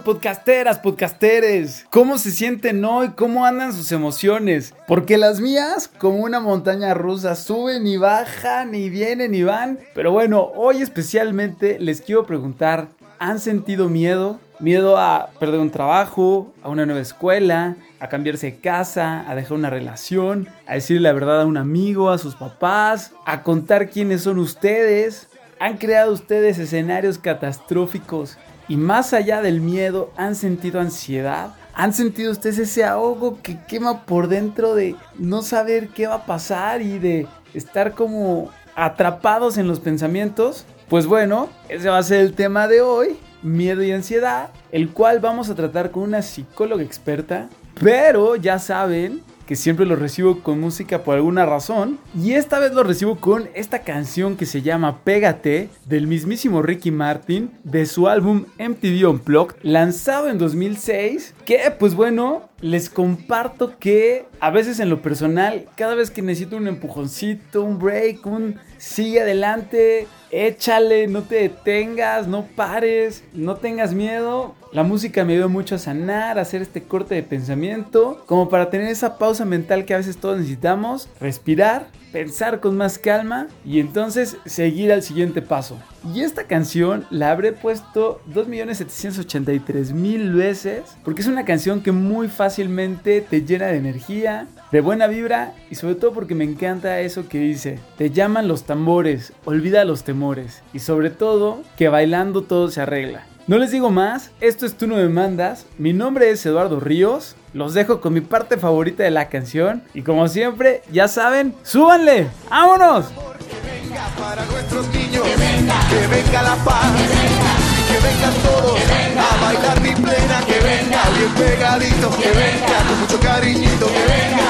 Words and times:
Podcasteras, 0.00 0.78
podcasteres, 0.78 1.84
¿cómo 1.90 2.16
se 2.16 2.30
sienten 2.30 2.82
hoy? 2.84 3.10
¿Cómo 3.10 3.44
andan 3.44 3.74
sus 3.74 3.92
emociones? 3.92 4.74
Porque 4.88 5.18
las 5.18 5.40
mías, 5.40 5.88
como 5.98 6.18
una 6.18 6.40
montaña 6.40 6.94
rusa, 6.94 7.34
suben 7.34 7.86
y 7.86 7.98
bajan 7.98 8.74
y 8.74 8.88
vienen 8.88 9.34
y 9.34 9.42
van. 9.42 9.78
Pero 9.94 10.10
bueno, 10.10 10.50
hoy 10.54 10.80
especialmente 10.80 11.78
les 11.78 12.00
quiero 12.00 12.24
preguntar, 12.24 12.88
¿han 13.18 13.38
sentido 13.38 13.90
miedo? 13.90 14.40
Miedo 14.60 14.96
a 14.96 15.28
perder 15.38 15.60
un 15.60 15.70
trabajo, 15.70 16.54
a 16.62 16.70
una 16.70 16.86
nueva 16.86 17.02
escuela, 17.02 17.76
a 18.00 18.08
cambiarse 18.08 18.46
de 18.46 18.56
casa, 18.56 19.28
a 19.28 19.34
dejar 19.34 19.52
una 19.52 19.70
relación, 19.70 20.48
a 20.66 20.74
decirle 20.74 21.02
la 21.02 21.12
verdad 21.12 21.42
a 21.42 21.46
un 21.46 21.58
amigo, 21.58 22.10
a 22.10 22.18
sus 22.18 22.34
papás, 22.34 23.12
a 23.26 23.42
contar 23.42 23.90
quiénes 23.90 24.22
son 24.22 24.38
ustedes. 24.38 25.28
¿Han 25.60 25.76
creado 25.76 26.12
ustedes 26.12 26.58
escenarios 26.58 27.18
catastróficos 27.18 28.38
y 28.68 28.76
más 28.76 29.12
allá 29.12 29.42
del 29.42 29.60
miedo, 29.60 30.12
¿han 30.16 30.34
sentido 30.34 30.80
ansiedad? 30.80 31.54
¿Han 31.74 31.92
sentido 31.94 32.30
ustedes 32.32 32.58
ese 32.58 32.84
ahogo 32.84 33.38
que 33.42 33.58
quema 33.66 34.04
por 34.04 34.28
dentro 34.28 34.74
de 34.74 34.94
no 35.18 35.42
saber 35.42 35.88
qué 35.88 36.06
va 36.06 36.16
a 36.16 36.26
pasar 36.26 36.82
y 36.82 36.98
de 36.98 37.26
estar 37.54 37.92
como 37.94 38.50
atrapados 38.74 39.56
en 39.56 39.66
los 39.66 39.80
pensamientos? 39.80 40.66
Pues 40.88 41.06
bueno, 41.06 41.48
ese 41.68 41.88
va 41.88 41.98
a 41.98 42.02
ser 42.02 42.20
el 42.20 42.34
tema 42.34 42.68
de 42.68 42.82
hoy, 42.82 43.16
miedo 43.42 43.82
y 43.82 43.92
ansiedad, 43.92 44.50
el 44.70 44.90
cual 44.90 45.20
vamos 45.20 45.48
a 45.48 45.54
tratar 45.54 45.90
con 45.90 46.02
una 46.02 46.20
psicóloga 46.20 46.82
experta. 46.82 47.48
Pero 47.80 48.36
ya 48.36 48.58
saben 48.58 49.22
que 49.46 49.56
siempre 49.56 49.86
lo 49.86 49.96
recibo 49.96 50.40
con 50.40 50.60
música 50.60 51.02
por 51.02 51.16
alguna 51.16 51.46
razón. 51.46 51.98
Y 52.18 52.32
esta 52.32 52.58
vez 52.58 52.72
lo 52.72 52.82
recibo 52.82 53.16
con 53.16 53.48
esta 53.54 53.80
canción 53.82 54.36
que 54.36 54.46
se 54.46 54.62
llama 54.62 55.00
Pégate 55.04 55.68
del 55.86 56.06
mismísimo 56.06 56.62
Ricky 56.62 56.90
Martin 56.90 57.50
de 57.64 57.86
su 57.86 58.08
álbum 58.08 58.46
MTV 58.58 59.08
Unplugged, 59.08 59.56
lanzado 59.62 60.28
en 60.28 60.38
2006. 60.38 61.34
Que 61.44 61.72
pues 61.78 61.94
bueno, 61.94 62.48
les 62.60 62.88
comparto 62.88 63.78
que 63.78 64.26
a 64.40 64.50
veces 64.50 64.80
en 64.80 64.88
lo 64.88 65.02
personal, 65.02 65.66
cada 65.76 65.94
vez 65.94 66.10
que 66.10 66.22
necesito 66.22 66.56
un 66.56 66.68
empujoncito, 66.68 67.62
un 67.62 67.78
break, 67.78 68.24
un 68.26 68.56
sigue 68.78 69.20
adelante, 69.20 70.06
échale, 70.32 71.06
no 71.06 71.22
te 71.22 71.36
detengas, 71.36 72.26
no 72.26 72.46
pares, 72.56 73.22
no 73.34 73.56
tengas 73.56 73.94
miedo. 73.94 74.54
La 74.72 74.82
música 74.82 75.24
me 75.24 75.34
ayudó 75.34 75.48
mucho 75.48 75.76
a 75.76 75.78
sanar, 75.78 76.38
a 76.38 76.42
hacer 76.42 76.62
este 76.62 76.82
corte 76.82 77.14
de 77.14 77.22
pensamiento, 77.22 78.24
como 78.26 78.48
para 78.48 78.70
tener 78.70 78.88
esa 78.88 79.18
pausa 79.18 79.44
mental 79.44 79.84
que 79.84 79.94
a 79.94 79.98
veces 79.98 80.16
todos 80.16 80.38
necesitamos, 80.38 81.08
respirar 81.20 81.86
pensar 82.12 82.60
con 82.60 82.76
más 82.76 82.98
calma 82.98 83.48
y 83.64 83.80
entonces 83.80 84.36
seguir 84.44 84.92
al 84.92 85.02
siguiente 85.02 85.42
paso. 85.42 85.78
Y 86.14 86.20
esta 86.20 86.44
canción 86.44 87.04
la 87.10 87.30
habré 87.30 87.52
puesto 87.52 88.20
2.783.000 88.32 90.34
veces 90.34 90.82
porque 91.04 91.22
es 91.22 91.28
una 91.28 91.44
canción 91.44 91.82
que 91.82 91.92
muy 91.92 92.28
fácilmente 92.28 93.20
te 93.20 93.42
llena 93.42 93.66
de 93.66 93.76
energía, 93.76 94.46
de 94.70 94.80
buena 94.80 95.06
vibra 95.06 95.54
y 95.70 95.76
sobre 95.76 95.94
todo 95.94 96.12
porque 96.12 96.34
me 96.34 96.44
encanta 96.44 97.00
eso 97.00 97.28
que 97.28 97.38
dice, 97.38 97.78
te 97.96 98.10
llaman 98.10 98.48
los 98.48 98.64
tambores, 98.64 99.32
olvida 99.44 99.84
los 99.84 100.04
temores 100.04 100.62
y 100.72 100.80
sobre 100.80 101.10
todo 101.10 101.62
que 101.76 101.88
bailando 101.88 102.42
todo 102.42 102.70
se 102.70 102.80
arregla. 102.80 103.26
No 103.52 103.58
les 103.58 103.70
digo 103.70 103.90
más, 103.90 104.30
esto 104.40 104.64
es 104.64 104.78
Tú 104.78 104.86
no 104.86 104.96
me 104.96 105.10
mandas, 105.10 105.66
mi 105.76 105.92
nombre 105.92 106.30
es 106.30 106.46
Eduardo 106.46 106.80
Ríos, 106.80 107.36
los 107.52 107.74
dejo 107.74 108.00
con 108.00 108.14
mi 108.14 108.22
parte 108.22 108.56
favorita 108.56 109.02
de 109.02 109.10
la 109.10 109.28
canción. 109.28 109.82
Y 109.92 110.00
como 110.00 110.26
siempre, 110.28 110.80
ya 110.90 111.06
saben, 111.06 111.54
súbanle, 111.62 112.28
¡vámonos! 112.48 113.08
Que 113.08 113.84
venga 113.84 114.06
para 114.18 114.46
nuestros 114.46 114.88
niños, 114.88 115.22
que 115.22 115.36
venga, 115.36 115.74
que 115.90 116.06
venga 116.06 116.42
la 116.42 116.56
paz, 116.64 116.92
que 116.96 117.06
venga, 117.12 117.52
que 117.88 117.98
vengan 118.08 118.34
todos 118.42 118.80
a 119.18 119.44
bailar 119.44 119.80
mi 119.82 119.94
plena, 120.02 120.40
que 120.46 120.58
venga. 120.58 121.02
Bien 121.14 121.34
pegadito, 121.36 122.10
que 122.16 122.28
venga. 122.30 122.78
Con 122.88 123.00
mucho 123.00 123.20
cariñito, 123.20 123.86
que 123.86 124.04
venga. 124.14 124.48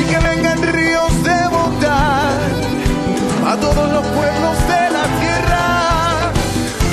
Y 0.00 0.04
que 0.04 0.18
vengan 0.20 0.62
ríos 0.72 1.24
de 1.24 1.48
bondad 1.48 2.38
a 3.44 3.56
todos 3.56 3.90
los 3.90 4.06
pueblos 4.06 4.68
de 4.68 4.91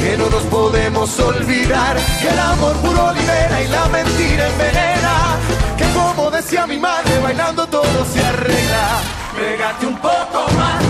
que 0.10 0.18
no 0.18 0.28
nos 0.28 0.44
podemos 0.46 1.20
olvidar 1.20 1.96
que 2.20 2.30
el 2.30 2.40
amor 2.40 2.76
puro 2.78 3.14
libera 3.14 3.62
y 3.62 3.68
la 3.68 3.86
mentira 3.90 4.50
envenena, 4.50 5.38
que 5.78 5.86
como 5.94 6.32
decía 6.32 6.66
mi 6.66 6.80
madre 6.80 7.20
bailando 7.20 7.68
todo 7.68 8.06
se 8.12 8.20
arregla. 8.26 9.02
Pégate 9.38 9.86
un 9.86 9.98
poco 9.98 10.48
más, 10.58 10.84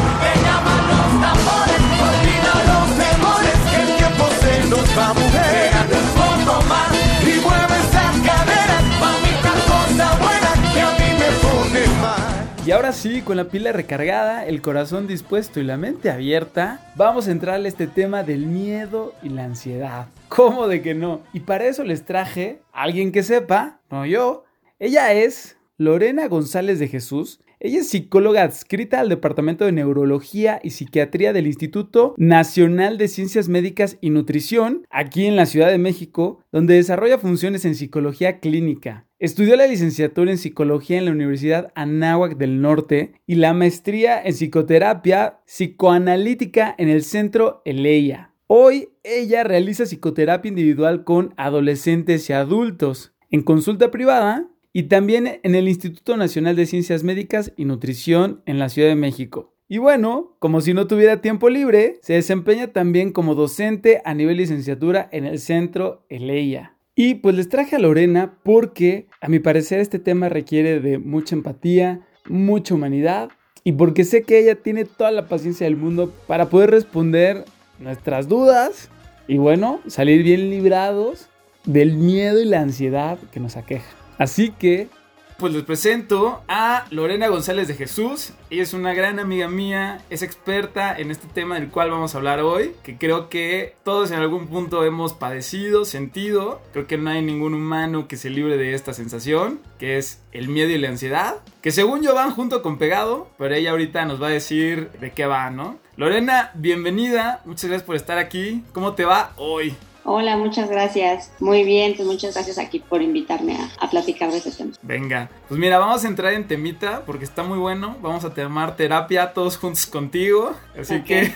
Y 12.70 12.72
ahora 12.72 12.92
sí, 12.92 13.24
con 13.24 13.36
la 13.36 13.46
pila 13.46 13.72
recargada, 13.72 14.46
el 14.46 14.62
corazón 14.62 15.08
dispuesto 15.08 15.60
y 15.60 15.64
la 15.64 15.76
mente 15.76 16.12
abierta, 16.12 16.94
vamos 16.96 17.28
a 17.28 17.32
entrar 17.32 17.60
a 17.60 17.68
este 17.68 17.88
tema 17.88 18.22
del 18.22 18.46
miedo 18.46 19.16
y 19.24 19.30
la 19.30 19.46
ansiedad. 19.46 20.06
¿Cómo 20.28 20.68
de 20.68 20.84
que 20.84 20.94
no? 20.94 21.22
Y 21.34 21.40
para 21.40 21.66
eso 21.66 21.84
les 21.84 22.06
traje 22.06 22.62
a 22.72 22.84
alguien 22.84 23.12
que 23.12 23.24
sepa, 23.24 23.80
no 23.90 24.06
yo. 24.06 24.44
Ella 24.78 25.12
es 25.14 25.58
Lorena 25.78 26.28
González 26.28 26.78
de 26.78 26.88
Jesús. 26.88 27.40
Ella 27.62 27.80
es 27.80 27.90
psicóloga 27.90 28.44
adscrita 28.44 29.02
al 29.02 29.10
Departamento 29.10 29.66
de 29.66 29.74
Neurología 29.74 30.62
y 30.64 30.70
Psiquiatría 30.70 31.34
del 31.34 31.46
Instituto 31.46 32.16
Nacional 32.16 32.98
de 32.98 33.10
Ciencias 33.10 33.50
Médicas 33.50 33.98
y 34.00 34.12
Nutrición, 34.12 34.88
aquí 34.90 35.26
en 35.26 35.36
la 35.36 35.46
Ciudad 35.46 35.70
de 35.70 35.78
México, 35.78 36.40
donde 36.54 36.76
desarrolla 36.76 37.18
funciones 37.18 37.66
en 37.66 37.76
psicología 37.76 38.40
clínica. 38.40 39.08
Estudió 39.20 39.58
la 39.58 39.68
licenciatura 39.68 40.32
en 40.32 40.38
psicología 40.38 41.00
en 41.00 41.04
la 41.04 41.12
Universidad 41.12 41.74
Anáhuac 41.76 42.38
del 42.38 42.62
Norte 42.62 43.12
y 43.28 43.36
la 43.36 43.54
maestría 43.54 44.24
en 44.24 44.36
psicoterapia 44.36 45.42
psicoanalítica 45.46 46.74
en 46.78 46.88
el 46.88 47.04
Centro 47.04 47.62
Eleia. 47.66 48.32
Hoy 48.48 48.88
ella 49.04 49.44
realiza 49.44 49.84
psicoterapia 49.84 50.48
individual 50.48 51.04
con 51.04 51.34
adolescentes 51.36 52.30
y 52.30 52.34
adultos, 52.34 53.12
en 53.30 53.44
consulta 53.44 53.92
privada 53.92 54.48
y 54.74 54.84
también 54.84 55.40
en 55.44 55.56
el 55.56 55.68
Instituto 55.68 56.18
Nacional 56.18 56.56
de 56.56 56.66
Ciencias 56.66 57.04
Médicas 57.04 57.54
y 57.58 57.66
Nutrición 57.66 58.42
en 58.46 58.60
la 58.60 58.70
Ciudad 58.70 58.90
de 58.90 58.96
México. 58.96 59.56
Y 59.68 59.78
bueno, 59.78 60.36
como 60.40 60.62
si 60.62 60.74
no 60.74 60.88
tuviera 60.88 61.22
tiempo 61.22 61.50
libre, 61.50 62.00
se 62.02 62.14
desempeña 62.14 62.70
también 62.70 63.12
como 63.12 63.36
docente 63.36 64.02
a 64.04 64.14
nivel 64.14 64.38
licenciatura 64.38 65.08
en 65.12 65.26
el 65.26 65.40
Centro 65.40 66.06
Eleia. 66.10 66.76
Y 66.96 67.16
pues 67.16 67.36
les 67.36 67.50
traje 67.50 67.76
a 67.76 67.80
Lorena 67.80 68.40
porque 68.44 69.08
a 69.22 69.30
mi 69.30 69.40
parecer 69.40 69.80
este 69.80 70.00
tema 70.00 70.28
requiere 70.28 70.80
de 70.80 70.98
mucha 70.98 71.36
empatía, 71.36 72.02
mucha 72.28 72.74
humanidad 72.74 73.30
y 73.64 73.74
porque 73.74 74.04
sé 74.04 74.24
que 74.24 74.40
ella 74.40 74.56
tiene 74.56 74.86
toda 74.86 75.12
la 75.12 75.28
paciencia 75.28 75.66
del 75.66 75.78
mundo 75.78 76.12
para 76.28 76.50
poder 76.50 76.72
responder 76.72 77.46
nuestras 77.80 78.28
dudas 78.28 78.90
y 79.28 79.38
bueno, 79.38 79.80
salir 79.88 80.24
bien 80.24 80.50
librados 80.50 81.30
del 81.66 81.96
miedo 81.96 82.42
y 82.42 82.46
la 82.46 82.62
ansiedad 82.62 83.20
que 83.32 83.40
nos 83.40 83.56
aqueja. 83.56 83.99
Así 84.20 84.52
que, 84.52 84.90
pues 85.38 85.54
les 85.54 85.64
presento 85.64 86.44
a 86.50 86.86
Lorena 86.92 87.30
González 87.30 87.70
de 87.70 87.74
Jesús. 87.74 88.34
Ella 88.50 88.64
es 88.64 88.74
una 88.74 88.94
gran 88.94 89.18
amiga 89.18 89.48
mía, 89.48 90.02
es 90.10 90.22
experta 90.24 90.94
en 90.94 91.10
este 91.10 91.28
tema 91.28 91.56
del 91.56 91.70
cual 91.70 91.90
vamos 91.90 92.14
a 92.14 92.18
hablar 92.18 92.42
hoy, 92.42 92.76
que 92.84 92.98
creo 92.98 93.30
que 93.30 93.76
todos 93.86 94.12
en 94.12 94.20
algún 94.20 94.48
punto 94.48 94.84
hemos 94.84 95.14
padecido, 95.14 95.86
sentido. 95.86 96.62
Creo 96.74 96.86
que 96.86 96.98
no 96.98 97.12
hay 97.12 97.22
ningún 97.22 97.54
humano 97.54 98.10
que 98.10 98.18
se 98.18 98.30
libre 98.30 98.58
de 98.58 98.74
esta 98.74 98.94
sensación, 98.94 99.62
que 99.80 99.98
es 99.98 100.22
el 100.34 100.50
miedo 100.50 100.72
y 100.72 100.78
la 100.78 100.90
ansiedad, 100.90 101.38
que 101.62 101.72
según 101.72 102.02
yo 102.02 102.14
van 102.14 102.32
junto 102.32 102.62
con 102.62 102.78
pegado, 102.78 103.30
pero 103.38 103.56
ella 103.56 103.72
ahorita 103.72 104.04
nos 104.04 104.22
va 104.22 104.28
a 104.28 104.32
decir 104.32 104.90
de 105.00 105.14
qué 105.14 105.26
va, 105.28 105.50
¿no? 105.50 105.80
Lorena, 105.96 106.52
bienvenida, 106.56 107.42
muchas 107.46 107.70
gracias 107.70 107.86
por 107.86 107.96
estar 107.96 108.18
aquí. 108.18 108.66
¿Cómo 108.74 108.96
te 108.96 109.06
va 109.06 109.32
hoy? 109.38 109.78
Hola, 110.12 110.38
muchas 110.38 110.72
gracias. 110.72 111.32
Muy 111.40 111.64
bien, 111.64 111.94
pues 111.96 112.08
muchas 112.08 112.34
gracias 112.34 112.58
aquí 112.58 112.80
por 112.80 113.04
invitarme 113.04 113.58
a, 113.58 113.70
a, 113.80 113.92
platicar 113.92 114.32
de 114.32 114.38
este 114.38 114.50
tema. 114.50 114.72
Venga, 114.82 115.30
pues 115.48 115.60
mira, 115.60 115.78
vamos 115.78 116.04
a 116.04 116.08
entrar 116.08 116.34
en 116.34 116.48
temita 116.48 117.06
porque 117.06 117.26
está 117.26 117.44
muy 117.44 117.60
bueno. 117.60 117.96
Vamos 118.02 118.26
a 118.26 118.34
tomar 118.34 118.76
terapia 118.76 119.34
todos 119.34 119.58
juntos 119.58 119.86
contigo. 119.86 120.56
Así 120.76 120.96
okay. 120.96 121.30
que 121.30 121.34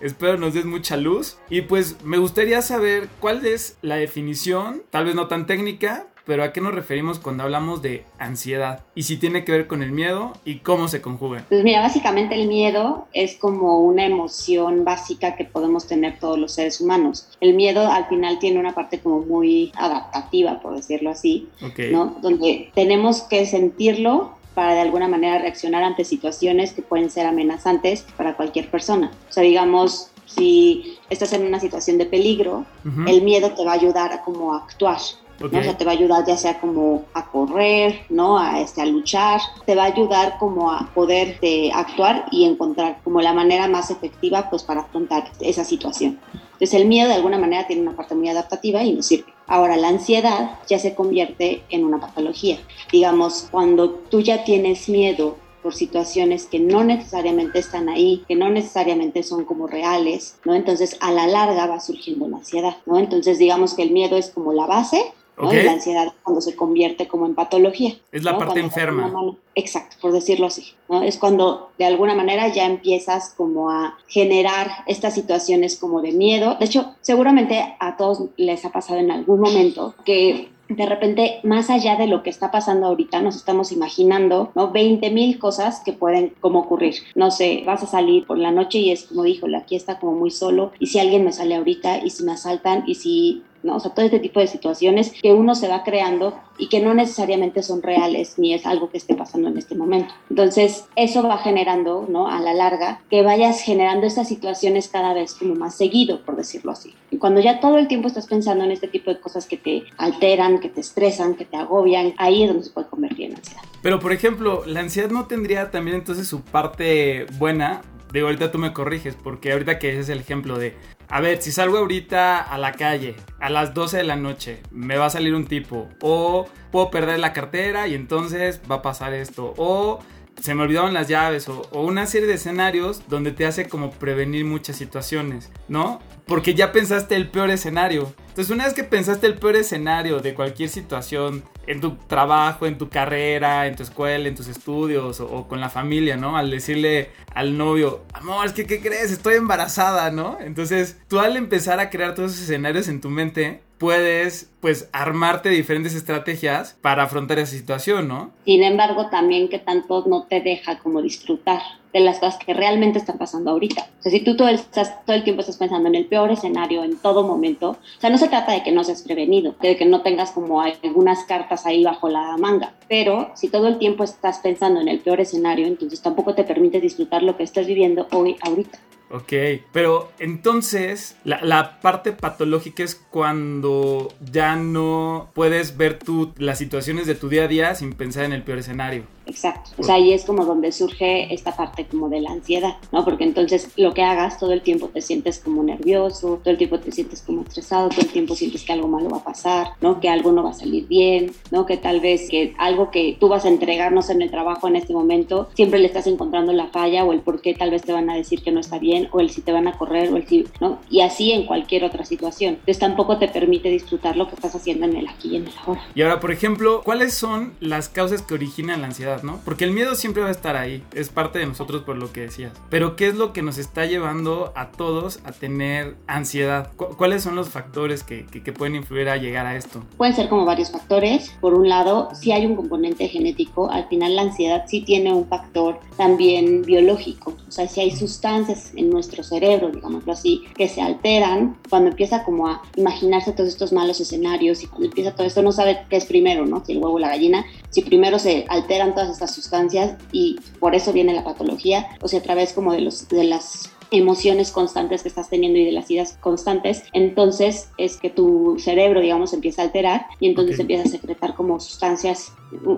espero 0.00 0.38
nos 0.38 0.54
des 0.54 0.64
mucha 0.64 0.96
luz. 0.96 1.38
Y 1.50 1.62
pues 1.62 2.04
me 2.04 2.18
gustaría 2.18 2.62
saber 2.62 3.08
cuál 3.18 3.44
es 3.44 3.78
la 3.82 3.96
definición, 3.96 4.84
tal 4.90 5.06
vez 5.06 5.16
no 5.16 5.26
tan 5.26 5.46
técnica, 5.46 6.06
pero 6.26 6.42
¿a 6.42 6.52
qué 6.52 6.60
nos 6.60 6.74
referimos 6.74 7.18
cuando 7.18 7.44
hablamos 7.44 7.80
de 7.80 8.04
ansiedad? 8.18 8.84
Y 8.94 9.04
si 9.04 9.16
tiene 9.16 9.44
que 9.44 9.52
ver 9.52 9.66
con 9.66 9.82
el 9.82 9.92
miedo 9.92 10.32
y 10.44 10.58
cómo 10.58 10.88
se 10.88 11.00
conjuga. 11.00 11.44
Pues 11.48 11.62
mira, 11.62 11.80
básicamente 11.80 12.34
el 12.34 12.48
miedo 12.48 13.06
es 13.12 13.36
como 13.36 13.80
una 13.80 14.04
emoción 14.04 14.84
básica 14.84 15.36
que 15.36 15.44
podemos 15.44 15.86
tener 15.86 16.18
todos 16.18 16.38
los 16.38 16.52
seres 16.52 16.80
humanos. 16.80 17.28
El 17.40 17.54
miedo 17.54 17.90
al 17.90 18.06
final 18.08 18.38
tiene 18.40 18.58
una 18.58 18.74
parte 18.74 18.98
como 18.98 19.20
muy 19.20 19.72
adaptativa, 19.76 20.60
por 20.60 20.74
decirlo 20.74 21.10
así, 21.10 21.48
okay. 21.62 21.92
¿no? 21.92 22.16
Donde 22.20 22.70
tenemos 22.74 23.22
que 23.22 23.46
sentirlo 23.46 24.36
para 24.54 24.74
de 24.74 24.80
alguna 24.80 25.06
manera 25.06 25.38
reaccionar 25.38 25.84
ante 25.84 26.04
situaciones 26.04 26.72
que 26.72 26.82
pueden 26.82 27.10
ser 27.10 27.26
amenazantes 27.26 28.06
para 28.16 28.36
cualquier 28.36 28.70
persona. 28.70 29.12
O 29.28 29.32
sea, 29.32 29.42
digamos, 29.42 30.10
si 30.24 30.98
estás 31.10 31.32
en 31.34 31.44
una 31.44 31.60
situación 31.60 31.98
de 31.98 32.06
peligro, 32.06 32.64
el 33.06 33.22
miedo 33.22 33.52
te 33.52 33.64
va 33.64 33.72
a 33.72 33.74
ayudar 33.74 34.12
a 34.12 34.22
como 34.22 34.54
actuar. 34.54 34.98
¿No? 35.40 35.46
O 35.46 35.62
sea, 35.62 35.76
te 35.76 35.84
va 35.84 35.92
a 35.92 35.94
ayudar 35.94 36.24
ya 36.26 36.36
sea 36.36 36.60
como 36.60 37.04
a 37.14 37.26
correr, 37.30 38.00
¿no? 38.08 38.38
A, 38.38 38.60
este, 38.60 38.82
a 38.82 38.86
luchar, 38.86 39.40
te 39.64 39.74
va 39.74 39.84
a 39.84 39.86
ayudar 39.86 40.38
como 40.38 40.70
a 40.70 40.90
poder 40.94 41.38
eh, 41.42 41.70
actuar 41.74 42.26
y 42.30 42.44
encontrar 42.44 43.00
como 43.04 43.20
la 43.20 43.32
manera 43.32 43.68
más 43.68 43.90
efectiva 43.90 44.48
pues 44.50 44.62
para 44.62 44.82
afrontar 44.82 45.30
esa 45.40 45.64
situación. 45.64 46.18
Entonces 46.52 46.74
el 46.74 46.86
miedo 46.86 47.08
de 47.08 47.14
alguna 47.14 47.38
manera 47.38 47.66
tiene 47.66 47.82
una 47.82 47.96
parte 47.96 48.14
muy 48.14 48.28
adaptativa 48.28 48.82
y 48.82 48.92
nos 48.94 49.06
sirve. 49.06 49.36
Ahora, 49.46 49.76
la 49.76 49.88
ansiedad 49.88 50.58
ya 50.68 50.78
se 50.78 50.94
convierte 50.94 51.62
en 51.68 51.84
una 51.84 52.00
patología. 52.00 52.58
Digamos, 52.90 53.48
cuando 53.50 53.90
tú 53.90 54.20
ya 54.20 54.42
tienes 54.42 54.88
miedo 54.88 55.36
por 55.62 55.74
situaciones 55.74 56.46
que 56.46 56.58
no 56.58 56.82
necesariamente 56.84 57.58
están 57.58 57.88
ahí, 57.88 58.24
que 58.26 58.36
no 58.36 58.48
necesariamente 58.50 59.22
son 59.22 59.44
como 59.44 59.66
reales, 59.66 60.38
¿no? 60.44 60.54
Entonces, 60.54 60.96
a 61.00 61.12
la 61.12 61.26
larga 61.26 61.66
va 61.66 61.80
surgiendo 61.80 62.28
la 62.28 62.38
ansiedad, 62.38 62.76
¿no? 62.86 62.98
Entonces, 62.98 63.38
digamos 63.38 63.74
que 63.74 63.82
el 63.82 63.90
miedo 63.90 64.16
es 64.16 64.30
como 64.30 64.52
la 64.52 64.66
base, 64.66 65.12
y 65.38 65.62
la 65.62 65.72
ansiedad 65.72 66.12
cuando 66.22 66.40
se 66.40 66.56
convierte 66.56 67.08
como 67.08 67.26
en 67.26 67.34
patología. 67.34 67.94
Es 68.12 68.22
la 68.24 68.38
parte 68.38 68.60
enferma. 68.60 69.12
exacto, 69.54 69.96
por 70.00 70.12
decirlo 70.12 70.46
así. 70.46 70.72
¿no? 70.88 71.02
Es 71.02 71.18
cuando 71.18 71.70
de 71.78 71.84
alguna 71.84 72.14
manera 72.14 72.48
ya 72.48 72.66
empiezas 72.66 73.34
como 73.36 73.70
a 73.70 73.98
generar 74.08 74.70
estas 74.86 75.14
situaciones 75.14 75.76
como 75.76 76.00
de 76.00 76.12
miedo. 76.12 76.56
De 76.58 76.66
hecho, 76.66 76.94
seguramente 77.00 77.76
a 77.78 77.96
todos 77.96 78.24
les 78.36 78.64
ha 78.64 78.72
pasado 78.72 79.00
en 79.00 79.10
algún 79.10 79.40
momento 79.40 79.94
que 80.04 80.50
de 80.68 80.86
repente, 80.86 81.38
más 81.44 81.70
allá 81.70 81.96
de 81.96 82.06
lo 82.06 82.22
que 82.22 82.30
está 82.30 82.50
pasando 82.50 82.86
ahorita, 82.86 83.22
nos 83.22 83.36
estamos 83.36 83.70
imaginando, 83.72 84.50
¿no? 84.54 84.72
20 84.72 85.10
mil 85.10 85.38
cosas 85.38 85.80
que 85.84 85.92
pueden 85.92 86.32
como 86.40 86.60
ocurrir. 86.60 86.96
No 87.14 87.30
sé, 87.30 87.62
vas 87.64 87.82
a 87.82 87.86
salir 87.86 88.26
por 88.26 88.38
la 88.38 88.50
noche 88.50 88.78
y 88.78 88.90
es 88.90 89.04
como 89.04 89.22
dijo, 89.22 89.46
aquí 89.56 89.76
está 89.76 89.98
como 89.98 90.12
muy 90.12 90.30
solo, 90.30 90.72
y 90.78 90.88
si 90.88 90.98
alguien 90.98 91.24
me 91.24 91.32
sale 91.32 91.54
ahorita, 91.54 92.04
y 92.04 92.10
si 92.10 92.24
me 92.24 92.32
asaltan, 92.32 92.82
y 92.86 92.96
si 92.96 93.44
¿no? 93.66 93.76
O 93.76 93.80
sea, 93.80 93.92
todo 93.92 94.06
este 94.06 94.20
tipo 94.20 94.40
de 94.40 94.46
situaciones 94.46 95.12
que 95.20 95.32
uno 95.32 95.54
se 95.54 95.68
va 95.68 95.82
creando 95.84 96.38
y 96.56 96.68
que 96.68 96.80
no 96.80 96.94
necesariamente 96.94 97.62
son 97.62 97.82
reales 97.82 98.38
ni 98.38 98.54
es 98.54 98.64
algo 98.64 98.88
que 98.88 98.96
esté 98.96 99.14
pasando 99.14 99.48
en 99.48 99.58
este 99.58 99.74
momento. 99.74 100.14
Entonces, 100.30 100.86
eso 100.96 101.22
va 101.22 101.38
generando, 101.38 102.06
¿no? 102.08 102.28
A 102.28 102.40
la 102.40 102.54
larga, 102.54 103.02
que 103.10 103.22
vayas 103.22 103.60
generando 103.60 104.06
estas 104.06 104.28
situaciones 104.28 104.88
cada 104.88 105.12
vez 105.12 105.34
como 105.34 105.54
más 105.54 105.76
seguido, 105.76 106.24
por 106.24 106.36
decirlo 106.36 106.72
así. 106.72 106.94
Y 107.10 107.18
cuando 107.18 107.40
ya 107.40 107.60
todo 107.60 107.76
el 107.78 107.88
tiempo 107.88 108.08
estás 108.08 108.26
pensando 108.26 108.64
en 108.64 108.70
este 108.70 108.88
tipo 108.88 109.10
de 109.10 109.20
cosas 109.20 109.46
que 109.46 109.56
te 109.56 109.82
alteran, 109.98 110.60
que 110.60 110.68
te 110.68 110.80
estresan, 110.80 111.34
que 111.34 111.44
te 111.44 111.56
agobian, 111.56 112.14
ahí 112.16 112.42
es 112.42 112.48
donde 112.48 112.64
se 112.64 112.70
puede 112.70 112.86
convertir 112.86 113.30
en 113.30 113.36
ansiedad. 113.36 113.62
Pero, 113.82 114.00
por 114.00 114.12
ejemplo, 114.12 114.62
la 114.66 114.80
ansiedad 114.80 115.10
no 115.10 115.26
tendría 115.26 115.70
también 115.70 115.96
entonces 115.96 116.26
su 116.26 116.40
parte 116.40 117.26
buena 117.38 117.82
Digo, 118.16 118.28
ahorita 118.28 118.50
tú 118.50 118.56
me 118.56 118.72
corriges, 118.72 119.14
porque 119.14 119.52
ahorita 119.52 119.78
que 119.78 119.90
ese 119.90 120.00
es 120.00 120.08
el 120.08 120.20
ejemplo 120.20 120.58
de, 120.58 120.74
a 121.10 121.20
ver, 121.20 121.42
si 121.42 121.52
salgo 121.52 121.76
ahorita 121.76 122.40
a 122.40 122.56
la 122.56 122.72
calle 122.72 123.14
a 123.40 123.50
las 123.50 123.74
12 123.74 123.98
de 123.98 124.04
la 124.04 124.16
noche, 124.16 124.62
me 124.70 124.96
va 124.96 125.04
a 125.04 125.10
salir 125.10 125.34
un 125.34 125.44
tipo, 125.44 125.90
o 126.00 126.48
puedo 126.72 126.90
perder 126.90 127.18
la 127.18 127.34
cartera 127.34 127.88
y 127.88 127.94
entonces 127.94 128.62
va 128.70 128.76
a 128.76 128.80
pasar 128.80 129.12
esto, 129.12 129.52
o 129.58 129.98
se 130.40 130.54
me 130.54 130.62
olvidaron 130.62 130.94
las 130.94 131.08
llaves, 131.08 131.46
o, 131.50 131.68
o 131.72 131.82
una 131.82 132.06
serie 132.06 132.26
de 132.26 132.36
escenarios 132.36 133.06
donde 133.06 133.32
te 133.32 133.44
hace 133.44 133.68
como 133.68 133.90
prevenir 133.90 134.46
muchas 134.46 134.76
situaciones, 134.76 135.52
¿no? 135.68 136.00
Porque 136.26 136.54
ya 136.54 136.72
pensaste 136.72 137.14
el 137.14 137.28
peor 137.28 137.50
escenario. 137.50 138.12
Entonces, 138.28 138.50
una 138.50 138.64
vez 138.64 138.74
que 138.74 138.84
pensaste 138.84 139.26
el 139.26 139.34
peor 139.34 139.56
escenario 139.56 140.20
de 140.20 140.34
cualquier 140.34 140.68
situación, 140.68 141.44
en 141.66 141.80
tu 141.80 141.96
trabajo, 142.06 142.66
en 142.66 142.78
tu 142.78 142.88
carrera, 142.88 143.66
en 143.66 143.76
tu 143.76 143.82
escuela, 143.82 144.28
en 144.28 144.34
tus 144.34 144.48
estudios 144.48 145.20
o, 145.20 145.46
con 145.48 145.60
la 145.60 145.70
familia, 145.70 146.16
¿no? 146.16 146.36
Al 146.36 146.50
decirle 146.50 147.10
al 147.34 147.56
novio, 147.56 148.04
amor, 148.12 148.46
es 148.46 148.52
que, 148.52 148.66
¿qué 148.66 148.80
crees? 148.80 149.10
Estoy 149.10 149.34
embarazada, 149.34 150.10
¿no? 150.10 150.38
Entonces, 150.40 151.00
tú 151.08 151.18
al 151.18 151.36
empezar 151.36 151.80
a 151.80 151.90
crear 151.90 152.14
todos 152.14 152.32
esos 152.32 152.44
escenarios 152.44 152.88
en 152.88 153.00
tu 153.00 153.10
mente, 153.10 153.62
puedes 153.78 154.50
pues 154.60 154.88
armarte 154.92 155.48
diferentes 155.50 155.94
estrategias 155.94 156.76
para 156.80 157.04
afrontar 157.04 157.38
esa 157.38 157.52
situación, 157.52 158.08
¿no? 158.08 158.32
Sin 158.44 158.62
embargo, 158.62 159.08
también 159.10 159.48
que 159.48 159.58
tanto 159.58 160.04
no 160.06 160.24
te 160.24 160.40
deja 160.40 160.78
como 160.78 161.02
disfrutar 161.02 161.60
de 161.98 162.04
las 162.04 162.18
cosas 162.18 162.38
que 162.38 162.52
realmente 162.52 162.98
están 162.98 163.16
pasando 163.16 163.50
ahorita. 163.50 163.88
O 163.98 164.02
sea, 164.02 164.12
si 164.12 164.20
tú 164.20 164.36
todo 164.36 164.48
el, 164.48 164.60
todo 164.60 165.16
el 165.16 165.24
tiempo 165.24 165.40
estás 165.40 165.56
pensando 165.56 165.88
en 165.88 165.94
el 165.94 166.06
peor 166.06 166.30
escenario 166.30 166.84
en 166.84 166.98
todo 166.98 167.26
momento, 167.26 167.70
o 167.70 168.00
sea, 168.00 168.10
no 168.10 168.18
se 168.18 168.28
trata 168.28 168.52
de 168.52 168.62
que 168.62 168.70
no 168.70 168.84
seas 168.84 169.02
prevenido, 169.02 169.54
de 169.62 169.76
que 169.76 169.86
no 169.86 170.02
tengas 170.02 170.32
como 170.32 170.60
algunas 170.60 171.24
cartas 171.24 171.64
ahí 171.64 171.84
bajo 171.84 172.08
la 172.08 172.36
manga, 172.36 172.74
pero 172.88 173.30
si 173.34 173.48
todo 173.48 173.68
el 173.68 173.78
tiempo 173.78 174.04
estás 174.04 174.40
pensando 174.40 174.80
en 174.80 174.88
el 174.88 175.00
peor 175.00 175.20
escenario, 175.20 175.66
entonces 175.66 176.02
tampoco 176.02 176.34
te 176.34 176.44
permite 176.44 176.80
disfrutar 176.80 177.22
lo 177.22 177.36
que 177.36 177.44
estás 177.44 177.66
viviendo 177.66 178.06
hoy, 178.12 178.36
ahorita. 178.42 178.78
Ok, 179.08 179.32
pero 179.72 180.08
entonces 180.18 181.16
la, 181.24 181.80
parte 181.80 182.12
patológica 182.12 182.82
es 182.82 182.96
cuando 182.96 184.08
ya 184.32 184.56
no 184.56 185.30
puedes 185.32 185.76
ver 185.76 185.98
tú 185.98 186.32
las 186.38 186.58
situaciones 186.58 187.06
de 187.06 187.14
tu 187.14 187.28
día 187.28 187.44
a 187.44 187.48
día 187.48 187.74
sin 187.76 187.92
pensar 187.92 188.24
en 188.24 188.32
el 188.32 188.42
peor 188.42 188.58
escenario. 188.58 189.04
Exacto, 189.26 189.70
o 189.78 189.82
sea, 189.82 189.96
ahí 189.96 190.12
es 190.12 190.24
como 190.24 190.44
donde 190.44 190.70
surge 190.70 191.34
esta 191.34 191.56
parte 191.56 191.84
como 191.84 192.08
de 192.08 192.20
la 192.20 192.30
ansiedad, 192.30 192.76
¿no? 192.92 193.04
Porque 193.04 193.24
entonces 193.24 193.70
lo 193.76 193.92
que 193.92 194.02
hagas 194.02 194.38
todo 194.38 194.52
el 194.52 194.62
tiempo 194.62 194.88
te 194.88 195.00
sientes 195.00 195.40
como 195.40 195.64
nervioso, 195.64 196.40
todo 196.42 196.50
el 196.50 196.58
tiempo 196.58 196.78
te 196.78 196.92
sientes 196.92 197.22
como 197.22 197.42
estresado, 197.42 197.88
todo 197.88 198.02
el 198.02 198.08
tiempo 198.08 198.36
sientes 198.36 198.62
que 198.62 198.72
algo 198.72 198.86
malo 198.86 199.10
va 199.10 199.18
a 199.18 199.24
pasar, 199.24 199.68
¿no? 199.80 200.00
Que 200.00 200.08
algo 200.08 200.30
no 200.30 200.44
va 200.44 200.50
a 200.50 200.54
salir 200.54 200.86
bien, 200.86 201.32
¿no? 201.50 201.66
Que 201.66 201.76
tal 201.76 202.00
vez 202.00 202.28
que 202.30 202.54
algo 202.58 202.92
que 202.92 203.16
tú 203.18 203.28
vas 203.28 203.44
a 203.44 203.48
entregarnos 203.48 204.10
en 204.10 204.22
el 204.22 204.30
trabajo 204.30 204.68
en 204.68 204.76
este 204.76 204.92
momento, 204.92 205.48
siempre 205.54 205.80
le 205.80 205.86
estás 205.86 206.06
encontrando 206.06 206.52
la 206.52 206.68
falla 206.68 207.04
o 207.04 207.12
el 207.12 207.20
por 207.20 207.40
qué 207.40 207.54
tal 207.54 207.70
vez 207.70 207.82
te 207.82 207.92
van 207.92 208.10
a 208.10 208.14
decir 208.14 208.42
que 208.42 208.52
no 208.52 208.60
está 208.60 208.78
bien 208.78 208.95
o 209.12 209.20
el 209.20 209.30
si 209.30 209.42
te 209.42 209.52
van 209.52 209.68
a 209.68 209.72
correr 209.72 210.12
o 210.12 210.16
el 210.16 210.26
si, 210.26 210.46
¿no? 210.60 210.80
Y 210.90 211.00
así 211.00 211.32
en 211.32 211.46
cualquier 211.46 211.84
otra 211.84 212.04
situación. 212.04 212.54
Entonces 212.54 212.78
tampoco 212.78 213.18
te 213.18 213.28
permite 213.28 213.68
disfrutar 213.68 214.16
lo 214.16 214.28
que 214.28 214.34
estás 214.34 214.54
haciendo 214.54 214.86
en 214.86 214.96
el 214.96 215.08
aquí 215.08 215.30
y 215.30 215.36
en 215.36 215.46
el 215.46 215.52
ahora. 215.64 215.82
Y 215.94 216.02
ahora, 216.02 216.20
por 216.20 216.32
ejemplo, 216.32 216.82
¿cuáles 216.84 217.14
son 217.14 217.54
las 217.60 217.88
causas 217.88 218.22
que 218.22 218.34
originan 218.34 218.80
la 218.80 218.88
ansiedad, 218.88 219.22
no? 219.22 219.40
Porque 219.44 219.64
el 219.64 219.72
miedo 219.72 219.94
siempre 219.94 220.22
va 220.22 220.28
a 220.28 220.32
estar 220.32 220.56
ahí, 220.56 220.82
es 220.94 221.08
parte 221.08 221.38
de 221.38 221.46
nosotros 221.46 221.82
por 221.82 221.96
lo 221.96 222.12
que 222.12 222.22
decías. 222.22 222.52
Pero 222.70 222.96
¿qué 222.96 223.08
es 223.08 223.14
lo 223.14 223.32
que 223.32 223.42
nos 223.42 223.58
está 223.58 223.86
llevando 223.86 224.52
a 224.54 224.72
todos 224.72 225.20
a 225.24 225.32
tener 225.32 225.96
ansiedad? 226.06 226.70
¿Cuáles 226.76 227.22
son 227.22 227.36
los 227.36 227.48
factores 227.48 228.02
que, 228.02 228.26
que, 228.26 228.52
pueden 228.52 228.76
influir 228.76 229.08
a 229.08 229.16
llegar 229.16 229.46
a 229.46 229.56
esto? 229.56 229.82
Pueden 229.96 230.14
ser 230.14 230.28
como 230.28 230.44
varios 230.44 230.70
factores. 230.70 231.34
Por 231.40 231.54
un 231.54 231.68
lado, 231.68 232.08
si 232.14 232.32
hay 232.32 232.46
un 232.46 232.56
componente 232.56 233.08
genético, 233.08 233.70
al 233.70 233.88
final 233.88 234.16
la 234.16 234.22
ansiedad 234.22 234.64
sí 234.66 234.82
tiene 234.82 235.12
un 235.12 235.26
factor 235.26 235.80
también 235.96 236.62
biológico. 236.62 237.36
O 237.46 237.50
sea, 237.50 237.68
si 237.68 237.80
hay 237.80 237.90
sustancias 237.90 238.72
en 238.76 238.85
nuestro 238.90 239.22
cerebro, 239.22 239.70
digámoslo 239.70 240.12
así, 240.12 240.44
que 240.56 240.68
se 240.68 240.80
alteran, 240.80 241.56
cuando 241.68 241.90
empieza 241.90 242.24
como 242.24 242.48
a 242.48 242.62
imaginarse 242.76 243.32
todos 243.32 243.48
estos 243.48 243.72
malos 243.72 244.00
escenarios 244.00 244.62
y 244.62 244.66
cuando 244.66 244.86
empieza 244.86 245.14
todo 245.14 245.26
esto, 245.26 245.42
no 245.42 245.52
sabe 245.52 245.80
qué 245.88 245.96
es 245.96 246.04
primero, 246.04 246.46
¿no? 246.46 246.64
Si 246.64 246.72
el 246.72 246.78
huevo 246.78 246.94
o 246.94 246.98
la 246.98 247.08
gallina, 247.08 247.44
si 247.70 247.82
primero 247.82 248.18
se 248.18 248.46
alteran 248.48 248.94
todas 248.94 249.10
estas 249.10 249.34
sustancias 249.34 249.96
y 250.12 250.36
por 250.58 250.74
eso 250.74 250.92
viene 250.92 251.14
la 251.14 251.24
patología, 251.24 251.88
o 252.00 252.08
sea, 252.08 252.20
a 252.20 252.22
través 252.22 252.52
como 252.52 252.72
de, 252.72 252.80
los, 252.80 253.08
de 253.08 253.24
las 253.24 253.70
emociones 253.90 254.50
constantes 254.50 255.02
que 255.02 255.08
estás 255.08 255.28
teniendo 255.28 255.58
y 255.58 255.64
de 255.64 255.72
las 255.72 255.90
ideas 255.90 256.18
constantes, 256.20 256.84
entonces 256.92 257.70
es 257.78 257.96
que 257.96 258.10
tu 258.10 258.56
cerebro, 258.58 259.00
digamos, 259.00 259.32
empieza 259.32 259.62
a 259.62 259.66
alterar 259.66 260.06
y 260.20 260.28
entonces 260.28 260.58
empieza 260.58 260.84
a 260.84 260.90
secretar 260.90 261.34
como 261.34 261.60
sustancias, 261.60 262.32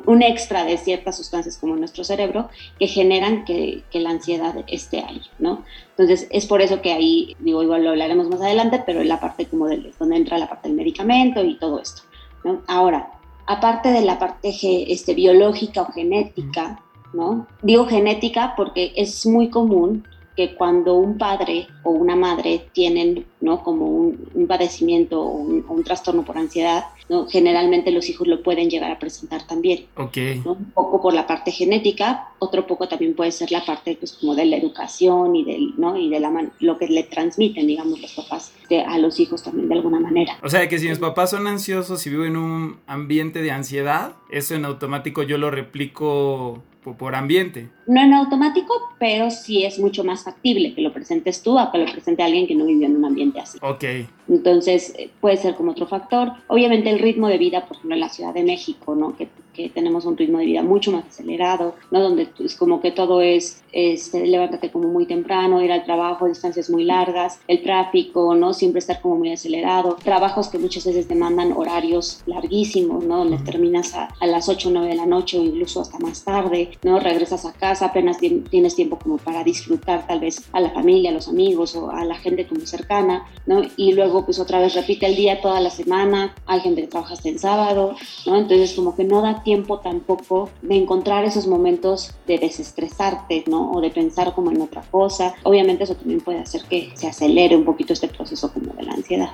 un 0.07 0.23
extra 0.23 0.65
de 0.65 0.77
ciertas 0.77 1.17
sustancias 1.17 1.57
como 1.59 1.75
en 1.75 1.81
nuestro 1.81 2.05
cerebro 2.05 2.49
que 2.79 2.87
generan 2.87 3.45
que, 3.45 3.83
que, 3.91 4.01
la 4.01 4.11
ansiedad 4.11 4.55
esté 4.67 5.01
ahí, 5.01 5.21
¿no? 5.39 5.65
Entonces 5.91 6.27
es 6.31 6.47
por 6.47 6.63
eso 6.63 6.81
que 6.81 6.93
ahí, 6.93 7.37
digo, 7.41 7.63
igual 7.63 7.85
lo 7.85 7.91
hablaremos 7.91 8.29
más 8.29 8.41
adelante, 8.41 8.83
pero 8.85 9.03
la 9.03 9.21
parte 9.21 9.47
como 9.47 9.67
de 9.67 9.93
donde 9.99 10.17
entra 10.17 10.39
la 10.39 10.49
parte 10.49 10.69
del 10.69 10.77
medicamento 10.77 11.45
y 11.45 11.59
todo 11.59 11.81
esto, 11.81 12.03
¿no? 12.45 12.63
Ahora, 12.67 13.11
aparte 13.47 13.91
de 13.91 14.03
la 14.03 14.19
parte 14.19 14.55
este, 14.93 15.15
biológica 15.15 15.83
o 15.83 15.93
genética, 15.93 16.83
¿no? 17.13 17.47
Digo 17.63 17.87
genética 17.87 18.55
porque 18.57 18.93
es 18.95 19.27
muy 19.27 19.49
común 19.49 20.07
que 20.39 20.55
cuando 20.55 20.95
un 20.95 21.19
padre 21.19 21.67
o 21.83 21.91
una 21.91 22.15
madre 22.15 22.69
tienen 22.71 23.27
¿no? 23.41 23.65
como 23.65 23.87
un, 23.87 24.47
padecimiento 24.47 25.21
o 25.21 25.33
un, 25.33 25.83
trastorno 25.83 26.25
por 26.25 26.39
ansiedad, 26.39 26.85
¿no? 27.09 27.27
generalmente 27.27 27.91
los 27.91 28.09
hijos 28.09 28.29
lo 28.29 28.41
pueden 28.41 28.71
llegar 28.71 28.93
a 28.93 29.01
presentar 29.01 29.45
también. 29.49 29.87
Okay. 29.97 30.41
Un 30.45 30.71
poco 30.71 31.03
por 31.03 31.13
la 31.13 31.27
parte 31.27 31.51
genética, 31.51 32.29
otro 32.39 32.69
poco 32.69 32.87
también 32.87 33.17
puede 33.17 33.33
ser 33.33 33.51
la 33.51 33.65
parte 33.65 33.97
pues, 33.99 34.13
como 34.13 34.37
de 34.37 34.45
la 34.45 34.59
educación 34.59 35.35
y, 35.35 35.43
del, 35.43 35.75
¿no? 35.77 35.97
y 35.97 36.09
de 36.09 36.21
la 36.21 36.31
lo 36.61 36.79
que 36.79 36.87
le 36.87 37.03
transmiten, 37.03 37.67
digamos, 37.67 38.01
los 38.01 38.13
papás 38.13 38.53
a 38.87 38.97
los 38.99 39.19
hijos 39.19 39.43
también 39.43 39.69
de 39.69 39.75
alguna 39.75 39.99
manera. 39.99 40.39
O 40.45 40.49
sea, 40.49 40.69
que 40.69 40.79
si 40.79 40.89
mis 40.89 41.01
papás 41.01 41.31
son 41.31 41.49
ansiosos 41.49 42.07
y 42.07 42.11
vivo 42.11 42.25
en 42.27 42.37
un 42.37 42.79
ambiente 42.87 43.43
de 43.43 43.51
ansiedad, 43.51 44.13
eso 44.31 44.55
en 44.55 44.67
automático 44.67 45.25
yo 45.25 45.37
lo 45.37 45.51
replico 45.51 46.63
por 46.97 47.15
ambiente. 47.15 47.69
No 47.87 48.01
en 48.01 48.15
automático, 48.15 48.75
pero 48.99 49.31
sí 49.31 49.65
es 49.65 49.79
mucho 49.79 50.05
más 50.05 50.25
factible 50.25 50.75
que 50.75 50.83
lo 50.83 50.93
presentes 50.93 51.43
tú 51.43 51.59
a 51.59 51.71
que 51.71 51.79
lo 51.79 51.91
presente 51.91 52.23
alguien 52.23 52.47
que 52.47 52.55
no 52.55 52.65
vivió 52.65 52.87
en 52.87 52.97
un 52.97 53.05
ambiente 53.05 53.41
así. 53.41 53.59
Ok. 53.63 53.85
Entonces, 54.29 54.95
eh, 54.99 55.11
puede 55.21 55.37
ser 55.37 55.55
como 55.55 55.73
otro 55.73 55.87
factor. 55.87 56.33
Obviamente 56.49 56.91
el 56.91 56.99
ritmo 56.99 57.29
de 57.29 57.39
vida, 57.39 57.67
por 57.67 57.77
ejemplo, 57.77 57.95
en 57.95 58.01
la 58.01 58.09
Ciudad 58.09 58.35
de 58.35 58.45
México, 58.45 58.95
¿no? 58.95 59.17
Que, 59.17 59.29
que 59.55 59.69
tenemos 59.69 60.05
un 60.05 60.17
ritmo 60.17 60.39
de 60.39 60.47
vida 60.47 60.63
mucho 60.63 60.93
más 60.93 61.07
acelerado, 61.07 61.75
¿no? 61.91 62.01
Donde 62.01 62.29
es 62.39 62.57
como 62.57 62.81
que 62.81 62.91
todo 62.91 63.23
es 63.23 63.63
este, 63.73 64.27
levántate 64.27 64.71
como 64.71 64.89
muy 64.89 65.07
temprano, 65.07 65.63
ir 65.63 65.73
al 65.73 65.85
trabajo, 65.85 66.27
distancias 66.27 66.71
muy 66.71 66.85
largas, 66.85 67.41
el 67.49 67.63
tráfico, 67.63 68.35
¿no? 68.35 68.55
Siempre 68.55 68.79
estar 68.79 69.01
como 69.01 69.17
muy 69.17 69.33
acelerado, 69.33 69.97
trabajos 70.03 70.49
que 70.49 70.59
muchas 70.59 70.87
veces 70.87 71.09
demandan 71.09 71.53
horarios 71.53 72.23
larguísimos, 72.27 73.05
¿no? 73.05 73.19
Donde 73.19 73.39
terminas 73.39 73.95
a, 73.95 74.09
a, 74.21 74.27
las 74.27 74.49
8 74.49 74.69
o 74.69 74.73
9 74.73 74.89
de 74.89 74.95
la 74.95 75.07
noche 75.07 75.39
o 75.39 75.45
incluso 75.45 75.81
hasta 75.81 75.99
más 75.99 76.25
tarde, 76.25 76.71
¿no? 76.83 77.01
Regresas 77.01 77.45
a 77.45 77.53
casa, 77.53 77.87
apenas 77.87 78.19
tienes 78.19 78.75
tiempo 78.75 78.99
como 78.99 79.19
para 79.19 79.45
disfrutar 79.45 80.07
tal 80.07 80.21
vez 80.21 80.43
a 80.53 80.61
la 80.61 80.71
familia, 80.71 81.11
a 81.11 81.15
los 81.15 81.29
amigos 81.29 81.75
o 81.75 81.91
a 81.91 82.05
la 82.05 82.15
gente 82.15 82.47
como 82.47 82.61
cercana, 82.67 83.27
¿no? 83.47 83.63
Y 83.77 83.93
luego 83.93 84.18
pues 84.25 84.39
otra 84.39 84.61
vez 84.61 84.75
repite 84.75 85.07
el 85.07 85.17
día 85.17 85.41
toda 85.41 85.61
la 85.61 85.71
semana, 85.71 86.35
hay 86.47 86.61
gente 86.61 86.83
que 86.83 86.89
trabaja 86.89 87.15
hasta 87.15 87.29
el 87.29 87.39
sábado, 87.39 87.95
¿no? 88.27 88.37
Entonces 88.37 88.75
como 88.75 88.97
que 88.97 89.05
no 89.05 89.23
da 89.23 89.43
tiempo 89.43 89.81
tampoco 89.81 90.51
de 90.63 90.77
encontrar 90.77 91.25
esos 91.25 91.47
momentos 91.47 92.15
de 92.27 92.39
desestresarte, 92.39 93.45
¿no? 93.47 93.73
O 93.73 93.81
de 93.81 93.91
pensar 93.91 94.35
como 94.35 94.51
en 94.51 94.61
otra 94.61 94.83
cosa. 94.91 95.35
Obviamente 95.43 95.85
eso 95.85 95.95
también 95.95 96.21
puede 96.21 96.41
hacer 96.41 96.63
que 96.65 96.91
se 96.95 97.09
acelere 97.09 97.57
un 97.57 97.65
poquito 97.65 97.93
este 97.93 98.09
proceso 98.09 98.53
como 98.53 98.73
de 98.75 98.83
la 98.83 98.93
ansiedad. 98.93 99.31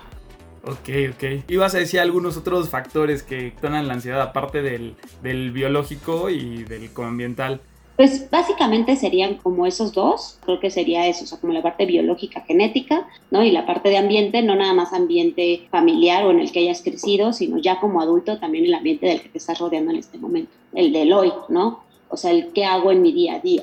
Ok, 0.67 0.88
ok. 1.12 1.45
Ibas 1.49 1.75
a 1.75 1.79
decir 1.79 2.00
algunos 2.00 2.37
otros 2.38 2.71
factores 2.71 3.23
que 3.23 3.53
tonan 3.61 3.87
la 3.87 3.95
ansiedad 3.95 4.23
aparte 4.23 4.62
del, 4.62 4.95
del 5.23 5.50
biológico 5.50 6.31
y 6.31 6.64
del 6.64 6.88
ambiental. 6.97 7.61
Pues 7.96 8.28
básicamente 8.28 8.96
serían 8.96 9.34
como 9.36 9.66
esos 9.66 9.92
dos, 9.92 10.38
creo 10.44 10.58
que 10.58 10.70
sería 10.70 11.06
eso, 11.06 11.24
o 11.24 11.26
sea, 11.26 11.38
como 11.38 11.52
la 11.52 11.62
parte 11.62 11.86
biológica, 11.86 12.40
genética, 12.40 13.06
¿no? 13.30 13.44
Y 13.44 13.52
la 13.52 13.66
parte 13.66 13.88
de 13.88 13.98
ambiente, 13.98 14.42
no 14.42 14.56
nada 14.56 14.74
más 14.74 14.92
ambiente 14.92 15.68
familiar 15.70 16.24
o 16.24 16.32
en 16.32 16.40
el 16.40 16.50
que 16.50 16.60
hayas 16.60 16.82
crecido, 16.82 17.32
sino 17.32 17.58
ya 17.58 17.78
como 17.78 18.00
adulto 18.00 18.38
también 18.40 18.64
el 18.64 18.74
ambiente 18.74 19.06
del 19.06 19.22
que 19.22 19.28
te 19.28 19.38
estás 19.38 19.60
rodeando 19.60 19.92
en 19.92 19.98
este 19.98 20.18
momento, 20.18 20.50
el 20.72 20.92
del 20.92 21.12
hoy, 21.12 21.32
¿no? 21.48 21.84
O 22.08 22.16
sea, 22.16 22.32
el 22.32 22.52
qué 22.52 22.64
hago 22.64 22.90
en 22.90 23.00
mi 23.00 23.12
día 23.12 23.36
a 23.36 23.38
día. 23.38 23.62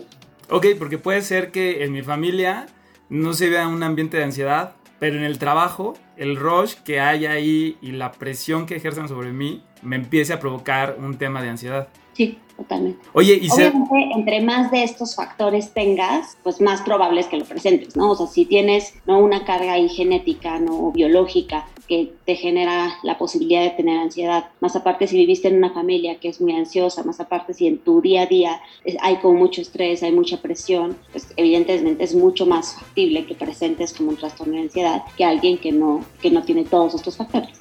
Ok, 0.49 0.67
porque 0.79 0.97
puede 0.97 1.21
ser 1.21 1.51
que 1.51 1.83
en 1.83 1.91
mi 1.91 2.01
familia 2.01 2.67
no 3.09 3.33
se 3.33 3.49
vea 3.49 3.67
un 3.67 3.83
ambiente 3.83 4.17
de 4.17 4.23
ansiedad, 4.23 4.75
pero 4.99 5.17
en 5.17 5.23
el 5.23 5.39
trabajo, 5.39 5.95
el 6.15 6.37
rush 6.37 6.75
que 6.85 6.99
hay 6.99 7.25
ahí 7.25 7.77
y 7.81 7.91
la 7.91 8.11
presión 8.11 8.65
que 8.65 8.75
ejercen 8.75 9.07
sobre 9.07 9.33
mí 9.33 9.63
me 9.81 9.95
empiece 9.95 10.31
a 10.31 10.39
provocar 10.39 10.97
un 10.99 11.17
tema 11.17 11.41
de 11.41 11.49
ansiedad. 11.49 11.89
Sí, 12.13 12.37
totalmente. 12.57 12.99
Oye, 13.13 13.39
y 13.41 13.49
Obviamente, 13.49 14.11
entre 14.15 14.41
más 14.41 14.71
de 14.71 14.83
estos 14.83 15.15
factores 15.15 15.73
tengas, 15.73 16.37
pues 16.43 16.61
más 16.61 16.81
probable 16.81 17.21
es 17.21 17.27
que 17.27 17.37
lo 17.37 17.45
presentes, 17.45 17.95
¿no? 17.95 18.11
O 18.11 18.15
sea, 18.15 18.27
si 18.27 18.45
tienes 18.45 18.93
¿no? 19.05 19.19
una 19.19 19.45
carga 19.45 19.73
ahí 19.73 19.89
genética, 19.89 20.59
¿no? 20.59 20.91
biológica, 20.91 21.67
que 21.91 22.13
te 22.25 22.35
genera 22.35 22.99
la 23.03 23.17
posibilidad 23.17 23.63
de 23.63 23.71
tener 23.71 23.97
ansiedad, 23.99 24.45
más 24.61 24.77
aparte 24.77 25.07
si 25.07 25.17
viviste 25.17 25.49
en 25.49 25.57
una 25.57 25.71
familia 25.71 26.21
que 26.21 26.29
es 26.29 26.39
muy 26.39 26.53
ansiosa, 26.53 27.03
más 27.03 27.19
aparte 27.19 27.53
si 27.53 27.67
en 27.67 27.79
tu 27.79 28.01
día 28.01 28.21
a 28.21 28.25
día 28.27 28.61
hay 29.01 29.17
como 29.17 29.37
mucho 29.37 29.59
estrés, 29.59 30.01
hay 30.01 30.13
mucha 30.13 30.41
presión, 30.41 30.97
pues 31.11 31.27
evidentemente 31.35 32.01
es 32.01 32.15
mucho 32.15 32.45
más 32.45 32.75
factible 32.75 33.25
que 33.25 33.35
presentes 33.35 33.91
como 33.91 34.11
un 34.11 34.15
trastorno 34.15 34.53
de 34.53 34.61
ansiedad 34.61 35.03
que 35.17 35.25
alguien 35.25 35.57
que 35.57 35.73
no, 35.73 36.05
que 36.21 36.31
no 36.31 36.43
tiene 36.43 36.63
todos 36.63 36.95
estos 36.95 37.17
factores. 37.17 37.59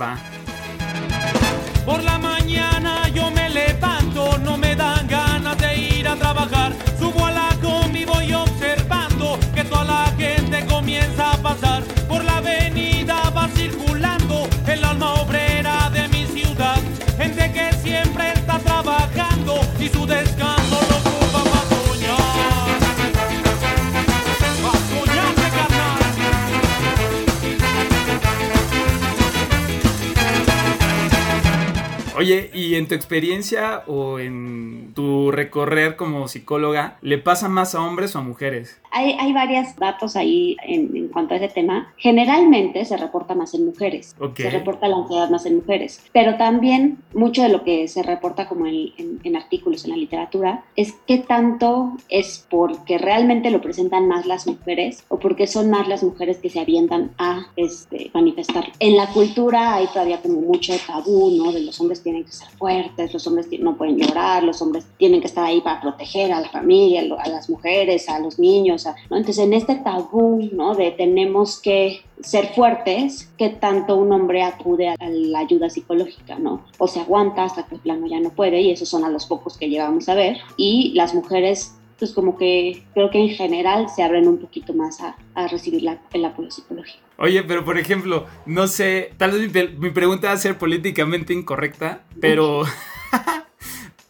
Va. 0.00 0.16
Por 1.84 2.04
la 2.04 2.18
mañana 2.18 3.08
yo 3.12 3.32
me 3.32 3.50
levanto, 3.50 3.91
Oye, 32.14 32.50
y 32.52 32.74
en 32.74 32.88
tu 32.88 32.94
experiencia 32.94 33.84
o 33.86 34.18
en 34.18 34.92
tu 34.94 35.30
recorrer 35.30 35.96
como 35.96 36.28
psicóloga, 36.28 36.98
¿le 37.00 37.16
pasa 37.16 37.48
más 37.48 37.74
a 37.74 37.80
hombres 37.80 38.14
o 38.14 38.18
a 38.18 38.22
mujeres? 38.22 38.81
Hay, 38.92 39.16
hay 39.18 39.32
varios 39.32 39.74
datos 39.76 40.16
ahí 40.16 40.56
en, 40.64 40.96
en, 40.96 41.08
cuanto 41.08 41.34
a 41.34 41.38
ese 41.38 41.48
tema. 41.48 41.92
Generalmente 41.96 42.84
se 42.84 42.96
reporta 42.96 43.34
más 43.34 43.54
en 43.54 43.66
mujeres. 43.66 44.14
Okay. 44.18 44.46
Se 44.46 44.50
reporta 44.50 44.88
la 44.88 44.96
ansiedad 44.96 45.30
más 45.30 45.46
en 45.46 45.56
mujeres. 45.56 46.04
Pero 46.12 46.36
también 46.36 46.98
mucho 47.14 47.42
de 47.42 47.48
lo 47.48 47.64
que 47.64 47.88
se 47.88 48.02
reporta 48.02 48.48
como 48.48 48.66
en, 48.66 48.92
en, 48.98 49.20
en 49.24 49.36
artículos 49.36 49.84
en 49.84 49.90
la 49.90 49.96
literatura 49.96 50.64
es 50.76 50.94
qué 51.06 51.18
tanto 51.18 51.92
es 52.08 52.46
porque 52.50 52.98
realmente 52.98 53.50
lo 53.50 53.60
presentan 53.60 54.08
más 54.08 54.26
las 54.26 54.46
mujeres 54.46 55.04
o 55.08 55.18
porque 55.18 55.46
son 55.46 55.70
más 55.70 55.88
las 55.88 56.02
mujeres 56.02 56.38
que 56.38 56.50
se 56.50 56.60
avientan 56.60 57.12
a 57.18 57.46
este, 57.56 58.10
manifestar. 58.14 58.72
En 58.78 58.96
la 58.96 59.08
cultura 59.08 59.74
hay 59.74 59.86
todavía 59.86 60.20
como 60.20 60.40
mucho 60.40 60.74
tabú, 60.86 61.30
¿no? 61.30 61.52
De 61.52 61.60
los 61.60 61.80
hombres 61.80 62.02
tienen 62.02 62.24
que 62.24 62.32
ser 62.32 62.48
fuertes, 62.58 63.12
los 63.12 63.26
hombres 63.26 63.48
no 63.58 63.76
pueden 63.76 63.98
llorar, 63.98 64.42
los 64.42 64.60
hombres 64.62 64.86
tienen 64.98 65.20
que 65.20 65.26
estar 65.26 65.44
ahí 65.44 65.60
para 65.60 65.80
proteger 65.80 66.32
a 66.32 66.40
la 66.40 66.48
familia, 66.48 67.02
a 67.18 67.28
las 67.28 67.48
mujeres, 67.48 68.08
a 68.08 68.18
los 68.18 68.38
niños, 68.38 68.81
Entonces, 69.04 69.38
en 69.38 69.52
este 69.52 69.76
tabú, 69.76 70.48
¿no? 70.52 70.74
De 70.74 70.90
tenemos 70.92 71.60
que 71.60 72.02
ser 72.20 72.46
fuertes, 72.54 73.32
que 73.36 73.48
tanto 73.48 73.96
un 73.96 74.12
hombre 74.12 74.42
acude 74.42 74.88
a 74.88 74.96
la 75.00 75.40
ayuda 75.40 75.70
psicológica, 75.70 76.38
¿no? 76.38 76.64
O 76.78 76.86
se 76.86 77.00
aguanta 77.00 77.44
hasta 77.44 77.66
que 77.66 77.76
el 77.76 77.80
plano 77.80 78.06
ya 78.06 78.20
no 78.20 78.30
puede, 78.30 78.60
y 78.60 78.70
esos 78.70 78.88
son 78.88 79.04
a 79.04 79.10
los 79.10 79.26
pocos 79.26 79.56
que 79.58 79.68
llegamos 79.68 80.08
a 80.08 80.14
ver, 80.14 80.38
y 80.56 80.92
las 80.94 81.14
mujeres 81.14 81.76
pues 81.98 82.12
como 82.14 82.36
que 82.36 82.82
creo 82.94 83.10
que 83.10 83.18
en 83.18 83.28
general 83.28 83.88
se 83.88 84.02
abren 84.02 84.26
un 84.26 84.38
poquito 84.38 84.74
más 84.74 85.00
a, 85.00 85.16
a 85.36 85.46
recibir 85.46 85.84
la, 85.84 86.00
el 86.12 86.24
apoyo 86.24 86.50
psicológico. 86.50 86.98
Oye, 87.16 87.44
pero 87.44 87.64
por 87.64 87.78
ejemplo, 87.78 88.26
no 88.44 88.66
sé, 88.66 89.12
tal 89.18 89.30
vez 89.30 89.54
mi, 89.54 89.78
mi 89.78 89.90
pregunta 89.90 90.26
va 90.26 90.32
a 90.32 90.36
ser 90.36 90.58
políticamente 90.58 91.32
incorrecta, 91.32 92.02
pero... 92.20 92.64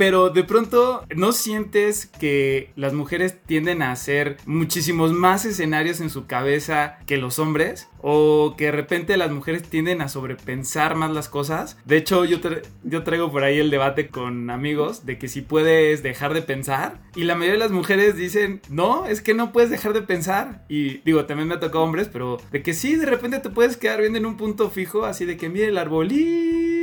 pero 0.02 0.30
de 0.30 0.42
pronto 0.42 1.06
no 1.14 1.30
sientes 1.30 2.06
que 2.06 2.72
las 2.74 2.92
mujeres 2.92 3.36
tienden 3.46 3.82
a 3.82 3.92
hacer 3.92 4.36
muchísimos 4.46 5.12
más 5.12 5.44
escenarios 5.44 6.00
en 6.00 6.10
su 6.10 6.26
cabeza 6.26 6.98
que 7.06 7.18
los 7.18 7.38
hombres 7.38 7.88
o 8.00 8.56
que 8.58 8.64
de 8.64 8.72
repente 8.72 9.16
las 9.16 9.30
mujeres 9.30 9.62
tienden 9.62 10.02
a 10.02 10.08
sobrepensar 10.08 10.96
más 10.96 11.12
las 11.12 11.28
cosas. 11.28 11.78
De 11.84 11.98
hecho, 11.98 12.24
yo, 12.24 12.38
yo 12.82 13.04
traigo 13.04 13.30
por 13.30 13.44
ahí 13.44 13.60
el 13.60 13.70
debate 13.70 14.08
con 14.08 14.50
amigos 14.50 15.06
de 15.06 15.18
que 15.18 15.28
si 15.28 15.40
puedes 15.40 16.02
dejar 16.02 16.34
de 16.34 16.42
pensar 16.42 17.00
y 17.14 17.22
la 17.22 17.36
mayoría 17.36 17.52
de 17.52 17.58
las 17.60 17.70
mujeres 17.70 18.16
dicen, 18.16 18.60
no, 18.68 19.06
es 19.06 19.22
que 19.22 19.34
no 19.34 19.52
puedes 19.52 19.70
dejar 19.70 19.92
de 19.92 20.02
pensar. 20.02 20.64
Y 20.68 20.98
digo, 21.04 21.26
también 21.26 21.46
me 21.46 21.54
ha 21.54 21.60
tocado 21.60 21.84
hombres, 21.84 22.08
pero 22.12 22.38
de 22.50 22.60
que 22.60 22.74
sí, 22.74 22.96
de 22.96 23.06
repente 23.06 23.38
te 23.38 23.50
puedes 23.50 23.76
quedar 23.76 24.00
viendo 24.00 24.18
en 24.18 24.26
un 24.26 24.36
punto 24.36 24.68
fijo, 24.68 25.04
así 25.04 25.26
de 25.26 25.36
que 25.36 25.48
mire 25.48 25.68
el 25.68 25.78
arbolí 25.78 26.81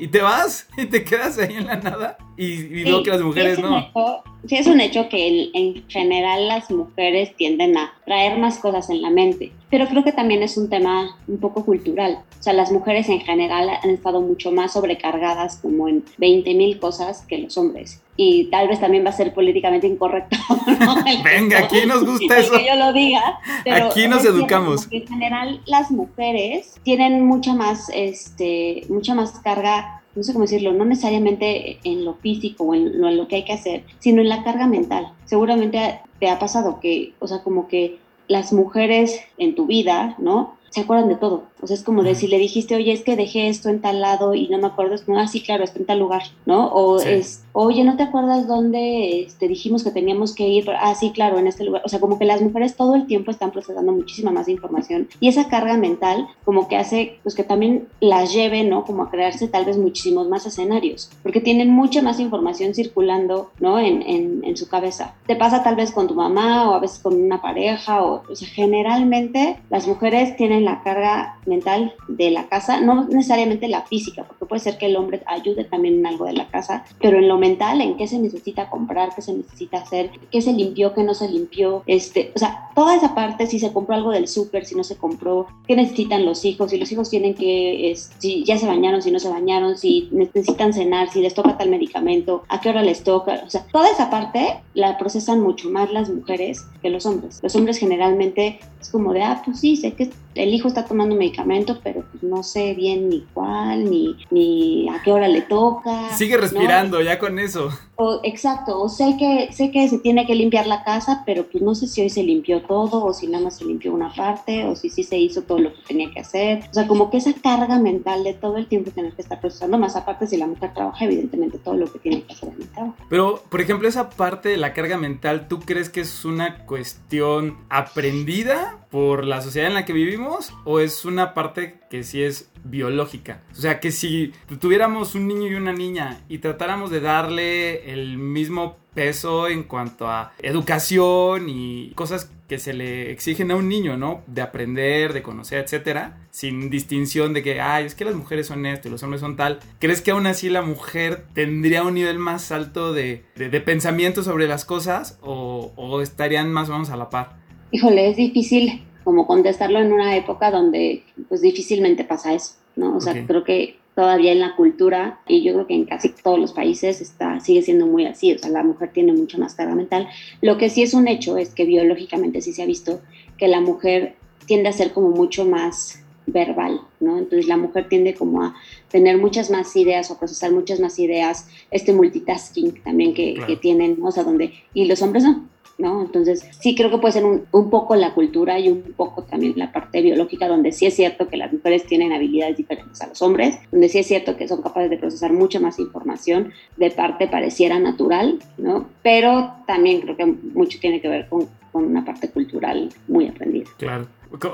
y 0.00 0.08
te 0.08 0.22
vas 0.22 0.66
y 0.78 0.86
te 0.86 1.04
quedas 1.04 1.38
ahí 1.38 1.56
en 1.56 1.66
la 1.66 1.76
nada. 1.76 2.16
Y, 2.36 2.44
y 2.44 2.84
veo 2.84 3.02
que 3.02 3.10
las 3.10 3.20
mujeres 3.20 3.56
sí 3.56 3.62
no. 3.62 3.78
Hecho, 3.78 4.22
sí, 4.46 4.56
es 4.56 4.66
un 4.66 4.80
hecho 4.80 5.10
que 5.10 5.28
el, 5.28 5.50
en 5.52 5.88
general 5.88 6.48
las 6.48 6.70
mujeres 6.70 7.36
tienden 7.36 7.76
a 7.76 7.92
traer 8.06 8.38
más 8.38 8.58
cosas 8.58 8.88
en 8.88 9.02
la 9.02 9.10
mente, 9.10 9.52
pero 9.70 9.86
creo 9.86 10.02
que 10.02 10.12
también 10.12 10.42
es 10.42 10.56
un 10.56 10.70
tema 10.70 11.18
un 11.28 11.38
poco 11.38 11.66
cultural. 11.66 12.20
O 12.38 12.42
sea, 12.42 12.54
las 12.54 12.72
mujeres 12.72 13.10
en 13.10 13.20
general 13.20 13.68
han 13.82 13.90
estado 13.90 14.22
mucho 14.22 14.50
más 14.52 14.72
sobrecargadas 14.72 15.56
como 15.56 15.86
en 15.86 16.02
20 16.16 16.54
mil 16.54 16.78
cosas 16.78 17.20
que 17.28 17.36
los 17.36 17.58
hombres. 17.58 18.00
Y 18.22 18.50
tal 18.50 18.68
vez 18.68 18.78
también 18.78 19.02
va 19.02 19.08
a 19.08 19.14
ser 19.14 19.32
políticamente 19.32 19.86
incorrecto. 19.86 20.36
¿no? 20.80 20.96
Venga, 21.24 21.60
aquí 21.60 21.86
nos 21.86 22.04
gusta 22.04 22.38
eso. 22.38 22.52
Que 22.52 22.66
yo 22.66 22.74
lo 22.74 22.92
diga. 22.92 23.40
Pero 23.64 23.86
aquí 23.86 24.06
nos 24.08 24.22
educamos. 24.26 24.88
En 24.90 25.06
general 25.06 25.62
las 25.64 25.90
mujeres 25.90 26.78
tienen 26.82 27.24
mucha 27.24 27.54
más, 27.54 27.90
este, 27.94 28.84
mucha 28.90 29.14
más 29.14 29.40
carga 29.40 30.02
no 30.14 30.22
sé 30.22 30.32
cómo 30.32 30.44
decirlo, 30.44 30.72
no 30.72 30.84
necesariamente 30.84 31.78
en 31.84 32.04
lo 32.04 32.14
físico 32.14 32.64
o 32.64 32.74
en 32.74 33.00
lo, 33.00 33.08
en 33.08 33.16
lo, 33.16 33.28
que 33.28 33.36
hay 33.36 33.44
que 33.44 33.52
hacer, 33.52 33.84
sino 34.00 34.20
en 34.20 34.28
la 34.28 34.42
carga 34.42 34.66
mental. 34.66 35.12
Seguramente 35.24 36.00
te 36.18 36.28
ha 36.28 36.38
pasado 36.38 36.80
que, 36.80 37.14
o 37.20 37.28
sea, 37.28 37.42
como 37.42 37.68
que 37.68 38.00
las 38.28 38.52
mujeres 38.52 39.20
en 39.38 39.54
tu 39.54 39.66
vida, 39.66 40.16
¿no? 40.18 40.56
Se 40.70 40.80
acuerdan 40.82 41.08
de 41.08 41.16
todo. 41.16 41.44
O 41.62 41.66
sea, 41.66 41.76
es 41.76 41.82
como 41.82 42.02
de 42.02 42.14
si 42.14 42.26
le 42.26 42.38
dijiste, 42.38 42.74
oye, 42.74 42.92
es 42.92 43.02
que 43.02 43.16
dejé 43.16 43.48
esto 43.48 43.68
en 43.68 43.80
tal 43.80 44.00
lado 44.00 44.34
y 44.34 44.48
no 44.48 44.58
me 44.58 44.66
acuerdo, 44.66 44.94
es 44.94 45.02
como, 45.02 45.18
ah, 45.18 45.26
sí, 45.26 45.40
claro, 45.42 45.64
está 45.64 45.78
en 45.78 45.86
tal 45.86 45.98
lugar, 45.98 46.22
¿no? 46.46 46.68
O 46.72 46.98
sí. 46.98 47.08
es, 47.08 47.44
oye, 47.52 47.84
¿no 47.84 47.96
te 47.96 48.02
acuerdas 48.02 48.46
dónde 48.46 49.22
este, 49.22 49.48
dijimos 49.48 49.84
que 49.84 49.90
teníamos 49.90 50.34
que 50.34 50.48
ir? 50.48 50.70
Ah, 50.78 50.94
sí, 50.94 51.10
claro, 51.10 51.38
en 51.38 51.46
este 51.46 51.64
lugar. 51.64 51.82
O 51.84 51.88
sea, 51.88 52.00
como 52.00 52.18
que 52.18 52.24
las 52.24 52.42
mujeres 52.42 52.76
todo 52.76 52.94
el 52.94 53.06
tiempo 53.06 53.30
están 53.30 53.50
procesando 53.50 53.92
muchísima 53.92 54.30
más 54.30 54.48
información 54.48 55.08
y 55.20 55.28
esa 55.28 55.48
carga 55.48 55.76
mental 55.76 56.28
como 56.44 56.68
que 56.68 56.76
hace, 56.76 57.18
pues 57.22 57.34
que 57.34 57.44
también 57.44 57.88
las 58.00 58.32
lleve, 58.32 58.64
¿no? 58.64 58.84
Como 58.84 59.02
a 59.02 59.10
crearse 59.10 59.48
tal 59.48 59.64
vez 59.64 59.78
muchísimos 59.78 60.28
más 60.28 60.46
escenarios, 60.46 61.10
porque 61.22 61.40
tienen 61.40 61.70
mucha 61.70 62.02
más 62.02 62.20
información 62.20 62.74
circulando, 62.74 63.50
¿no? 63.60 63.78
En, 63.78 64.02
en, 64.02 64.42
en 64.44 64.56
su 64.56 64.68
cabeza. 64.68 65.14
Te 65.26 65.36
pasa 65.36 65.62
tal 65.62 65.76
vez 65.76 65.92
con 65.92 66.06
tu 66.06 66.14
mamá 66.14 66.70
o 66.70 66.74
a 66.74 66.80
veces 66.80 66.98
con 66.98 67.20
una 67.20 67.42
pareja, 67.42 68.02
o, 68.02 68.22
o 68.30 68.36
sea, 68.36 68.48
generalmente 68.48 69.58
las 69.70 69.86
mujeres 69.86 70.36
tienen 70.36 70.64
la 70.64 70.82
carga 70.82 71.38
mental 71.50 71.92
de 72.08 72.30
la 72.30 72.48
casa, 72.48 72.80
no 72.80 73.04
necesariamente 73.04 73.68
la 73.68 73.82
física, 73.82 74.24
porque 74.24 74.46
puede 74.46 74.60
ser 74.60 74.78
que 74.78 74.86
el 74.86 74.96
hombre 74.96 75.22
ayude 75.26 75.64
también 75.64 75.98
en 75.98 76.06
algo 76.06 76.24
de 76.24 76.32
la 76.32 76.48
casa, 76.48 76.84
pero 77.00 77.18
en 77.18 77.28
lo 77.28 77.36
mental, 77.36 77.82
en 77.82 77.96
qué 77.98 78.06
se 78.06 78.18
necesita 78.18 78.70
comprar, 78.70 79.14
qué 79.14 79.20
se 79.20 79.34
necesita 79.34 79.78
hacer, 79.78 80.10
qué 80.30 80.40
se 80.40 80.52
limpió, 80.52 80.94
qué 80.94 81.02
no 81.02 81.12
se 81.12 81.28
limpió, 81.28 81.82
este, 81.86 82.32
o 82.34 82.38
sea, 82.38 82.70
toda 82.74 82.96
esa 82.96 83.14
parte, 83.14 83.46
si 83.46 83.58
se 83.58 83.72
compró 83.72 83.94
algo 83.94 84.10
del 84.10 84.28
súper, 84.28 84.64
si 84.64 84.74
no 84.74 84.84
se 84.84 84.96
compró, 84.96 85.46
qué 85.66 85.76
necesitan 85.76 86.24
los 86.24 86.44
hijos, 86.44 86.70
si 86.70 86.78
los 86.78 86.90
hijos 86.90 87.10
tienen 87.10 87.34
que, 87.34 87.94
si 88.18 88.44
ya 88.44 88.56
se 88.56 88.66
bañaron, 88.66 89.02
si 89.02 89.10
no 89.10 89.18
se 89.18 89.28
bañaron, 89.28 89.76
si 89.76 90.08
necesitan 90.12 90.72
cenar, 90.72 91.10
si 91.10 91.20
les 91.20 91.34
toca 91.34 91.58
tal 91.58 91.68
medicamento, 91.68 92.44
a 92.48 92.60
qué 92.60 92.70
hora 92.70 92.82
les 92.82 93.02
toca, 93.02 93.42
o 93.46 93.50
sea, 93.50 93.66
toda 93.70 93.90
esa 93.90 94.08
parte 94.08 94.60
la 94.74 94.96
procesan 94.98 95.40
mucho 95.40 95.68
más 95.70 95.92
las 95.92 96.08
mujeres 96.08 96.64
que 96.80 96.90
los 96.90 97.06
hombres. 97.06 97.40
Los 97.42 97.54
hombres 97.56 97.78
generalmente 97.78 98.60
es 98.80 98.90
como 98.90 99.12
de, 99.12 99.22
ah, 99.22 99.42
pues 99.44 99.60
sí, 99.60 99.76
sé 99.76 99.92
que 99.92 100.10
el 100.42 100.54
hijo 100.54 100.68
está 100.68 100.86
tomando 100.86 101.14
medicamento, 101.14 101.80
pero 101.82 102.02
pues 102.10 102.22
no 102.22 102.42
sé 102.42 102.74
bien 102.74 103.10
ni 103.10 103.26
cuál, 103.34 103.90
ni, 103.90 104.16
ni 104.30 104.88
a 104.88 105.02
qué 105.02 105.12
hora 105.12 105.28
le 105.28 105.42
toca. 105.42 106.10
Sigue 106.16 106.36
respirando, 106.38 107.02
ya 107.02 107.18
con 107.18 107.38
eso. 107.38 107.70
O, 107.96 108.20
exacto, 108.22 108.80
o 108.80 108.88
sé 108.88 109.16
que, 109.18 109.52
sé 109.52 109.70
que 109.70 109.86
se 109.88 109.98
tiene 109.98 110.26
que 110.26 110.34
limpiar 110.34 110.66
la 110.66 110.82
casa, 110.82 111.22
pero 111.26 111.44
pues 111.44 111.62
no 111.62 111.74
sé 111.74 111.86
si 111.86 112.00
hoy 112.00 112.08
se 112.08 112.22
limpió 112.22 112.62
todo, 112.62 113.04
o 113.04 113.12
si 113.12 113.26
nada 113.26 113.44
más 113.44 113.58
se 113.58 113.66
limpió 113.66 113.92
una 113.92 114.12
parte, 114.14 114.64
o 114.64 114.74
si 114.74 114.88
sí 114.88 115.02
se 115.02 115.18
hizo 115.18 115.42
todo 115.42 115.58
lo 115.58 115.74
que 115.74 115.82
tenía 115.86 116.10
que 116.10 116.20
hacer. 116.20 116.64
O 116.70 116.74
sea, 116.74 116.86
como 116.86 117.10
que 117.10 117.18
esa 117.18 117.34
carga 117.34 117.78
mental 117.78 118.24
de 118.24 118.32
todo 118.32 118.56
el 118.56 118.66
tiempo 118.66 118.90
tener 118.90 119.12
que 119.12 119.20
estar 119.20 119.40
procesando, 119.40 119.76
más 119.76 119.96
aparte 119.96 120.26
si 120.26 120.38
la 120.38 120.46
mujer 120.46 120.72
trabaja, 120.72 121.04
evidentemente 121.04 121.58
todo 121.58 121.74
lo 121.74 121.92
que 121.92 121.98
tiene 121.98 122.22
que 122.22 122.32
hacer 122.32 122.48
en 122.54 122.62
el 122.62 122.68
trabajo. 122.68 122.96
Pero, 123.10 123.42
por 123.50 123.60
ejemplo, 123.60 123.86
esa 123.86 124.08
parte 124.08 124.48
de 124.48 124.56
la 124.56 124.72
carga 124.72 124.96
mental, 124.96 125.48
¿tú 125.48 125.60
crees 125.60 125.90
que 125.90 126.00
es 126.00 126.24
una 126.24 126.64
cuestión 126.64 127.58
aprendida 127.68 128.78
por 128.90 129.24
la 129.24 129.42
sociedad 129.42 129.68
en 129.68 129.74
la 129.74 129.84
que 129.84 129.92
vivimos 129.92 130.29
o 130.64 130.80
es 130.80 131.04
una 131.04 131.34
parte 131.34 131.80
que 131.90 132.02
sí 132.02 132.22
es 132.22 132.50
biológica? 132.64 133.42
O 133.52 133.56
sea, 133.56 133.80
que 133.80 133.90
si 133.90 134.32
tuviéramos 134.60 135.14
un 135.14 135.28
niño 135.28 135.48
y 135.48 135.54
una 135.54 135.72
niña 135.72 136.20
y 136.28 136.38
tratáramos 136.38 136.90
de 136.90 137.00
darle 137.00 137.92
el 137.92 138.18
mismo 138.18 138.76
peso 138.94 139.48
en 139.48 139.64
cuanto 139.64 140.08
a 140.08 140.32
educación 140.42 141.48
y 141.48 141.92
cosas 141.94 142.30
que 142.48 142.58
se 142.58 142.72
le 142.72 143.12
exigen 143.12 143.52
a 143.52 143.56
un 143.56 143.68
niño, 143.68 143.96
¿no? 143.96 144.22
De 144.26 144.42
aprender, 144.42 145.12
de 145.12 145.22
conocer, 145.22 145.62
etcétera, 145.62 146.18
sin 146.30 146.68
distinción 146.68 147.32
de 147.32 147.44
que, 147.44 147.60
ay, 147.60 147.86
es 147.86 147.94
que 147.94 148.04
las 148.04 148.16
mujeres 148.16 148.48
son 148.48 148.66
esto 148.66 148.88
y 148.88 148.90
los 148.90 149.02
hombres 149.04 149.20
son 149.20 149.36
tal. 149.36 149.60
¿Crees 149.78 150.02
que 150.02 150.10
aún 150.10 150.26
así 150.26 150.48
la 150.48 150.62
mujer 150.62 151.26
tendría 151.32 151.84
un 151.84 151.94
nivel 151.94 152.18
más 152.18 152.50
alto 152.50 152.92
de, 152.92 153.22
pensamiento 153.64 154.24
sobre 154.24 154.48
las 154.48 154.64
cosas 154.64 155.18
o, 155.22 155.72
o 155.76 156.00
estarían 156.00 156.52
más 156.52 156.68
o 156.68 156.72
menos 156.72 156.90
a 156.90 156.96
la 156.96 157.08
par? 157.08 157.38
Híjole, 157.70 158.10
es 158.10 158.16
difícil 158.16 158.82
como 159.04 159.26
contestarlo 159.26 159.80
en 159.80 159.92
una 159.92 160.16
época 160.16 160.50
donde 160.50 161.02
pues 161.28 161.40
difícilmente 161.40 162.04
pasa 162.04 162.34
eso, 162.34 162.54
¿no? 162.76 162.96
O 162.96 163.00
sea, 163.00 163.26
creo 163.26 163.44
que 163.44 163.76
todavía 163.94 164.32
en 164.32 164.40
la 164.40 164.56
cultura 164.56 165.20
y 165.26 165.42
yo 165.42 165.52
creo 165.52 165.66
que 165.66 165.74
en 165.74 165.84
casi 165.84 166.10
todos 166.10 166.38
los 166.38 166.52
países 166.52 167.00
está, 167.00 167.40
sigue 167.40 167.62
siendo 167.62 167.86
muy 167.86 168.06
así, 168.06 168.32
o 168.32 168.38
sea, 168.38 168.50
la 168.50 168.62
mujer 168.62 168.90
tiene 168.92 169.12
mucha 169.12 169.38
más 169.38 169.54
carga 169.54 169.74
mental. 169.74 170.08
Lo 170.40 170.58
que 170.58 170.70
sí 170.70 170.82
es 170.82 170.94
un 170.94 171.08
hecho 171.08 171.36
es 171.36 171.54
que 171.54 171.64
biológicamente 171.64 172.40
sí 172.40 172.52
se 172.52 172.62
ha 172.62 172.66
visto 172.66 173.00
que 173.36 173.48
la 173.48 173.60
mujer 173.60 174.16
tiende 174.46 174.68
a 174.68 174.72
ser 174.72 174.92
como 174.92 175.10
mucho 175.10 175.44
más 175.44 176.02
verbal, 176.32 176.80
¿no? 177.00 177.18
Entonces 177.18 177.46
la 177.46 177.56
mujer 177.56 177.88
tiende 177.88 178.14
como 178.14 178.42
a 178.42 178.54
tener 178.90 179.18
muchas 179.18 179.50
más 179.50 179.74
ideas 179.76 180.10
o 180.10 180.18
procesar 180.18 180.52
muchas 180.52 180.80
más 180.80 180.98
ideas, 180.98 181.48
este 181.70 181.92
multitasking 181.92 182.82
también 182.82 183.14
que, 183.14 183.34
que 183.46 183.56
tienen, 183.56 183.98
o 184.02 184.10
sea, 184.10 184.24
donde, 184.24 184.52
y 184.74 184.84
los 184.86 185.02
hombres 185.02 185.24
no, 185.24 185.48
¿no? 185.80 186.02
Entonces, 186.02 186.46
sí 186.60 186.74
creo 186.76 186.90
que 186.90 186.98
puede 186.98 187.12
ser 187.12 187.24
un, 187.24 187.70
poco 187.70 187.96
la 187.96 188.14
cultura 188.14 188.58
y 188.58 188.68
un 188.68 188.82
poco 188.96 189.24
también 189.24 189.54
la 189.56 189.72
parte 189.72 190.02
biológica, 190.02 190.46
donde 190.46 190.72
sí 190.72 190.86
es 190.86 190.94
cierto 190.94 191.28
que 191.28 191.36
las 191.36 191.52
mujeres 191.52 191.86
tienen 191.86 192.12
habilidades 192.12 192.56
diferentes 192.56 193.00
a 193.00 193.08
los 193.08 193.20
hombres, 193.22 193.58
donde 193.72 193.88
sí 193.88 193.98
es 193.98 194.06
cierto 194.06 194.36
que 194.36 194.46
son 194.46 194.62
capaces 194.62 194.90
de 194.90 194.98
procesar 194.98 195.32
mucha 195.32 195.58
más 195.58 195.78
información, 195.78 196.52
de 196.76 196.90
parte 196.90 197.26
pareciera 197.26 197.78
natural, 197.78 198.38
¿no? 198.58 198.88
Pero 199.02 199.54
también 199.66 200.00
creo 200.02 200.16
que 200.16 200.26
mucho 200.26 200.78
tiene 200.78 201.00
que 201.00 201.08
ver 201.08 201.28
con, 201.28 201.48
una 201.72 202.04
parte 202.04 202.28
cultural 202.28 202.92
muy 203.06 203.28
aprendida. 203.28 203.70
Claro. 203.78 204.08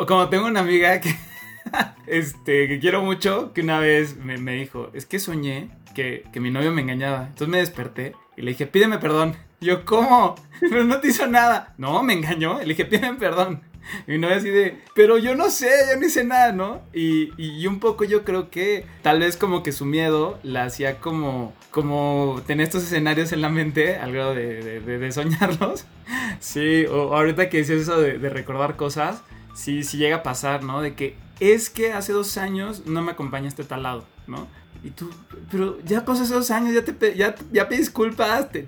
Como, 0.06 0.28
tengo 0.28 0.46
una 0.46 0.60
amiga 0.60 1.00
que, 1.00 1.08
este, 2.07 2.68
que 2.68 2.79
quiero 2.79 3.02
mucho, 3.02 3.52
que 3.52 3.62
una 3.62 3.79
vez 3.79 4.16
me, 4.16 4.38
me 4.38 4.55
dijo, 4.55 4.90
es 4.94 5.07
que 5.07 5.18
soñé 5.18 5.70
que, 5.94 6.24
que 6.33 6.40
mi 6.40 6.50
novio 6.50 6.72
me 6.72 6.83
engañaba. 6.83 7.26
Entonces 7.29 7.48
me 7.48 7.59
desperté 7.59 8.14
y 8.37 8.42
le 8.42 8.50
dije, 8.50 8.66
pídeme 8.66 8.98
perdón. 8.98 9.37
Yo, 9.61 9.85
¿cómo? 9.85 10.35
Pero 10.61 10.85
no 10.85 11.00
te 11.00 11.09
hizo 11.09 11.26
nada. 11.26 11.74
No, 11.79 12.02
me 12.02 12.12
engañó. 12.12 12.59
Le 12.61 12.66
dije, 12.66 12.85
pídeme 12.85 13.18
perdón. 13.18 13.62
Y 14.07 14.18
no 14.18 14.29
así 14.29 14.50
de, 14.50 14.79
pero 14.94 15.18
yo 15.18 15.37
no 15.37 15.50
sé, 15.50 15.70
yo 15.88 15.98
no 15.98 16.07
hice 16.07 16.24
nada, 16.24 16.52
¿no? 16.52 16.83
Y, 16.92 17.31
y, 17.37 17.66
un 17.66 17.79
poco 17.79 18.05
yo 18.05 18.24
creo 18.24 18.50
que 18.50 18.85
tal 19.02 19.20
vez 19.20 19.37
como 19.37 19.62
que 19.62 19.70
su 19.72 19.85
miedo 19.85 20.38
la 20.42 20.64
hacía 20.64 20.98
como, 20.98 21.55
como 21.70 22.42
tener 22.46 22.66
estos 22.66 22.83
escenarios 22.83 23.33
en 23.33 23.42
la 23.42 23.48
mente, 23.48 23.96
algo 23.96 24.35
de, 24.35 24.81
de, 24.81 24.98
de, 24.98 25.12
soñarlos. 25.12 25.87
Sí, 26.40 26.85
o 26.87 27.14
ahorita 27.14 27.48
que 27.48 27.59
decías 27.59 27.83
eso 27.83 28.00
de, 28.00 28.18
recordar 28.29 28.76
cosas, 28.76 29.22
sí 29.55 29.83
llega 29.83 30.16
a 30.16 30.22
pasar, 30.22 30.62
¿no? 30.62 30.83
De 30.83 30.94
que 30.94 31.16
es 31.40 31.70
que 31.70 31.92
hace 31.92 32.12
dos 32.12 32.37
años 32.38 32.87
no 32.87 33.03
me 33.03 33.12
acompañaste 33.12 33.62
a 33.62 33.68
tal 33.68 33.83
lado, 33.83 34.05
¿no? 34.27 34.46
Y 34.85 34.90
tú, 34.90 35.11
pero 35.51 35.79
ya 35.85 36.05
pasó 36.05 36.22
esos 36.22 36.51
años, 36.51 36.75
ya 36.75 36.85
te 36.85 37.16
ya, 37.16 37.35
ya 37.53 37.68
pedí 37.68 37.79
disculpas, 37.79 38.51
te, 38.53 38.66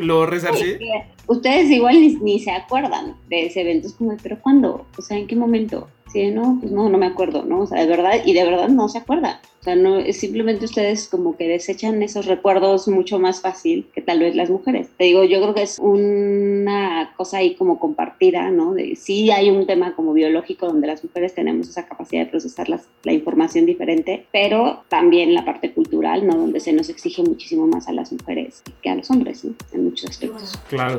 lo 0.00 0.24
resarcí. 0.26 0.78
ustedes 1.26 1.70
igual 1.70 2.00
ni, 2.00 2.14
ni, 2.16 2.40
se 2.40 2.50
acuerdan 2.50 3.16
de 3.28 3.46
ese 3.46 3.62
evento, 3.62 3.88
es 3.88 3.94
como, 3.94 4.16
pero 4.22 4.40
¿cuándo? 4.40 4.86
O 4.96 5.02
sea, 5.02 5.18
¿en 5.18 5.26
qué 5.26 5.36
momento? 5.36 5.88
Sí, 6.12 6.30
no, 6.30 6.58
pues 6.60 6.72
no, 6.72 6.88
no 6.88 6.98
me 6.98 7.06
acuerdo, 7.06 7.44
¿no? 7.44 7.60
O 7.60 7.66
sea, 7.66 7.80
de 7.80 7.86
verdad, 7.86 8.22
y 8.24 8.32
de 8.32 8.44
verdad 8.44 8.68
no 8.68 8.88
se 8.88 8.98
acuerda. 8.98 9.40
O 9.60 9.64
sea, 9.64 9.74
no, 9.74 10.00
simplemente 10.12 10.64
ustedes 10.64 11.08
como 11.08 11.36
que 11.36 11.48
desechan 11.48 12.02
esos 12.02 12.26
recuerdos 12.26 12.88
mucho 12.88 13.18
más 13.18 13.40
fácil 13.40 13.86
que 13.94 14.00
tal 14.00 14.20
vez 14.20 14.34
las 14.34 14.50
mujeres. 14.50 14.88
Te 14.96 15.04
digo, 15.04 15.24
yo 15.24 15.40
creo 15.42 15.54
que 15.54 15.62
es 15.62 15.78
una 15.78 17.12
cosa 17.16 17.38
ahí 17.38 17.54
como 17.56 17.78
compartida, 17.78 18.50
¿no? 18.50 18.72
De, 18.72 18.96
sí 18.96 19.30
hay 19.30 19.50
un 19.50 19.66
tema 19.66 19.94
como 19.94 20.12
biológico 20.12 20.66
donde 20.66 20.86
las 20.86 21.04
mujeres 21.04 21.34
tenemos 21.34 21.68
esa 21.68 21.86
capacidad 21.86 22.24
de 22.24 22.30
procesar 22.30 22.68
las, 22.68 22.88
la 23.02 23.12
información 23.12 23.66
diferente, 23.66 24.26
pero 24.32 24.84
también 24.88 25.34
la 25.34 25.44
parte 25.44 25.72
cultural, 25.72 26.26
¿no? 26.26 26.36
Donde 26.36 26.60
se 26.60 26.72
nos 26.72 26.88
exige 26.88 27.22
muchísimo 27.22 27.66
más 27.66 27.88
a 27.88 27.92
las 27.92 28.12
mujeres 28.12 28.62
que 28.80 28.90
a 28.90 28.94
los 28.94 29.10
hombres, 29.10 29.44
¿no? 29.44 29.54
En 29.72 29.84
muchos 29.84 30.08
aspectos. 30.08 30.58
Claro. 30.68 30.98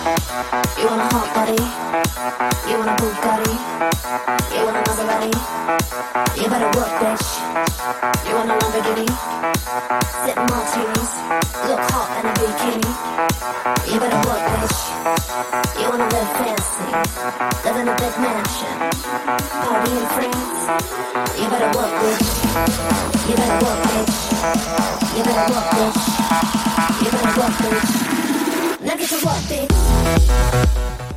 You 0.00 0.06
want 0.88 1.04
a 1.04 1.08
hot 1.12 1.28
body? 1.36 1.60
You 2.64 2.80
want 2.80 2.88
a 2.88 2.96
Bugatti? 3.04 3.52
You 4.56 4.64
want 4.64 4.80
a 4.80 4.82
Maserati? 4.88 5.28
You 6.40 6.48
better 6.48 6.72
work, 6.72 6.92
bitch. 7.04 7.28
You 8.24 8.32
want 8.32 8.48
a 8.48 8.56
Lamborghini? 8.56 9.04
Sip 10.24 10.40
martinis, 10.40 11.12
look 11.68 11.84
hot 11.92 12.16
in 12.16 12.24
a 12.24 12.32
bikini. 12.32 12.88
You 13.92 14.00
better 14.00 14.24
work, 14.24 14.40
bitch. 14.56 14.80
You 15.76 15.86
wanna 15.92 16.08
live 16.08 16.32
fancy, 16.32 16.88
live 17.60 17.76
in 17.76 17.88
a 17.88 17.94
big 18.00 18.14
mansion, 18.24 18.76
party 19.60 19.92
in 20.00 20.06
France. 20.16 20.64
You 21.36 21.46
better 21.52 21.70
work, 21.76 21.92
bitch. 22.00 22.24
You 23.28 23.34
better 23.36 23.58
work, 23.68 23.80
bitch. 23.84 24.16
You 25.12 25.22
better 25.28 25.44
work, 25.52 25.68
bitch. 25.76 26.00
You 27.04 27.10
better 27.12 27.36
work, 27.36 27.54
bitch. 27.60 28.00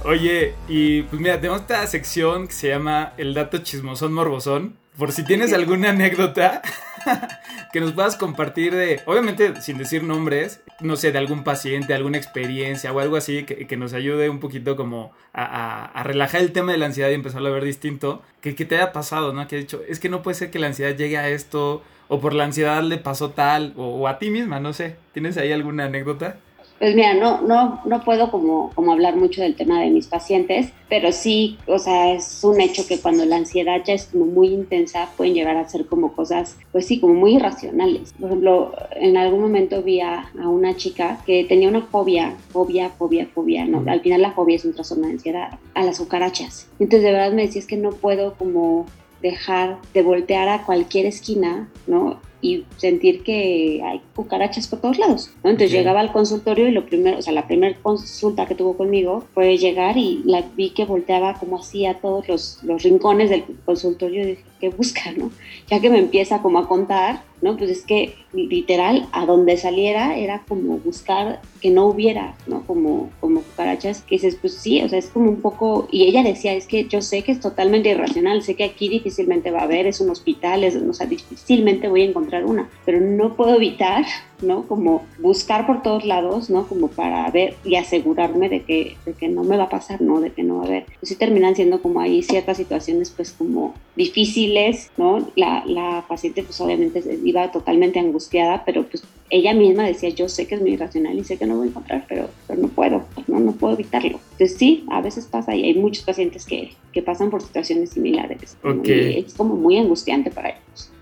Oye, 0.06 0.54
y 0.68 1.04
pues 1.04 1.22
mira, 1.22 1.40
tenemos 1.40 1.62
esta 1.62 1.88
sección 1.88 2.48
que 2.48 2.54
se 2.54 2.68
llama 2.68 3.14
El 3.18 3.34
dato 3.34 3.60
chismosón 3.60 4.14
morbosón. 4.14 4.76
Por 4.98 5.12
si 5.12 5.24
tienes 5.24 5.54
alguna 5.56 5.90
anécdota 5.92 6.62
que 7.74 7.80
nos 7.80 7.94
puedas 7.94 8.16
compartir 8.16 8.76
de, 8.76 9.02
obviamente 9.06 9.60
sin 9.62 9.78
decir 9.78 10.04
nombres, 10.04 10.62
no 10.82 10.98
sé, 10.98 11.12
de 11.12 11.18
algún 11.18 11.44
paciente, 11.44 11.94
alguna 11.94 12.18
experiencia 12.18 12.92
o 12.92 13.00
algo 13.00 13.16
así 13.16 13.44
que, 13.44 13.78
nos 13.78 13.94
ayude 13.94 14.30
un 14.30 14.40
poquito 14.40 14.76
como 14.76 15.14
a, 15.34 16.04
relajar 16.04 16.42
el 16.42 16.52
tema 16.52 16.74
de 16.74 16.78
la 16.78 16.86
ansiedad 16.86 17.10
y 17.10 17.14
empezarlo 17.14 17.50
a 17.50 17.54
ver 17.54 17.64
distinto, 17.64 18.22
que, 18.42 18.54
te 18.54 18.76
haya 18.76 18.92
pasado, 18.92 19.34
¿no? 19.34 19.48
Que 19.48 19.56
ha 19.56 19.60
dicho, 19.60 19.82
es 19.88 20.00
que 20.00 20.10
no 20.10 20.22
puede 20.22 20.36
ser 20.36 20.52
que 20.52 20.60
la 20.60 20.68
ansiedad 20.68 20.96
llegue 20.96 21.18
a 21.18 21.30
esto, 21.30 21.82
o 22.10 22.20
por 22.20 22.34
la 22.34 22.44
ansiedad 22.44 22.84
le 22.84 22.98
pasó 22.98 23.32
tal, 23.32 23.74
o 23.78 24.08
a 24.08 24.20
ti 24.20 24.30
misma, 24.30 24.60
no 24.60 24.74
sé. 24.74 24.98
¿Tienes 25.14 25.38
ahí 25.38 25.52
alguna 25.52 25.86
anécdota? 25.86 26.38
Pues 26.80 26.96
mira, 26.96 27.14
no, 27.14 27.42
no, 27.42 27.82
no 27.86 28.04
puedo 28.04 28.30
como, 28.30 28.72
como 28.76 28.92
hablar 28.92 29.16
mucho 29.16 29.42
del 29.42 29.56
tema 29.56 29.80
de 29.80 29.90
mis 29.90 30.08
pacientes, 30.08 30.72
pero 30.90 31.12
sí, 31.12 31.58
o 31.68 31.80
sea, 31.80 32.14
es 32.14 32.44
un 32.44 32.60
hecho 32.60 32.86
que 32.86 33.00
cuando 33.00 33.26
la 33.26 33.38
ansiedad 33.38 33.82
ya 33.86 33.94
es 33.94 34.08
como 34.08 34.26
muy 34.26 34.50
intensa, 34.50 35.10
pueden 35.16 35.34
llegar 35.34 35.56
a 35.56 35.70
ser 35.70 35.86
como 35.86 36.14
cosas, 36.14 36.58
pues 36.72 36.86
sí, 36.86 37.00
como 37.00 37.14
muy 37.14 37.36
irracionales. 37.36 38.14
Por 38.20 38.30
ejemplo, 38.30 38.76
en 38.96 39.18
algún 39.18 39.42
momento 39.42 39.82
vi 39.82 40.02
a, 40.02 40.30
una 40.36 40.76
chica 40.76 41.20
que 41.26 41.46
tenía 41.46 41.70
una 41.70 41.84
fobia, 41.84 42.36
fobia, 42.50 42.90
fobia, 42.90 43.28
fobia, 43.34 43.66
¿no? 43.66 43.84
Al 43.90 44.02
final 44.02 44.22
la 44.22 44.32
fobia 44.32 44.58
es 44.58 44.66
un 44.66 44.74
trastorno 44.74 45.08
de 45.08 45.14
ansiedad, 45.14 45.60
a 45.74 45.84
las 45.84 46.00
cucarachas. 46.00 46.68
Entonces 46.80 47.04
de 47.04 47.12
verdad 47.12 47.32
me 47.32 47.44
decía, 47.44 47.60
es 47.60 47.68
que 47.68 47.78
no 47.78 47.92
puedo 47.92 48.34
como 48.34 48.86
dejar 49.22 49.78
de 49.94 50.04
voltear 50.04 50.50
a 50.50 50.66
cualquier 50.66 51.06
esquina, 51.06 51.70
¿no? 51.88 52.20
Y 52.44 52.66
sentir 52.76 53.24
que 53.24 53.82
hay 53.84 54.02
cucarachas 54.16 54.68
por 54.68 54.82
todos 54.82 55.00
lados. 55.00 55.32
¿no? 55.44 55.50
Entonces 55.50 55.72
llegaba 55.72 56.02
al 56.02 56.12
consultorio 56.12 56.68
y 56.68 56.72
lo 56.72 56.86
primero, 56.86 57.18
o 57.18 57.22
sea, 57.22 57.34
la 57.34 57.48
primera 57.48 57.76
consulta 57.82 58.46
que 58.46 58.54
tuvo 58.54 58.76
conmigo 58.76 59.24
fue 59.34 59.58
llegar 59.58 59.98
y 59.98 60.22
la 60.26 60.44
vi 60.56 60.72
que 60.72 60.86
volteaba 60.86 61.36
como 61.40 61.58
así 61.58 61.86
a 61.86 61.96
todos 61.96 62.28
los, 62.28 62.60
los 62.64 62.84
rincones 62.84 63.30
del 63.30 63.46
consultorio 63.66 64.24
y 64.24 64.28
dije, 64.28 64.44
¿qué 64.64 64.70
busca, 64.70 65.12
no? 65.12 65.30
Ya 65.70 65.82
que 65.82 65.90
me 65.90 66.00
empieza 66.00 66.42
como 66.42 66.58
a 66.58 66.70
contar, 66.70 67.22
¿no? 67.42 67.58
Pues 67.58 67.70
es 67.70 67.84
que 67.84 68.16
literal, 68.32 69.08
a 69.12 69.26
donde 69.26 69.58
saliera 69.58 70.18
era 70.18 70.42
como 70.48 70.78
buscar 70.78 71.42
que 71.62 71.70
no 71.70 71.86
hubiera, 71.88 72.36
¿no? 72.48 72.66
Como, 72.66 73.10
como 73.20 73.42
cucarachas, 73.42 74.02
que 74.02 74.16
dices, 74.16 74.38
pues 74.40 74.54
sí, 74.54 74.82
o 74.82 74.90
sea, 74.90 75.00
es 75.00 75.08
como 75.08 75.30
un 75.30 75.42
poco, 75.42 75.88
y 75.92 76.04
ella 76.04 76.24
decía, 76.24 76.54
es 76.54 76.66
que 76.66 76.86
yo 76.86 77.02
sé 77.02 77.24
que 77.24 77.34
es 77.34 77.42
totalmente 77.42 77.90
irracional, 77.90 78.42
sé 78.42 78.56
que 78.56 78.64
aquí 78.64 78.88
difícilmente 78.90 79.52
va 79.52 79.60
a 79.60 79.64
haber, 79.64 79.86
es 79.86 80.00
un 80.00 80.10
hospital, 80.10 80.64
es, 80.64 80.76
o 80.76 80.94
sea, 80.94 81.06
difícilmente 81.06 81.90
voy 81.90 82.04
a 82.04 82.06
encontrar 82.06 82.46
una, 82.46 82.70
pero 82.86 83.02
no 83.02 83.36
puedo 83.36 83.56
evitar, 83.56 84.06
¿no? 84.42 84.64
Como 84.68 85.04
buscar 85.20 85.68
por 85.68 85.82
todos 85.82 86.06
lados, 86.06 86.50
¿no? 86.50 86.68
Como 86.68 86.88
para 86.88 87.30
ver 87.32 87.56
y 87.64 87.76
asegurarme 87.76 88.50
de 88.50 88.64
que, 88.64 88.98
de 89.06 89.14
que 89.14 89.28
no 89.28 89.44
me 89.44 89.58
va 89.58 89.66
a 89.66 89.70
pasar, 89.70 90.02
¿no? 90.02 90.20
De 90.22 90.32
que 90.32 90.44
no 90.44 90.58
va 90.58 90.64
a 90.64 90.68
haber. 90.68 90.86
Pues 91.00 91.10
sí 91.10 91.16
terminan 91.16 91.56
siendo 91.56 91.82
como 91.82 92.02
ahí 92.02 92.24
ciertas 92.24 92.58
situaciones, 92.58 93.12
pues 93.12 93.32
como 93.32 93.74
difíciles, 93.96 94.53
¿no? 94.98 95.32
La, 95.36 95.64
la 95.66 96.06
paciente, 96.08 96.44
pues 96.44 96.60
obviamente 96.62 97.02
iba 97.24 97.52
totalmente 97.52 98.00
angustiada, 98.00 98.64
pero 98.66 98.88
pues 98.88 99.04
ella 99.34 99.54
misma 99.54 99.84
decía, 99.84 100.10
yo 100.10 100.30
sé 100.30 100.48
que 100.48 100.56
es 100.56 100.62
muy 100.62 100.74
irracional 100.74 101.18
y 101.18 101.24
sé 101.24 101.38
que 101.38 101.46
no 101.46 101.58
voy 101.58 101.68
a 101.68 101.70
encontrar, 101.70 102.06
pero, 102.08 102.30
pero 102.48 102.62
no 102.62 102.68
puedo, 102.68 103.04
no, 103.28 103.40
no 103.40 103.52
puedo 103.54 103.74
evitarlo. 103.74 104.20
Entonces 104.34 104.58
sí, 104.58 104.86
a 104.90 105.02
veces 105.02 105.26
pasa 105.26 105.56
y 105.56 105.64
hay 105.64 105.74
muchos 105.74 106.04
pacientes 106.04 106.46
que, 106.46 106.74
que 106.92 107.02
pasan 107.02 107.30
por 107.30 107.42
situaciones 107.42 107.92
similares. 107.92 108.58
¿no? 108.64 108.72
Ok. 108.72 108.88
Y 108.88 109.20
es 109.20 109.34
como 109.34 109.56
muy 109.56 109.78
angustiante 109.78 110.32
para 110.32 110.50
ellos 110.50 110.94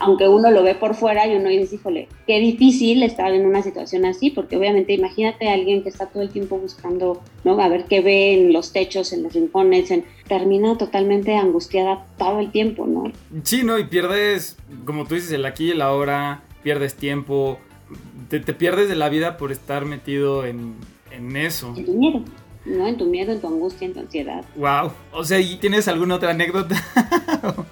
aunque 0.00 0.28
uno 0.28 0.50
lo 0.50 0.62
ve 0.62 0.74
por 0.74 0.94
fuera 0.94 1.26
y 1.26 1.36
uno 1.36 1.48
dice, 1.48 1.76
híjole, 1.76 2.08
qué 2.26 2.40
difícil 2.40 3.02
estar 3.02 3.32
en 3.32 3.46
una 3.46 3.62
situación 3.62 4.04
así, 4.04 4.30
porque 4.30 4.56
obviamente 4.56 4.92
imagínate 4.92 5.48
a 5.48 5.54
alguien 5.54 5.82
que 5.82 5.88
está 5.88 6.06
todo 6.06 6.22
el 6.22 6.30
tiempo 6.30 6.58
buscando, 6.58 7.22
¿no? 7.44 7.60
A 7.60 7.68
ver 7.68 7.84
qué 7.84 8.00
ve 8.00 8.34
en 8.34 8.52
los 8.52 8.72
techos, 8.72 9.12
en 9.12 9.22
los 9.22 9.34
rincones, 9.34 9.90
en, 9.90 10.04
termina 10.28 10.76
totalmente 10.76 11.36
angustiada 11.36 12.04
todo 12.18 12.40
el 12.40 12.50
tiempo, 12.50 12.86
¿no? 12.86 13.12
Sí, 13.44 13.62
¿no? 13.62 13.78
Y 13.78 13.84
pierdes, 13.84 14.56
como 14.84 15.06
tú 15.06 15.14
dices, 15.14 15.30
el 15.32 15.44
aquí 15.44 15.66
y 15.66 15.70
el 15.70 15.82
ahora, 15.82 16.42
pierdes 16.62 16.96
tiempo, 16.96 17.58
te, 18.28 18.40
te 18.40 18.54
pierdes 18.54 18.88
de 18.88 18.96
la 18.96 19.08
vida 19.08 19.36
por 19.36 19.52
estar 19.52 19.84
metido 19.84 20.44
en, 20.44 20.74
en 21.10 21.36
eso. 21.36 21.74
En 21.76 21.84
tu 21.84 21.94
miedo, 21.94 22.22
¿no? 22.64 22.86
En 22.86 22.96
tu 22.96 23.06
miedo, 23.06 23.32
en 23.32 23.40
tu 23.40 23.46
angustia, 23.46 23.86
en 23.86 23.94
tu 23.94 24.00
ansiedad. 24.00 24.44
Wow. 24.56 24.92
O 25.12 25.24
sea, 25.24 25.40
¿y 25.40 25.56
tienes 25.56 25.88
alguna 25.88 26.16
otra 26.16 26.30
anécdota? 26.30 26.76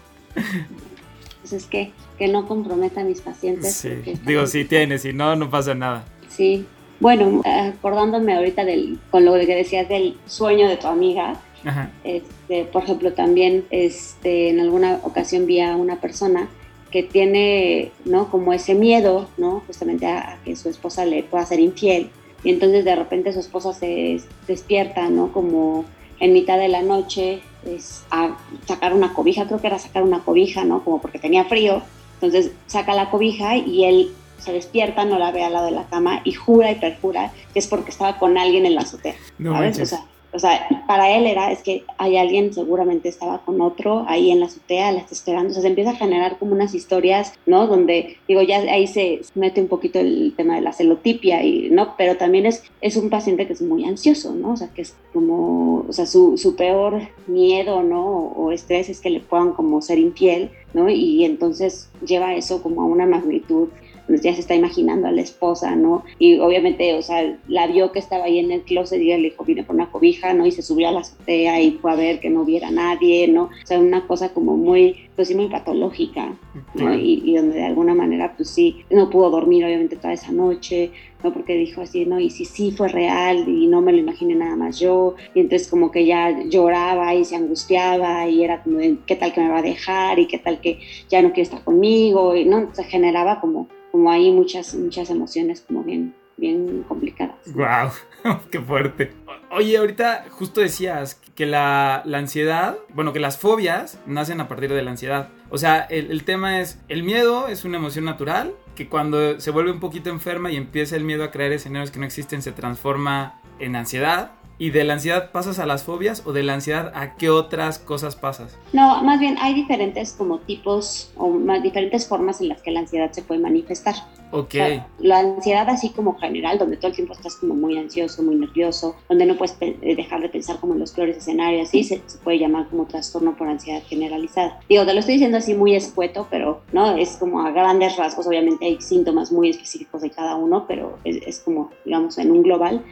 Entonces, 1.37 1.67
que, 1.67 1.93
que 2.19 2.29
no 2.29 2.49
comprometa 2.49 3.03
a 3.03 3.05
mis 3.05 3.21
pacientes. 3.21 3.75
sí. 3.75 3.91
Digo, 4.27 4.47
sí 4.47 4.65
tienes, 4.65 5.03
si 5.03 5.13
no, 5.13 5.37
no 5.37 5.51
pasa 5.51 5.75
nada. 5.75 6.05
Sí. 6.29 6.67
Bueno, 7.01 7.43
acordándome 7.45 8.35
ahorita 8.35 8.65
del, 8.65 8.99
con 9.11 9.25
lo 9.25 9.35
que 9.35 9.55
decías 9.55 9.89
del 9.89 10.17
sueño 10.27 10.69
de 10.69 10.77
tu 10.77 10.87
amiga, 10.87 11.39
Ajá. 11.65 11.91
Este, 12.05 12.65
por 12.65 12.85
ejemplo, 12.85 13.13
también 13.15 13.65
este, 13.71 14.51
en 14.51 14.61
alguna 14.61 15.01
ocasión 15.03 15.47
vi 15.47 15.61
a 15.61 15.77
una 15.77 16.01
persona 16.01 16.49
que 16.95 17.03
tiene, 17.03 17.91
¿no? 18.05 18.31
Como 18.31 18.53
ese 18.53 18.73
miedo, 18.73 19.27
¿no? 19.37 19.65
Justamente 19.67 20.07
a, 20.07 20.35
a 20.35 20.37
que 20.45 20.55
su 20.55 20.69
esposa 20.69 21.05
le 21.05 21.25
pueda 21.25 21.45
ser 21.45 21.59
infiel. 21.59 22.09
Y 22.45 22.51
entonces 22.51 22.85
de 22.85 22.95
repente 22.95 23.33
su 23.33 23.41
esposa 23.41 23.73
se 23.73 24.21
despierta, 24.47 25.11
¿no? 25.11 25.33
Como 25.33 25.87
en 26.21 26.33
mitad 26.33 26.57
de 26.57 26.69
la 26.69 26.83
noche, 26.83 27.41
es 27.67 28.05
a 28.13 28.39
sacar 28.69 28.95
una 28.95 29.13
cobija, 29.13 29.49
creo 29.49 29.61
que 29.61 29.67
era 29.67 29.81
sacar 29.81 30.05
una 30.05 30.21
cobija, 30.21 30.63
¿no? 30.63 30.85
Como 30.85 31.01
porque 31.01 31.19
tenía 31.19 31.47
frío. 31.47 31.83
Entonces 32.21 32.53
saca 32.69 32.95
la 32.95 33.11
cobija 33.11 33.57
y 33.57 33.87
él 33.87 34.13
se 34.39 34.53
despierta, 34.53 35.05
no 35.05 35.19
la 35.19 35.33
ve 35.33 35.43
al 35.43 35.53
lado 35.53 35.67
de 35.67 35.73
la 35.73 35.89
cama 35.89 36.21
y 36.23 36.31
jura 36.31 36.71
y 36.71 36.77
perjura 36.77 37.33
que 37.53 37.59
es 37.59 37.67
porque 37.67 37.91
estaba 37.91 38.21
con 38.21 38.39
alguien 38.39 38.67
en 38.67 38.77
la 38.77 38.83
azotea. 38.83 39.17
No 39.39 39.55
¿sabes? 39.55 39.81
O 39.81 39.87
sea, 39.87 40.05
o 40.35 40.39
sea, 40.39 40.67
para 40.89 41.17
él 41.17 41.27
era, 41.27 41.53
es 41.53 41.63
que 41.63 41.85
hay 41.97 42.17
alguien, 42.17 42.53
seguramente 42.53 43.09
estaba 43.09 43.39
con 43.45 43.61
otro 43.61 44.05
ahí 44.09 44.31
en 44.31 44.41
la 44.41 44.47
azotea, 44.47 44.91
la 44.91 44.99
está 44.99 45.15
esperando. 45.15 45.51
O 45.51 45.53
sea, 45.53 45.63
se 45.63 45.69
empieza 45.69 45.91
a 45.91 45.97
generar 45.97 46.39
como 46.39 46.53
unas 46.53 46.75
historias, 46.75 47.33
¿no? 47.47 47.69
Donde, 47.69 48.17
digo, 48.27 48.43
ya 48.43 48.59
ahí 48.59 48.87
se 48.89 49.21
mete 49.35 49.61
un 49.61 49.69
poquito 49.69 50.01
el 50.01 50.35
tema 50.37 50.57
de 50.57 50.63
la 50.63 50.73
celotipia, 50.73 51.45
y, 51.45 51.71
¿no? 51.71 51.95
Pero 51.97 52.17
también 52.17 52.47
es, 52.47 52.65
es 52.81 52.97
un 52.97 53.11
paciente 53.11 53.47
que 53.47 53.53
es 53.53 53.63
muy 53.63 53.85
ansioso, 53.85 54.35
¿no? 54.35 54.53
O 54.53 54.57
sea, 54.57 54.69
que 54.69 54.83
es 54.83 54.97
como, 55.13 55.85
o 55.89 55.93
sea, 55.93 56.07
su, 56.07 56.37
su 56.37 56.57
peor 56.57 57.01
miedo, 57.29 57.83
¿no? 57.85 58.05
O, 58.05 58.47
o 58.47 58.53
estrés 58.53 58.89
es 58.89 59.01
que 59.01 59.11
le 59.11 59.21
puedan 59.21 59.53
como 59.53 59.81
ser 59.83 59.99
infiel, 59.99 60.51
¿no? 60.73 60.91
Y 60.91 61.25
entonces 61.25 61.89
lleva 62.05 62.35
eso 62.35 62.61
como 62.61 62.83
a 62.83 62.87
una 62.87 63.07
magnitud 63.07 63.69
pues 64.07 64.21
ya 64.21 64.35
se 64.35 64.41
está 64.41 64.55
imaginando 64.55 65.07
a 65.07 65.13
la 65.13 65.23
esposa, 65.23 65.75
¿no? 65.77 66.05
Y 66.19 66.39
obviamente, 66.39 66.95
o 66.95 67.03
sea, 67.03 67.37
la 67.49 67.67
vio 67.67 67.93
que 67.93 67.99
estaba 67.99 68.25
ahí 68.25 68.39
en 68.39 68.53
el 68.53 68.63
closet 68.63 69.01
y 69.01 69.07
le 69.07 69.19
dijo, 69.19 69.45
vine 69.45 69.65
por 69.65 69.75
una 69.75 69.91
cobija, 69.91 70.35
¿no? 70.35 70.47
Y 70.47 70.53
se 70.53 70.63
subió 70.63 70.89
a 70.89 70.93
la 70.93 71.01
azotea 71.01 71.61
y 71.61 71.73
fue 71.73 71.93
a 71.93 71.97
ver 71.97 72.21
que 72.21 72.31
no 72.31 72.43
hubiera 72.43 72.71
nadie, 72.71 73.29
¿no? 73.29 73.45
O 73.45 73.67
sea, 73.67 73.79
una 73.79 74.07
cosa 74.07 74.31
como 74.33 74.57
muy, 74.57 75.09
pues 75.17 75.29
sí, 75.29 75.35
muy 75.35 75.49
patológica, 75.49 76.37
¿no? 76.75 76.95
Y, 76.95 77.23
y 77.25 77.37
donde 77.37 77.57
de 77.57 77.65
alguna 77.65 77.95
manera, 77.95 78.35
pues 78.37 78.51
sí, 78.51 78.85
no 78.91 79.11
pudo 79.11 79.31
dormir 79.31 79.65
obviamente 79.65 79.97
toda 79.97 80.13
esa 80.13 80.33
noche, 80.33 80.91
¿no? 81.23 81.33
Porque 81.33 81.55
dijo 81.57 81.81
así, 81.81 82.05
¿no? 82.05 82.21
Y 82.21 82.31
si 82.31 82.45
sí 82.45 82.71
fue 82.71 82.89
real 82.89 83.49
y 83.49 83.67
no 83.67 83.81
me 83.81 83.93
lo 83.93 83.99
imaginé 83.99 84.35
nada 84.35 84.57
más 84.57 84.79
yo, 84.79 85.15
y 85.35 85.41
entonces 85.41 85.69
como 85.69 85.91
que 85.91 86.05
ya 86.05 86.45
lloraba 86.45 87.15
y 87.15 87.25
se 87.25 87.37
angustiaba 87.37 88.29
y 88.29 88.45
era 88.45 88.63
como, 88.63 88.79
¿qué 89.07 89.17
tal 89.17 89.33
que 89.33 89.41
me 89.41 89.49
va 89.49 89.59
a 89.59 89.63
dejar? 89.63 90.19
Y 90.19 90.27
qué 90.27 90.39
tal 90.39 90.61
que 90.61 90.81
ya 91.09 91.23
no 91.23 91.29
quiere 91.29 91.43
estar 91.43 91.65
conmigo, 91.65 92.37
y 92.37 92.45
no, 92.45 92.69
se 92.75 92.85
generaba 92.85 93.41
como 93.41 93.69
como 93.95 94.11
ahí 94.11 94.33
muchas, 94.33 94.75
muchas 94.75 95.09
emociones 95.09 95.61
como 95.61 95.85
bien, 95.85 96.17
bien 96.37 96.83
complicadas. 96.89 97.37
Wow, 97.55 98.41
qué 98.51 98.61
fuerte. 98.61 99.13
Oye, 99.53 99.77
ahorita 99.77 100.25
justo 100.31 100.61
decías 100.61 101.15
que 101.37 101.47
la, 101.47 102.03
la 102.05 102.19
ansiedad, 102.19 102.77
bueno, 102.93 103.13
que 103.13 103.21
las 103.21 103.39
fobias 103.39 104.01
nacen 104.05 104.41
a 104.41 104.49
partir 104.49 104.73
de 104.73 104.83
la 104.83 104.91
ansiedad. 104.91 105.29
O 105.49 105.59
sea, 105.59 105.79
el, 105.83 106.11
el 106.11 106.25
tema 106.25 106.61
es, 106.61 106.81
el 106.89 107.05
miedo 107.05 107.47
es 107.47 107.65
una 107.65 107.77
emoción 107.77 108.05
natural, 108.05 108.57
que 108.75 108.89
cuando 108.89 109.39
se 109.39 109.53
vuelve 109.53 109.71
un 109.71 109.79
poquito 109.79 110.11
enferma 110.11 110.51
y 110.51 110.57
empieza 110.57 110.97
el 110.97 111.05
miedo 111.05 111.23
a 111.23 111.31
crear 111.31 111.53
escenarios 111.53 111.93
que 111.93 112.01
no 112.01 112.05
existen, 112.05 112.43
se 112.43 112.51
transforma 112.51 113.41
en 113.61 113.77
ansiedad. 113.77 114.33
¿Y 114.65 114.71
de 114.71 114.83
la 114.83 114.95
ansiedad 114.95 115.31
pasas 115.31 115.59
a 115.59 115.67
las 115.67 115.83
fobias 115.83 116.23
o 116.25 116.33
de 116.33 116.43
la 116.43 116.55
ansiedad 116.55 116.91
a 116.95 117.17
qué 117.17 117.29
otras 117.29 117.79
cosas 117.79 118.17
pasas? 118.17 118.57
No, 118.73 119.03
más 119.05 119.21
bien 119.21 119.37
hay 119.39 119.53
diferentes 119.53 120.15
como 120.15 120.39
tipos 120.39 121.13
o 121.17 121.29
más 121.29 121.63
diferentes 121.63 122.09
formas 122.09 122.41
en 122.41 122.49
las 122.49 122.63
que 122.63 122.71
la 122.71 122.81
ansiedad 122.81 123.13
se 123.13 123.21
puede 123.21 123.43
manifestar. 123.43 123.95
Ok, 124.31 124.47
O 124.47 124.51
sea, 124.53 124.89
la 125.01 125.19
ansiedad 125.19 125.69
así 125.69 125.91
como 125.91 126.19
general, 126.19 126.59
donde 126.59 126.79
todo 126.79 126.89
el 126.89 126.95
tiempo 126.95 127.13
estás 127.13 127.37
como 127.37 127.55
muy 127.55 127.77
ansioso, 127.77 128.23
muy 128.23 128.37
nervioso, 128.37 128.97
donde 129.07 129.27
no 129.27 129.37
puedes 129.37 129.55
dejar 129.61 130.23
de 130.23 130.31
pensar 130.31 130.59
como 130.59 130.73
en 130.73 130.81
los 130.81 130.93
peores 130.93 131.19
escenarios, 131.19 131.69
así 131.69 131.85
se, 131.85 132.01
se 132.07 132.19
puede 132.19 132.39
llamar 132.39 132.67
como 132.69 132.87
trastorno 132.87 133.37
por 133.37 133.47
ansiedad 133.49 133.83
generalizada. 133.87 134.59
Digo, 134.67 134.87
te 134.87 134.95
lo 134.95 135.01
estoy 135.01 135.17
diciendo 135.17 135.37
así 135.37 135.55
muy 135.55 135.77
escueto, 135.77 136.27
pero 136.31 136.63
no 136.73 136.97
es 136.97 137.19
como 137.19 137.47
a 137.47 137.51
grandes 137.53 137.97
rasgos, 137.99 138.27
obviamente 138.27 138.65
hay 138.65 138.81
síntomas 138.81 139.31
muy 139.31 139.51
específicos 139.51 140.01
de 140.01 140.11
cada 140.11 140.37
uno, 140.37 140.65
pero 140.67 140.99
es, 141.05 141.19
es 141.27 141.41
como, 141.41 141.71
digamos, 141.85 142.17
en 142.17 142.33
un 142.33 142.43
global. 142.43 142.83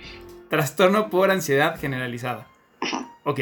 Trastorno 0.52 1.08
por 1.08 1.30
ansiedad 1.30 1.80
generalizada. 1.80 2.46
Ajá. 2.78 3.08
Ok, 3.24 3.40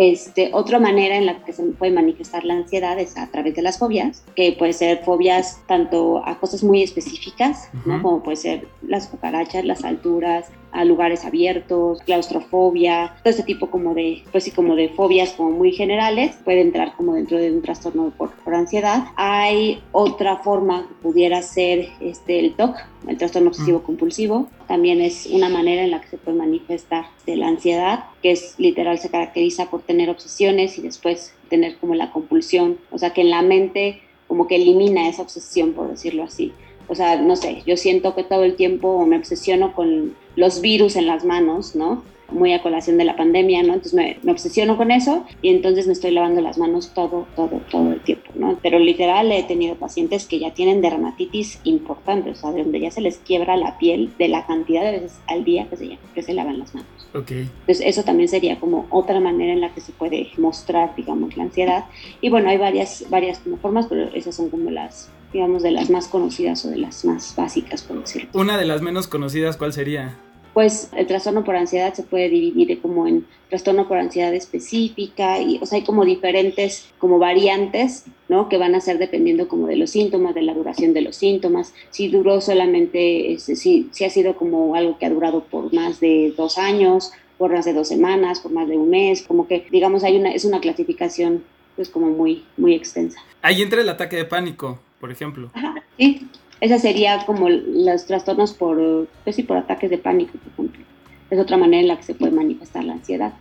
Este, 0.00 0.50
otra 0.52 0.80
manera 0.80 1.14
en 1.16 1.26
la 1.26 1.44
que 1.44 1.52
se 1.52 1.62
puede 1.62 1.92
manifestar 1.92 2.42
la 2.44 2.54
ansiedad 2.54 2.98
es 2.98 3.16
a 3.16 3.30
través 3.30 3.54
de 3.54 3.62
las 3.62 3.78
fobias, 3.78 4.24
que 4.34 4.56
puede 4.58 4.72
ser 4.72 5.04
fobias 5.04 5.60
tanto 5.68 6.26
a 6.26 6.40
cosas 6.40 6.64
muy 6.64 6.82
específicas, 6.82 7.70
¿no? 7.84 8.02
Como 8.02 8.22
puede 8.24 8.36
ser 8.36 8.66
las 8.82 9.06
cucarachas, 9.06 9.64
las 9.64 9.84
alturas, 9.84 10.48
a 10.72 10.84
lugares 10.84 11.24
abiertos, 11.24 12.00
claustrofobia, 12.02 13.14
todo 13.22 13.30
este 13.30 13.42
tipo 13.42 13.70
como 13.70 13.94
de, 13.94 14.22
pues 14.30 14.44
sí, 14.44 14.50
como 14.50 14.76
de 14.76 14.88
fobias 14.90 15.32
como 15.32 15.50
muy 15.50 15.72
generales, 15.72 16.36
puede 16.44 16.60
entrar 16.60 16.94
como 16.96 17.14
dentro 17.14 17.38
de 17.38 17.52
un 17.52 17.62
trastorno 17.62 18.12
por, 18.16 18.30
por 18.30 18.54
ansiedad. 18.54 19.04
Hay 19.16 19.82
otra 19.92 20.36
forma 20.38 20.86
que 20.88 20.94
pudiera 21.02 21.42
ser 21.42 21.88
este, 22.00 22.38
el 22.38 22.54
TOC, 22.54 22.76
el 23.08 23.16
trastorno 23.16 23.48
obsesivo 23.48 23.82
compulsivo, 23.82 24.48
también 24.68 25.00
es 25.00 25.26
una 25.26 25.48
manera 25.48 25.82
en 25.82 25.90
la 25.90 26.00
que 26.00 26.08
se 26.08 26.18
puede 26.18 26.38
manifestar 26.38 27.06
de 27.26 27.36
la 27.36 27.48
ansiedad, 27.48 28.04
que 28.22 28.32
es 28.32 28.54
literal 28.58 28.98
se 28.98 29.10
caracteriza 29.10 29.70
por 29.70 29.82
tener 29.82 30.10
obsesiones 30.10 30.78
y 30.78 30.82
después 30.82 31.34
tener 31.48 31.76
como 31.78 31.94
la 31.94 32.12
compulsión, 32.12 32.78
o 32.90 32.98
sea 32.98 33.12
que 33.12 33.22
en 33.22 33.30
la 33.30 33.42
mente 33.42 34.02
como 34.28 34.46
que 34.46 34.54
elimina 34.56 35.08
esa 35.08 35.22
obsesión, 35.22 35.72
por 35.72 35.90
decirlo 35.90 36.22
así. 36.22 36.52
O 36.90 36.96
sea, 36.96 37.22
no 37.22 37.36
sé, 37.36 37.62
yo 37.64 37.76
siento 37.76 38.16
que 38.16 38.24
todo 38.24 38.42
el 38.42 38.56
tiempo 38.56 39.06
me 39.06 39.16
obsesiono 39.16 39.72
con 39.74 40.16
los 40.34 40.60
virus 40.60 40.96
en 40.96 41.06
las 41.06 41.24
manos, 41.24 41.76
¿no? 41.76 42.02
Muy 42.32 42.52
a 42.52 42.62
colación 42.62 42.98
de 42.98 43.04
la 43.04 43.16
pandemia, 43.16 43.62
¿no? 43.62 43.74
Entonces 43.74 43.94
me, 43.94 44.18
me 44.24 44.32
obsesiono 44.32 44.76
con 44.76 44.90
eso 44.90 45.24
y 45.40 45.50
entonces 45.50 45.86
me 45.86 45.92
estoy 45.92 46.10
lavando 46.10 46.40
las 46.40 46.58
manos 46.58 46.92
todo, 46.92 47.28
todo, 47.36 47.60
todo 47.70 47.92
el 47.92 48.00
tiempo, 48.00 48.32
¿no? 48.34 48.58
Pero 48.60 48.80
literal 48.80 49.30
he 49.30 49.44
tenido 49.44 49.76
pacientes 49.76 50.26
que 50.26 50.40
ya 50.40 50.52
tienen 50.52 50.80
dermatitis 50.80 51.60
importante, 51.62 52.30
o 52.30 52.34
sea, 52.34 52.50
de 52.50 52.64
donde 52.64 52.80
ya 52.80 52.90
se 52.90 53.00
les 53.00 53.18
quiebra 53.18 53.56
la 53.56 53.78
piel 53.78 54.12
de 54.18 54.26
la 54.26 54.44
cantidad 54.46 54.82
de 54.82 54.90
veces 54.90 55.20
al 55.28 55.44
día 55.44 55.68
que 55.70 55.76
se, 55.76 55.98
que 56.12 56.22
se 56.22 56.34
lavan 56.34 56.58
las 56.58 56.74
manos. 56.74 56.90
ok. 57.14 57.30
Entonces 57.30 57.82
eso 57.86 58.02
también 58.02 58.28
sería 58.28 58.58
como 58.58 58.86
otra 58.90 59.20
manera 59.20 59.52
en 59.52 59.60
la 59.60 59.72
que 59.72 59.80
se 59.80 59.92
puede 59.92 60.28
mostrar, 60.38 60.96
digamos, 60.96 61.36
la 61.36 61.44
ansiedad. 61.44 61.84
Y 62.20 62.30
bueno, 62.30 62.48
hay 62.48 62.58
varias, 62.58 63.06
varias 63.10 63.38
como 63.38 63.58
formas, 63.58 63.86
pero 63.88 64.08
esas 64.12 64.34
son 64.34 64.50
como 64.50 64.72
las, 64.72 65.08
digamos, 65.32 65.62
de 65.62 65.70
las 65.70 65.90
más 65.90 66.08
conocidas 66.08 66.64
o 66.64 66.70
de 66.70 66.78
las 66.78 67.04
más 67.04 67.34
básicas, 67.36 67.82
por 67.82 68.00
decirlo. 68.00 68.30
Una 68.34 68.58
de 68.58 68.66
las 68.66 68.82
menos 68.82 69.06
conocidas, 69.06 69.56
¿cuál 69.56 69.72
sería? 69.72 70.16
Pues 70.52 70.90
el 70.96 71.06
trastorno 71.06 71.44
por 71.44 71.54
ansiedad 71.54 71.94
se 71.94 72.02
puede 72.02 72.28
dividir 72.28 72.80
como 72.80 73.06
en 73.06 73.24
trastorno 73.48 73.86
por 73.86 73.98
ansiedad 73.98 74.34
específica 74.34 75.40
y, 75.40 75.58
o 75.62 75.66
sea, 75.66 75.78
hay 75.78 75.84
como 75.84 76.04
diferentes 76.04 76.88
como 76.98 77.18
variantes, 77.18 78.04
¿no? 78.28 78.48
Que 78.48 78.56
van 78.56 78.74
a 78.74 78.80
ser 78.80 78.98
dependiendo 78.98 79.46
como 79.46 79.68
de 79.68 79.76
los 79.76 79.90
síntomas, 79.90 80.34
de 80.34 80.42
la 80.42 80.54
duración 80.54 80.92
de 80.92 81.02
los 81.02 81.14
síntomas. 81.14 81.72
Si 81.90 82.08
duró 82.08 82.40
solamente, 82.40 83.32
este, 83.32 83.54
si, 83.54 83.88
si 83.92 84.04
ha 84.04 84.10
sido 84.10 84.34
como 84.34 84.74
algo 84.74 84.98
que 84.98 85.06
ha 85.06 85.10
durado 85.10 85.44
por 85.44 85.72
más 85.72 86.00
de 86.00 86.34
dos 86.36 86.58
años, 86.58 87.12
por 87.38 87.52
más 87.52 87.64
de 87.64 87.72
dos 87.72 87.86
semanas, 87.88 88.40
por 88.40 88.50
más 88.50 88.68
de 88.68 88.76
un 88.76 88.90
mes, 88.90 89.22
como 89.22 89.46
que, 89.46 89.66
digamos, 89.70 90.02
hay 90.02 90.16
una, 90.16 90.32
es 90.32 90.44
una 90.44 90.60
clasificación 90.60 91.44
pues 91.76 91.88
como 91.88 92.08
muy, 92.08 92.44
muy 92.56 92.74
extensa. 92.74 93.18
Ahí 93.40 93.62
entra 93.62 93.80
el 93.80 93.88
ataque 93.88 94.16
de 94.16 94.24
pánico, 94.24 94.80
por 95.00 95.10
ejemplo. 95.10 95.50
Ajá, 95.54 95.82
sí, 95.96 96.28
esa 96.60 96.78
sería 96.78 97.24
como 97.24 97.48
los 97.48 98.06
trastornos 98.06 98.52
por, 98.52 99.08
pues 99.24 99.36
sí, 99.36 99.42
por 99.42 99.56
ataques 99.56 99.90
de 99.90 99.98
pánico, 99.98 100.32
por 100.38 100.52
ejemplo. 100.52 100.84
Es 101.30 101.38
otra 101.38 101.56
manera 101.56 101.80
en 101.80 101.88
la 101.88 101.96
que 101.96 102.02
se 102.02 102.14
puede 102.14 102.32
manifestar 102.32 102.84
la 102.84 102.94
ansiedad. 102.94 103.32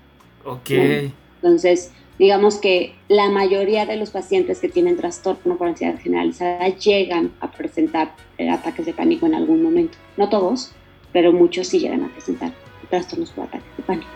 Ok. 0.46 0.70
¿no? 0.70 1.12
Entonces, 1.42 1.92
digamos 2.18 2.58
que 2.58 2.96
la 3.08 3.30
mayoría 3.30 3.86
de 3.86 3.98
los 3.98 4.12
pacientes 4.12 4.60
que 4.60 4.70
tienen 4.70 4.96
trastorno 4.96 5.58
por 5.58 5.68
ansiedad 5.68 6.00
generalizada 6.00 6.68
llegan 6.70 7.32
a 7.42 7.52
presentar 7.52 8.14
eh, 8.38 8.50
ataques 8.50 8.86
de 8.86 8.94
pánico 8.94 9.26
en 9.26 9.36
algún 9.36 9.64
momento. 9.64 9.98
No 10.16 10.30
todos, 10.30 10.72
pero 11.12 11.34
muchos 11.34 11.68
sí 11.68 11.80
llegan 11.80 12.04
a 12.04 12.10
presentar 12.10 12.54
trastornos 12.90 13.32
por 13.32 13.46
ataques 13.46 13.78
de 13.78 13.84
pánico. 13.84 14.10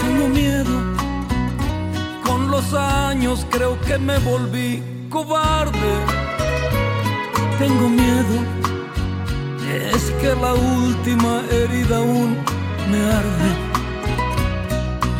Tengo 0.00 0.28
miedo. 0.28 0.96
Con 2.24 2.50
los 2.50 2.72
años 2.72 3.46
creo 3.50 3.78
que 3.82 3.98
me 3.98 4.18
volví 4.20 4.95
cobarde. 5.16 5.92
Tengo 7.58 7.88
miedo. 7.88 8.36
Es 9.94 10.02
que 10.20 10.30
la 10.44 10.52
última 10.52 11.32
herida 11.50 11.96
aún 11.96 12.36
me 12.90 13.00
arde. 13.20 13.50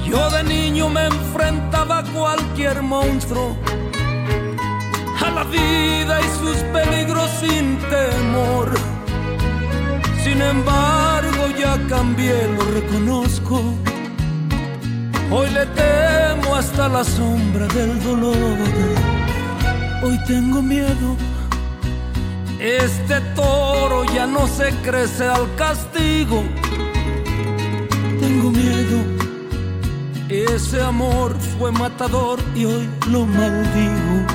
Yo 0.06 0.20
de 0.30 0.42
niño 0.44 0.90
me 0.90 1.06
enfrentaba 1.06 1.98
a 2.00 2.04
cualquier 2.18 2.82
monstruo. 2.82 3.56
A 5.26 5.30
la 5.30 5.44
vida 5.44 6.14
y 6.26 6.28
sus 6.40 6.58
peligros 6.76 7.30
sin 7.40 7.78
temor. 7.94 8.68
Sin 10.22 10.42
embargo 10.42 11.42
ya 11.58 11.72
cambié, 11.88 12.36
lo 12.56 12.64
reconozco. 12.78 13.56
Hoy 15.30 15.48
le 15.58 15.64
temo 15.80 16.54
hasta 16.54 16.86
la 16.88 17.02
sombra 17.02 17.66
del 17.68 17.92
dolor. 18.02 19.15
Hoy 20.02 20.18
tengo 20.26 20.60
miedo. 20.60 21.16
Este 22.60 23.18
toro 23.34 24.04
ya 24.14 24.26
no 24.26 24.46
se 24.46 24.70
crece 24.82 25.24
al 25.24 25.54
castigo. 25.56 26.44
Tengo 28.20 28.50
miedo. 28.50 29.02
Ese 30.28 30.82
amor 30.82 31.34
fue 31.58 31.72
matador 31.72 32.38
y 32.54 32.66
hoy 32.66 32.88
lo 33.10 33.24
maldigo. 33.24 34.26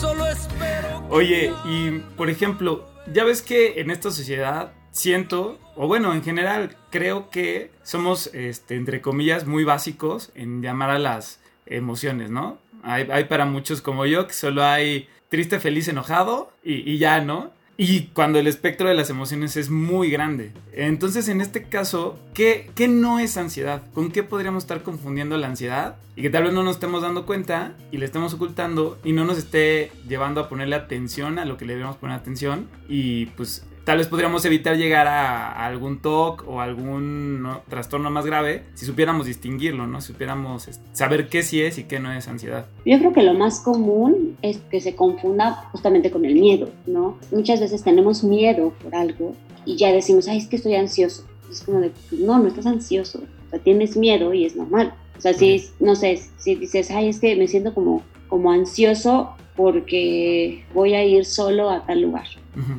Solo 0.00 0.26
espero. 0.26 1.06
Oye, 1.08 1.52
y 1.64 2.00
por 2.16 2.28
ejemplo, 2.28 2.84
ya 3.12 3.22
ves 3.22 3.42
que 3.42 3.80
en 3.80 3.92
esta 3.92 4.10
sociedad 4.10 4.72
siento, 4.90 5.58
o 5.76 5.86
bueno, 5.86 6.12
en 6.12 6.24
general 6.24 6.76
creo 6.90 7.30
que 7.30 7.70
somos, 7.84 8.30
este, 8.34 8.74
entre 8.74 9.00
comillas, 9.00 9.46
muy 9.46 9.62
básicos 9.62 10.32
en 10.34 10.62
llamar 10.62 10.90
a 10.90 10.98
las 10.98 11.38
emociones, 11.66 12.30
¿no? 12.30 12.58
Hay, 12.86 13.24
para 13.24 13.44
muchos 13.46 13.82
como 13.82 14.06
yo 14.06 14.26
que 14.26 14.32
solo 14.32 14.64
hay 14.64 15.08
triste, 15.28 15.58
feliz, 15.58 15.88
enojado 15.88 16.52
y, 16.62 16.88
y 16.90 16.98
ya, 16.98 17.20
¿no? 17.20 17.50
Y 17.78 18.04
cuando 18.14 18.38
el 18.38 18.46
espectro 18.46 18.88
de 18.88 18.94
las 18.94 19.10
emociones 19.10 19.56
es 19.56 19.68
muy 19.68 20.10
grande. 20.10 20.52
Entonces, 20.72 21.28
en 21.28 21.42
este 21.42 21.64
caso, 21.64 22.18
¿qué, 22.32 22.70
¿qué, 22.74 22.88
no 22.88 23.18
es 23.18 23.36
ansiedad? 23.36 23.82
¿Con 23.92 24.10
qué 24.10 24.22
podríamos 24.22 24.64
estar 24.64 24.82
confundiendo 24.82 25.36
la 25.36 25.48
ansiedad? 25.48 25.96
Y 26.16 26.22
que 26.22 26.30
tal 26.30 26.44
vez 26.44 26.54
no 26.54 26.62
nos 26.62 26.76
estemos 26.76 27.02
dando 27.02 27.26
cuenta 27.26 27.74
y 27.92 27.98
le 27.98 28.06
estemos 28.06 28.32
ocultando 28.32 28.98
y 29.04 29.12
no 29.12 29.24
nos 29.24 29.36
esté 29.36 29.92
llevando 30.08 30.40
a 30.40 30.48
ponerle 30.48 30.74
atención 30.74 31.38
a 31.38 31.44
lo 31.44 31.58
que 31.58 31.66
le 31.66 31.74
debemos 31.74 31.96
poner 31.96 32.16
atención. 32.16 32.66
Y 32.88 33.26
pues 33.26 33.66
tal 33.86 33.98
vez 33.98 34.08
podríamos 34.08 34.44
evitar 34.44 34.76
llegar 34.76 35.06
a, 35.06 35.52
a 35.52 35.64
algún 35.64 36.02
TOC 36.02 36.44
o 36.48 36.60
algún 36.60 37.40
¿no? 37.40 37.62
trastorno 37.68 38.10
más 38.10 38.26
grave 38.26 38.64
si 38.74 38.84
supiéramos 38.84 39.26
distinguirlo, 39.26 39.86
¿no? 39.86 40.00
Si 40.00 40.08
supiéramos 40.08 40.68
saber 40.92 41.28
qué 41.28 41.44
sí 41.44 41.62
es 41.62 41.78
y 41.78 41.84
qué 41.84 42.00
no 42.00 42.12
es 42.12 42.26
ansiedad. 42.26 42.66
Yo 42.84 42.98
creo 42.98 43.12
que 43.12 43.22
lo 43.22 43.34
más 43.34 43.60
común 43.60 44.36
es 44.42 44.58
que 44.58 44.80
se 44.80 44.96
confunda 44.96 45.68
justamente 45.70 46.10
con 46.10 46.24
el 46.24 46.34
miedo, 46.34 46.68
¿no? 46.88 47.16
Muchas 47.30 47.60
veces 47.60 47.84
tenemos 47.84 48.24
miedo 48.24 48.72
por 48.82 48.96
algo 48.96 49.34
y 49.64 49.76
ya 49.76 49.92
decimos, 49.92 50.26
ay, 50.26 50.38
es 50.38 50.48
que 50.48 50.56
estoy 50.56 50.74
ansioso. 50.74 51.24
Es 51.48 51.62
como 51.62 51.78
de, 51.78 51.92
no, 52.10 52.40
no 52.40 52.48
estás 52.48 52.66
ansioso. 52.66 53.20
O 53.46 53.50
sea, 53.50 53.60
tienes 53.60 53.96
miedo 53.96 54.34
y 54.34 54.46
es 54.46 54.56
normal. 54.56 54.94
O 55.16 55.20
sea, 55.20 55.32
si, 55.32 55.64
no 55.78 55.94
sé, 55.94 56.20
si 56.38 56.56
dices, 56.56 56.90
ay, 56.90 57.08
es 57.08 57.20
que 57.20 57.36
me 57.36 57.46
siento 57.46 57.72
como, 57.72 58.02
como 58.26 58.50
ansioso 58.50 59.36
porque 59.56 60.64
voy 60.74 60.94
a 60.94 61.04
ir 61.04 61.24
solo 61.24 61.70
a 61.70 61.86
tal 61.86 62.02
lugar. 62.02 62.26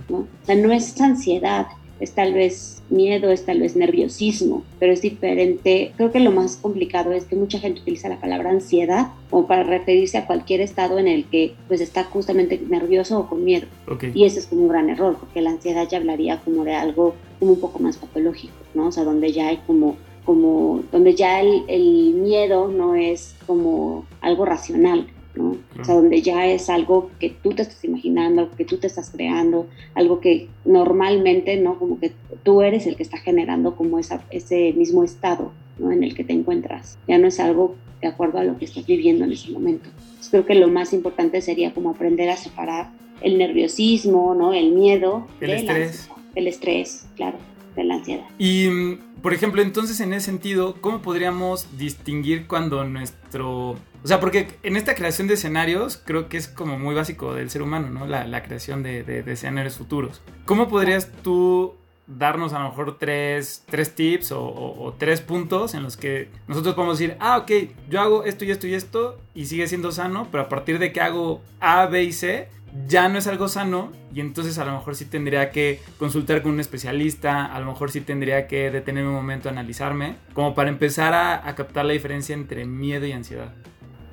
¿no? 0.09 0.19
O 0.19 0.45
sea, 0.45 0.55
no 0.55 0.71
es 0.71 0.99
ansiedad, 1.01 1.67
es 1.99 2.11
tal 2.11 2.33
vez 2.33 2.83
miedo, 2.89 3.31
es 3.31 3.45
tal 3.45 3.59
vez 3.59 3.75
nerviosismo, 3.75 4.63
pero 4.79 4.93
es 4.93 5.01
diferente. 5.01 5.93
Creo 5.97 6.11
que 6.11 6.19
lo 6.19 6.31
más 6.31 6.57
complicado 6.57 7.11
es 7.11 7.25
que 7.25 7.35
mucha 7.35 7.59
gente 7.59 7.81
utiliza 7.81 8.09
la 8.09 8.19
palabra 8.19 8.51
ansiedad 8.51 9.07
como 9.29 9.47
para 9.47 9.63
referirse 9.63 10.17
a 10.17 10.25
cualquier 10.25 10.61
estado 10.61 10.99
en 10.99 11.07
el 11.07 11.25
que 11.25 11.55
pues 11.67 11.81
está 11.81 12.03
justamente 12.03 12.61
nervioso 12.69 13.19
o 13.19 13.27
con 13.27 13.43
miedo. 13.43 13.67
Okay. 13.87 14.11
Y 14.13 14.25
ese 14.25 14.39
es 14.39 14.47
como 14.47 14.63
un 14.63 14.69
gran 14.69 14.89
error, 14.89 15.17
porque 15.19 15.41
la 15.41 15.51
ansiedad 15.51 15.87
ya 15.89 15.97
hablaría 15.97 16.39
como 16.41 16.63
de 16.63 16.75
algo 16.75 17.15
como 17.39 17.53
un 17.53 17.59
poco 17.59 17.79
más 17.79 17.97
patológico, 17.97 18.55
¿no? 18.73 18.87
O 18.87 18.91
sea, 18.91 19.03
donde 19.03 19.31
ya 19.31 19.47
hay 19.47 19.57
como 19.65 19.97
como 20.25 20.83
donde 20.91 21.15
ya 21.15 21.39
el, 21.39 21.63
el 21.69 22.13
miedo 22.15 22.67
no 22.67 22.95
es 22.95 23.33
como 23.47 24.05
algo 24.19 24.43
racional, 24.43 25.07
¿no? 25.37 25.57
O 25.79 25.85
sea, 25.85 25.95
donde 25.95 26.21
ya 26.21 26.45
es 26.47 26.69
algo 26.69 27.11
que 27.19 27.29
tú 27.29 27.51
te 27.51 27.61
estás 27.61 27.83
imaginando, 27.83 28.49
que 28.55 28.65
tú 28.65 28.77
te 28.77 28.87
estás 28.87 29.09
creando, 29.09 29.67
algo 29.93 30.19
que 30.19 30.49
normalmente, 30.65 31.57
¿no? 31.57 31.77
Como 31.77 31.99
que 31.99 32.13
tú 32.43 32.61
eres 32.61 32.87
el 32.87 32.95
que 32.95 33.03
está 33.03 33.17
generando 33.17 33.75
como 33.75 33.99
esa, 33.99 34.23
ese 34.29 34.73
mismo 34.73 35.03
estado, 35.03 35.51
¿no? 35.77 35.91
En 35.91 36.03
el 36.03 36.15
que 36.15 36.23
te 36.23 36.33
encuentras. 36.33 36.97
Ya 37.07 37.17
no 37.17 37.27
es 37.27 37.39
algo 37.39 37.75
de 38.01 38.07
acuerdo 38.07 38.39
a 38.39 38.43
lo 38.43 38.57
que 38.57 38.65
estás 38.65 38.85
viviendo 38.85 39.25
en 39.25 39.31
ese 39.31 39.51
momento. 39.51 39.89
Entonces, 39.89 40.29
creo 40.29 40.45
que 40.45 40.55
lo 40.55 40.67
más 40.67 40.93
importante 40.93 41.41
sería 41.41 41.73
como 41.73 41.89
aprender 41.89 42.29
a 42.29 42.37
separar 42.37 42.89
el 43.21 43.37
nerviosismo, 43.37 44.35
¿no? 44.35 44.53
El 44.53 44.71
miedo. 44.71 45.27
El 45.41 45.51
estrés. 45.51 46.09
La, 46.09 46.15
el 46.35 46.47
estrés, 46.47 47.07
claro, 47.15 47.37
de 47.77 47.83
la 47.85 47.95
ansiedad. 47.95 48.25
Y 48.37 48.97
por 49.21 49.33
ejemplo, 49.33 49.61
entonces 49.61 49.99
en 49.99 50.13
ese 50.13 50.25
sentido, 50.25 50.75
¿cómo 50.81 51.01
podríamos 51.01 51.77
distinguir 51.77 52.47
cuando 52.47 52.83
nuestro... 52.83 53.71
O 54.03 54.07
sea, 54.07 54.19
porque 54.19 54.47
en 54.63 54.77
esta 54.77 54.95
creación 54.95 55.27
de 55.27 55.35
escenarios 55.35 56.01
creo 56.03 56.29
que 56.29 56.37
es 56.37 56.47
como 56.47 56.77
muy 56.77 56.95
básico 56.95 57.33
del 57.33 57.49
ser 57.49 57.61
humano, 57.61 57.89
¿no? 57.89 58.05
La, 58.05 58.25
la 58.25 58.43
creación 58.43 58.83
de, 58.83 59.03
de, 59.03 59.23
de, 59.23 59.33
escenarios 59.33 59.77
futuros. 59.77 60.21
¿Cómo 60.45 60.67
podrías 60.67 61.11
tú 61.23 61.73
darnos 62.05 62.53
a 62.53 62.59
lo 62.59 62.69
mejor 62.69 62.97
tres, 62.97 63.63
tres 63.69 63.93
tips 63.95 64.31
o, 64.31 64.41
o, 64.41 64.85
o, 64.85 64.93
tres 64.93 65.19
puntos 65.19 65.73
en 65.73 65.83
los 65.83 65.97
que 65.97 66.29
nosotros 66.47 66.75
podemos 66.75 66.97
decir, 66.97 67.17
ah, 67.19 67.37
ok, 67.39 67.51
yo 67.89 67.99
hago 67.99 68.23
esto 68.23 68.45
y 68.45 68.51
esto 68.51 68.67
y 68.67 68.75
esto 68.75 69.19
y 69.35 69.47
sigue 69.47 69.67
siendo 69.67 69.91
sano, 69.91 70.27
pero 70.31 70.43
a 70.43 70.49
partir 70.49 70.79
de 70.79 70.93
que 70.93 71.01
hago 71.01 71.41
A, 71.59 71.85
B 71.87 72.03
y 72.03 72.13
C, 72.13 72.47
ya 72.87 73.09
no 73.09 73.17
es 73.17 73.27
algo 73.27 73.47
sano 73.47 73.91
y 74.13 74.19
entonces 74.21 74.57
a 74.57 74.65
lo 74.65 74.73
mejor 74.73 74.95
sí 74.95 75.05
tendría 75.05 75.51
que 75.51 75.79
consultar 75.97 76.41
con 76.41 76.53
un 76.53 76.59
especialista, 76.59 77.45
a 77.45 77.59
lo 77.59 77.67
mejor 77.67 77.91
sí 77.91 78.01
tendría 78.01 78.47
que 78.47 78.71
detenerme 78.71 79.09
un 79.09 79.15
momento 79.15 79.49
a 79.49 79.51
analizarme, 79.51 80.15
como 80.33 80.53
para 80.53 80.69
empezar 80.69 81.13
a, 81.13 81.47
a 81.47 81.55
captar 81.55 81.85
la 81.85 81.93
diferencia 81.93 82.33
entre 82.33 82.65
miedo 82.65 83.05
y 83.05 83.11
ansiedad. 83.11 83.53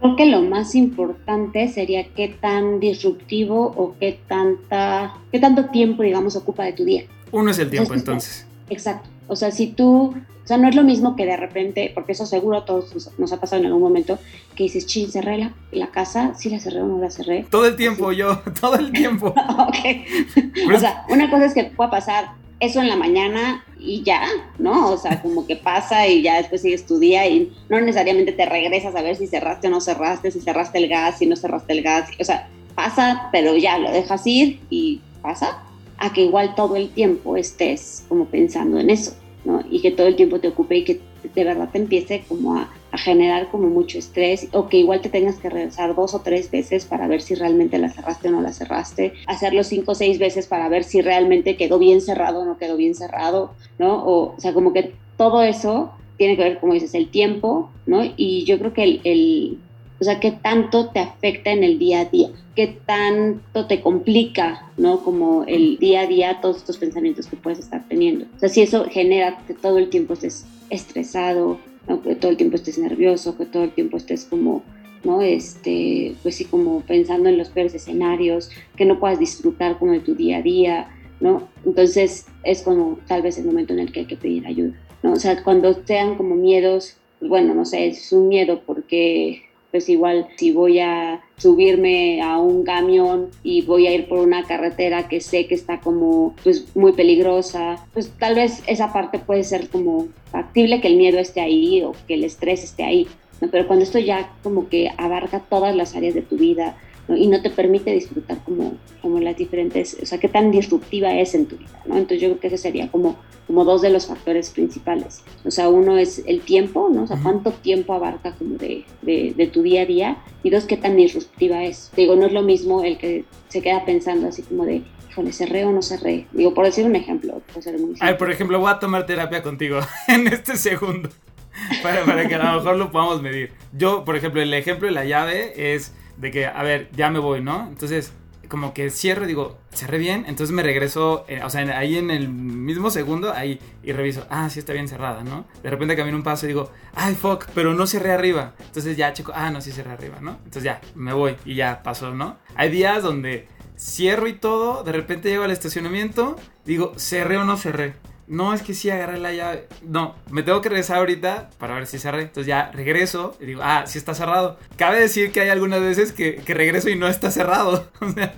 Creo 0.00 0.16
que 0.16 0.26
lo 0.26 0.42
más 0.42 0.74
importante 0.74 1.68
sería 1.68 2.04
qué 2.14 2.28
tan 2.28 2.78
disruptivo 2.78 3.72
o 3.76 3.96
qué, 3.98 4.20
tanta, 4.28 5.14
qué 5.32 5.38
tanto 5.38 5.66
tiempo, 5.70 6.02
digamos, 6.02 6.36
ocupa 6.36 6.64
de 6.64 6.74
tu 6.74 6.84
día. 6.84 7.04
Uno 7.32 7.50
es 7.50 7.58
el 7.58 7.70
tiempo, 7.70 7.94
entonces. 7.94 8.46
Exacto. 8.68 9.08
O 9.28 9.36
sea, 9.36 9.50
si 9.50 9.68
tú, 9.68 10.14
o 10.44 10.46
sea, 10.46 10.58
no 10.58 10.68
es 10.68 10.74
lo 10.74 10.82
mismo 10.82 11.16
que 11.16 11.24
de 11.24 11.38
repente, 11.38 11.90
porque 11.94 12.12
eso 12.12 12.26
seguro 12.26 12.58
a 12.58 12.64
todos 12.66 12.92
nos, 12.92 13.18
nos 13.18 13.32
ha 13.32 13.40
pasado 13.40 13.60
en 13.60 13.66
algún 13.66 13.82
momento, 13.82 14.18
que 14.54 14.64
dices, 14.64 14.86
chin, 14.86 15.10
cerré 15.10 15.38
la, 15.38 15.54
la, 15.72 15.86
casa, 15.86 16.34
sí 16.36 16.50
la 16.50 16.60
cerré 16.60 16.82
o 16.82 16.86
no 16.86 16.98
la 16.98 17.10
cerré. 17.10 17.46
Todo 17.50 17.66
el 17.66 17.76
tiempo, 17.76 18.10
sí. 18.10 18.18
yo, 18.18 18.42
todo 18.60 18.76
el 18.76 18.92
tiempo. 18.92 19.28
ok. 19.58 20.74
o 20.74 20.78
sea, 20.78 21.06
una 21.08 21.30
cosa 21.30 21.46
es 21.46 21.54
que 21.54 21.64
pueda 21.64 21.90
pasar 21.90 22.32
eso 22.60 22.80
en 22.80 22.88
la 22.88 22.96
mañana 22.96 23.64
y 23.78 24.02
ya, 24.02 24.26
¿no? 24.58 24.90
O 24.90 24.98
sea, 24.98 25.22
como 25.22 25.46
que 25.46 25.56
pasa 25.56 26.06
y 26.06 26.22
ya 26.22 26.36
después 26.36 26.60
sigues 26.60 26.84
tu 26.84 26.98
día 26.98 27.26
y 27.26 27.50
no 27.70 27.80
necesariamente 27.80 28.32
te 28.32 28.44
regresas 28.44 28.94
a 28.94 29.02
ver 29.02 29.16
si 29.16 29.26
cerraste 29.26 29.68
o 29.68 29.70
no 29.70 29.80
cerraste, 29.80 30.30
si 30.30 30.40
cerraste 30.40 30.76
el 30.76 30.88
gas, 30.88 31.18
si 31.18 31.26
no 31.26 31.36
cerraste 31.36 31.72
el 31.72 31.82
gas. 31.82 32.10
O 32.20 32.24
sea, 32.24 32.48
pasa, 32.74 33.28
pero 33.32 33.56
ya 33.56 33.78
lo 33.78 33.90
dejas 33.90 34.26
ir 34.26 34.60
y 34.68 35.00
pasa 35.22 35.62
a 35.96 36.12
que 36.12 36.22
igual 36.22 36.54
todo 36.54 36.76
el 36.76 36.90
tiempo 36.90 37.36
estés 37.36 38.04
como 38.08 38.26
pensando 38.26 38.78
en 38.78 38.90
eso, 38.90 39.14
¿no? 39.44 39.62
Y 39.70 39.80
que 39.80 39.90
todo 39.90 40.06
el 40.06 40.16
tiempo 40.16 40.40
te 40.40 40.48
ocupe 40.48 40.78
y 40.78 40.84
que 40.84 41.00
de 41.34 41.44
verdad 41.44 41.68
te 41.72 41.78
empiece 41.78 42.24
como 42.28 42.56
a, 42.56 42.70
generar 42.96 43.50
como 43.50 43.68
mucho 43.68 43.98
estrés 43.98 44.46
o 44.52 44.68
que 44.68 44.76
igual 44.76 45.00
te 45.00 45.08
tengas 45.08 45.40
que 45.40 45.50
regresar 45.50 45.96
dos 45.96 46.14
o 46.14 46.20
tres 46.20 46.48
veces 46.48 46.84
para 46.84 47.08
ver 47.08 47.22
si 47.22 47.34
realmente 47.34 47.76
la 47.78 47.90
cerraste 47.90 48.28
o 48.28 48.30
no 48.30 48.40
la 48.40 48.52
cerraste, 48.52 49.14
hacerlo 49.26 49.64
cinco 49.64 49.92
o 49.92 49.94
seis 49.96 50.20
veces 50.20 50.46
para 50.46 50.68
ver 50.68 50.84
si 50.84 51.00
realmente 51.00 51.56
quedó 51.56 51.80
bien 51.80 52.00
cerrado 52.00 52.42
o 52.42 52.44
no 52.44 52.56
quedó 52.56 52.76
bien 52.76 52.94
cerrado, 52.94 53.50
¿no? 53.80 54.04
O, 54.04 54.36
o 54.36 54.40
sea, 54.40 54.54
como 54.54 54.72
que 54.72 54.92
todo 55.16 55.42
eso 55.42 55.90
tiene 56.16 56.36
que 56.36 56.44
ver, 56.44 56.60
como 56.60 56.74
dices, 56.74 56.94
el 56.94 57.08
tiempo, 57.08 57.70
¿no? 57.86 58.02
Y 58.16 58.44
yo 58.44 58.58
creo 58.58 58.72
que 58.72 58.84
el, 58.84 59.00
el 59.02 59.58
o 60.04 60.06
sea, 60.06 60.20
qué 60.20 60.32
tanto 60.32 60.90
te 60.90 61.00
afecta 61.00 61.50
en 61.50 61.64
el 61.64 61.78
día 61.78 62.00
a 62.00 62.04
día, 62.04 62.28
qué 62.54 62.78
tanto 62.84 63.66
te 63.66 63.80
complica, 63.80 64.70
¿no? 64.76 65.02
Como 65.02 65.44
el 65.44 65.78
día 65.78 66.02
a 66.02 66.06
día, 66.06 66.40
todos 66.42 66.58
estos 66.58 66.76
pensamientos 66.76 67.26
que 67.26 67.36
puedes 67.36 67.58
estar 67.58 67.88
teniendo. 67.88 68.26
O 68.36 68.38
sea, 68.38 68.50
si 68.50 68.60
eso 68.60 68.84
genera 68.90 69.38
que 69.46 69.54
todo 69.54 69.78
el 69.78 69.88
tiempo 69.88 70.12
estés 70.12 70.44
estresado, 70.68 71.58
¿no? 71.88 72.02
que 72.02 72.16
todo 72.16 72.30
el 72.30 72.36
tiempo 72.36 72.56
estés 72.56 72.76
nervioso, 72.76 73.38
que 73.38 73.46
todo 73.46 73.64
el 73.64 73.70
tiempo 73.70 73.96
estés 73.96 74.26
como, 74.26 74.62
¿no? 75.04 75.22
Este, 75.22 76.14
pues 76.22 76.34
sí, 76.34 76.44
como 76.44 76.80
pensando 76.80 77.30
en 77.30 77.38
los 77.38 77.48
peores 77.48 77.74
escenarios, 77.74 78.50
que 78.76 78.84
no 78.84 79.00
puedas 79.00 79.18
disfrutar 79.18 79.78
como 79.78 79.92
de 79.92 80.00
tu 80.00 80.14
día 80.14 80.36
a 80.36 80.42
día, 80.42 80.88
¿no? 81.20 81.48
Entonces 81.64 82.26
es 82.42 82.60
como 82.60 82.98
tal 83.08 83.22
vez 83.22 83.38
el 83.38 83.46
momento 83.46 83.72
en 83.72 83.78
el 83.78 83.90
que 83.90 84.00
hay 84.00 84.06
que 84.06 84.16
pedir 84.16 84.46
ayuda, 84.46 84.74
¿no? 85.02 85.14
O 85.14 85.16
sea, 85.16 85.42
cuando 85.42 85.82
sean 85.86 86.16
como 86.16 86.34
miedos, 86.34 86.98
bueno, 87.22 87.54
no 87.54 87.64
sé, 87.64 87.86
es 87.86 88.12
un 88.12 88.28
miedo 88.28 88.60
porque 88.66 89.44
pues 89.74 89.88
igual 89.88 90.28
si 90.36 90.52
voy 90.52 90.78
a 90.78 91.20
subirme 91.36 92.22
a 92.22 92.38
un 92.38 92.62
camión 92.62 93.30
y 93.42 93.62
voy 93.62 93.88
a 93.88 93.92
ir 93.92 94.06
por 94.06 94.20
una 94.20 94.44
carretera 94.44 95.08
que 95.08 95.20
sé 95.20 95.48
que 95.48 95.56
está 95.56 95.80
como 95.80 96.32
pues 96.44 96.76
muy 96.76 96.92
peligrosa, 96.92 97.84
pues 97.92 98.12
tal 98.16 98.36
vez 98.36 98.62
esa 98.68 98.92
parte 98.92 99.18
puede 99.18 99.42
ser 99.42 99.68
como 99.68 100.06
factible 100.30 100.80
que 100.80 100.86
el 100.86 100.96
miedo 100.96 101.18
esté 101.18 101.40
ahí 101.40 101.82
o 101.82 101.90
que 102.06 102.14
el 102.14 102.22
estrés 102.22 102.62
esté 102.62 102.84
ahí, 102.84 103.08
¿no? 103.40 103.50
pero 103.50 103.66
cuando 103.66 103.82
esto 103.82 103.98
ya 103.98 104.30
como 104.44 104.68
que 104.68 104.92
abarca 104.96 105.40
todas 105.40 105.74
las 105.74 105.96
áreas 105.96 106.14
de 106.14 106.22
tu 106.22 106.36
vida 106.36 106.76
¿no? 107.08 107.16
y 107.16 107.26
no 107.26 107.40
te 107.42 107.50
permite 107.50 107.92
disfrutar 107.92 108.38
como, 108.44 108.74
como 109.02 109.20
las 109.20 109.36
diferentes, 109.36 109.96
o 110.02 110.06
sea, 110.06 110.18
qué 110.18 110.28
tan 110.28 110.50
disruptiva 110.50 111.14
es 111.14 111.34
en 111.34 111.46
tu 111.46 111.56
vida, 111.56 111.82
¿no? 111.86 111.96
Entonces 111.96 112.20
yo 112.20 112.28
creo 112.28 112.40
que 112.40 112.46
ese 112.48 112.58
sería 112.58 112.90
como 112.90 113.16
como 113.46 113.64
dos 113.64 113.82
de 113.82 113.90
los 113.90 114.06
factores 114.06 114.50
principales. 114.50 115.22
O 115.44 115.50
sea, 115.50 115.68
uno 115.68 115.98
es 115.98 116.22
el 116.26 116.40
tiempo, 116.40 116.88
¿no? 116.92 117.04
O 117.04 117.06
sea, 117.06 117.18
cuánto 117.22 117.52
tiempo 117.52 117.94
abarca 117.94 118.32
como 118.32 118.56
de, 118.56 118.84
de, 119.02 119.34
de, 119.36 119.46
tu 119.46 119.62
día 119.62 119.82
a 119.82 119.86
día. 119.86 120.16
Y 120.42 120.50
dos, 120.50 120.64
qué 120.64 120.76
tan 120.76 120.96
disruptiva 120.96 121.62
es. 121.64 121.90
Digo, 121.96 122.16
no 122.16 122.26
es 122.26 122.32
lo 122.32 122.42
mismo 122.42 122.82
el 122.84 122.98
que 122.98 123.24
se 123.48 123.60
queda 123.60 123.84
pensando 123.84 124.28
así 124.28 124.42
como 124.42 124.64
de, 124.64 124.82
híjole, 125.10 125.32
cerré 125.32 125.64
o 125.64 125.72
no 125.72 125.82
cerré. 125.82 126.26
Digo, 126.32 126.54
por 126.54 126.64
decir 126.64 126.86
un 126.86 126.96
ejemplo. 126.96 127.42
Ser 127.60 127.78
muy 127.78 127.94
Ay, 128.00 128.14
por 128.14 128.30
ejemplo, 128.30 128.58
voy 128.58 128.70
a 128.70 128.78
tomar 128.78 129.06
terapia 129.06 129.42
contigo 129.42 129.80
en 130.08 130.26
este 130.28 130.56
segundo. 130.56 131.10
Para, 131.84 132.04
para 132.04 132.26
que 132.26 132.34
a 132.34 132.52
lo 132.52 132.58
mejor 132.58 132.76
lo 132.76 132.90
podamos 132.90 133.22
medir. 133.22 133.52
Yo, 133.72 134.04
por 134.04 134.16
ejemplo, 134.16 134.42
el 134.42 134.52
ejemplo 134.52 134.88
de 134.88 134.92
la 134.92 135.04
llave 135.04 135.52
es 135.74 135.94
de 136.16 136.30
que, 136.30 136.46
a 136.46 136.62
ver, 136.62 136.90
ya 136.92 137.10
me 137.10 137.18
voy, 137.18 137.40
¿no? 137.40 137.68
Entonces, 137.68 138.12
como 138.48 138.74
que 138.74 138.90
cierro 138.90 139.26
digo, 139.26 139.58
cerré 139.72 139.98
bien, 139.98 140.24
entonces 140.28 140.54
me 140.54 140.62
regreso, 140.62 141.24
eh, 141.28 141.42
o 141.44 141.50
sea, 141.50 141.62
ahí 141.76 141.96
en 141.96 142.10
el 142.10 142.28
mismo 142.28 142.90
segundo, 142.90 143.32
ahí, 143.32 143.58
y 143.82 143.92
reviso, 143.92 144.26
ah, 144.30 144.48
sí 144.50 144.58
está 144.58 144.72
bien 144.72 144.88
cerrada, 144.88 145.24
¿no? 145.24 145.44
De 145.62 145.70
repente 145.70 145.96
camino 145.96 146.16
un 146.16 146.22
paso 146.22 146.46
y 146.46 146.48
digo, 146.48 146.70
ay, 146.94 147.14
fuck, 147.14 147.46
pero 147.54 147.74
no 147.74 147.86
cerré 147.86 148.12
arriba. 148.12 148.54
Entonces 148.60 148.96
ya 148.96 149.12
checo, 149.12 149.32
ah, 149.34 149.50
no, 149.50 149.60
sí 149.60 149.72
cerré 149.72 149.92
arriba, 149.92 150.18
¿no? 150.20 150.38
Entonces 150.44 150.64
ya, 150.64 150.80
me 150.94 151.12
voy 151.12 151.36
y 151.44 151.54
ya 151.54 151.82
pasó, 151.82 152.14
¿no? 152.14 152.36
Hay 152.54 152.70
días 152.70 153.02
donde 153.02 153.48
cierro 153.76 154.28
y 154.28 154.34
todo, 154.34 154.84
de 154.84 154.92
repente 154.92 155.28
llego 155.28 155.44
al 155.44 155.50
estacionamiento, 155.50 156.36
digo, 156.64 156.92
cerré 156.96 157.36
o 157.36 157.44
no 157.44 157.56
cerré. 157.56 157.94
No, 158.26 158.54
es 158.54 158.62
que 158.62 158.74
sí 158.74 158.90
agarré 158.90 159.18
la 159.18 159.32
llave. 159.32 159.68
No, 159.82 160.14
me 160.30 160.42
tengo 160.42 160.60
que 160.60 160.68
regresar 160.68 160.98
ahorita 160.98 161.50
para 161.58 161.74
ver 161.74 161.86
si 161.86 161.98
cerré. 161.98 162.22
Entonces 162.22 162.46
ya 162.46 162.70
regreso 162.72 163.36
y 163.40 163.46
digo, 163.46 163.60
ah, 163.62 163.84
sí 163.86 163.98
está 163.98 164.14
cerrado. 164.14 164.58
Cabe 164.76 165.00
decir 165.00 165.32
que 165.32 165.40
hay 165.40 165.50
algunas 165.50 165.80
veces 165.80 166.12
que, 166.12 166.42
regreso 166.46 166.88
y 166.88 166.96
no 166.96 167.08
está 167.08 167.30
cerrado. 167.30 167.90
O 168.00 168.10
sea. 168.12 168.34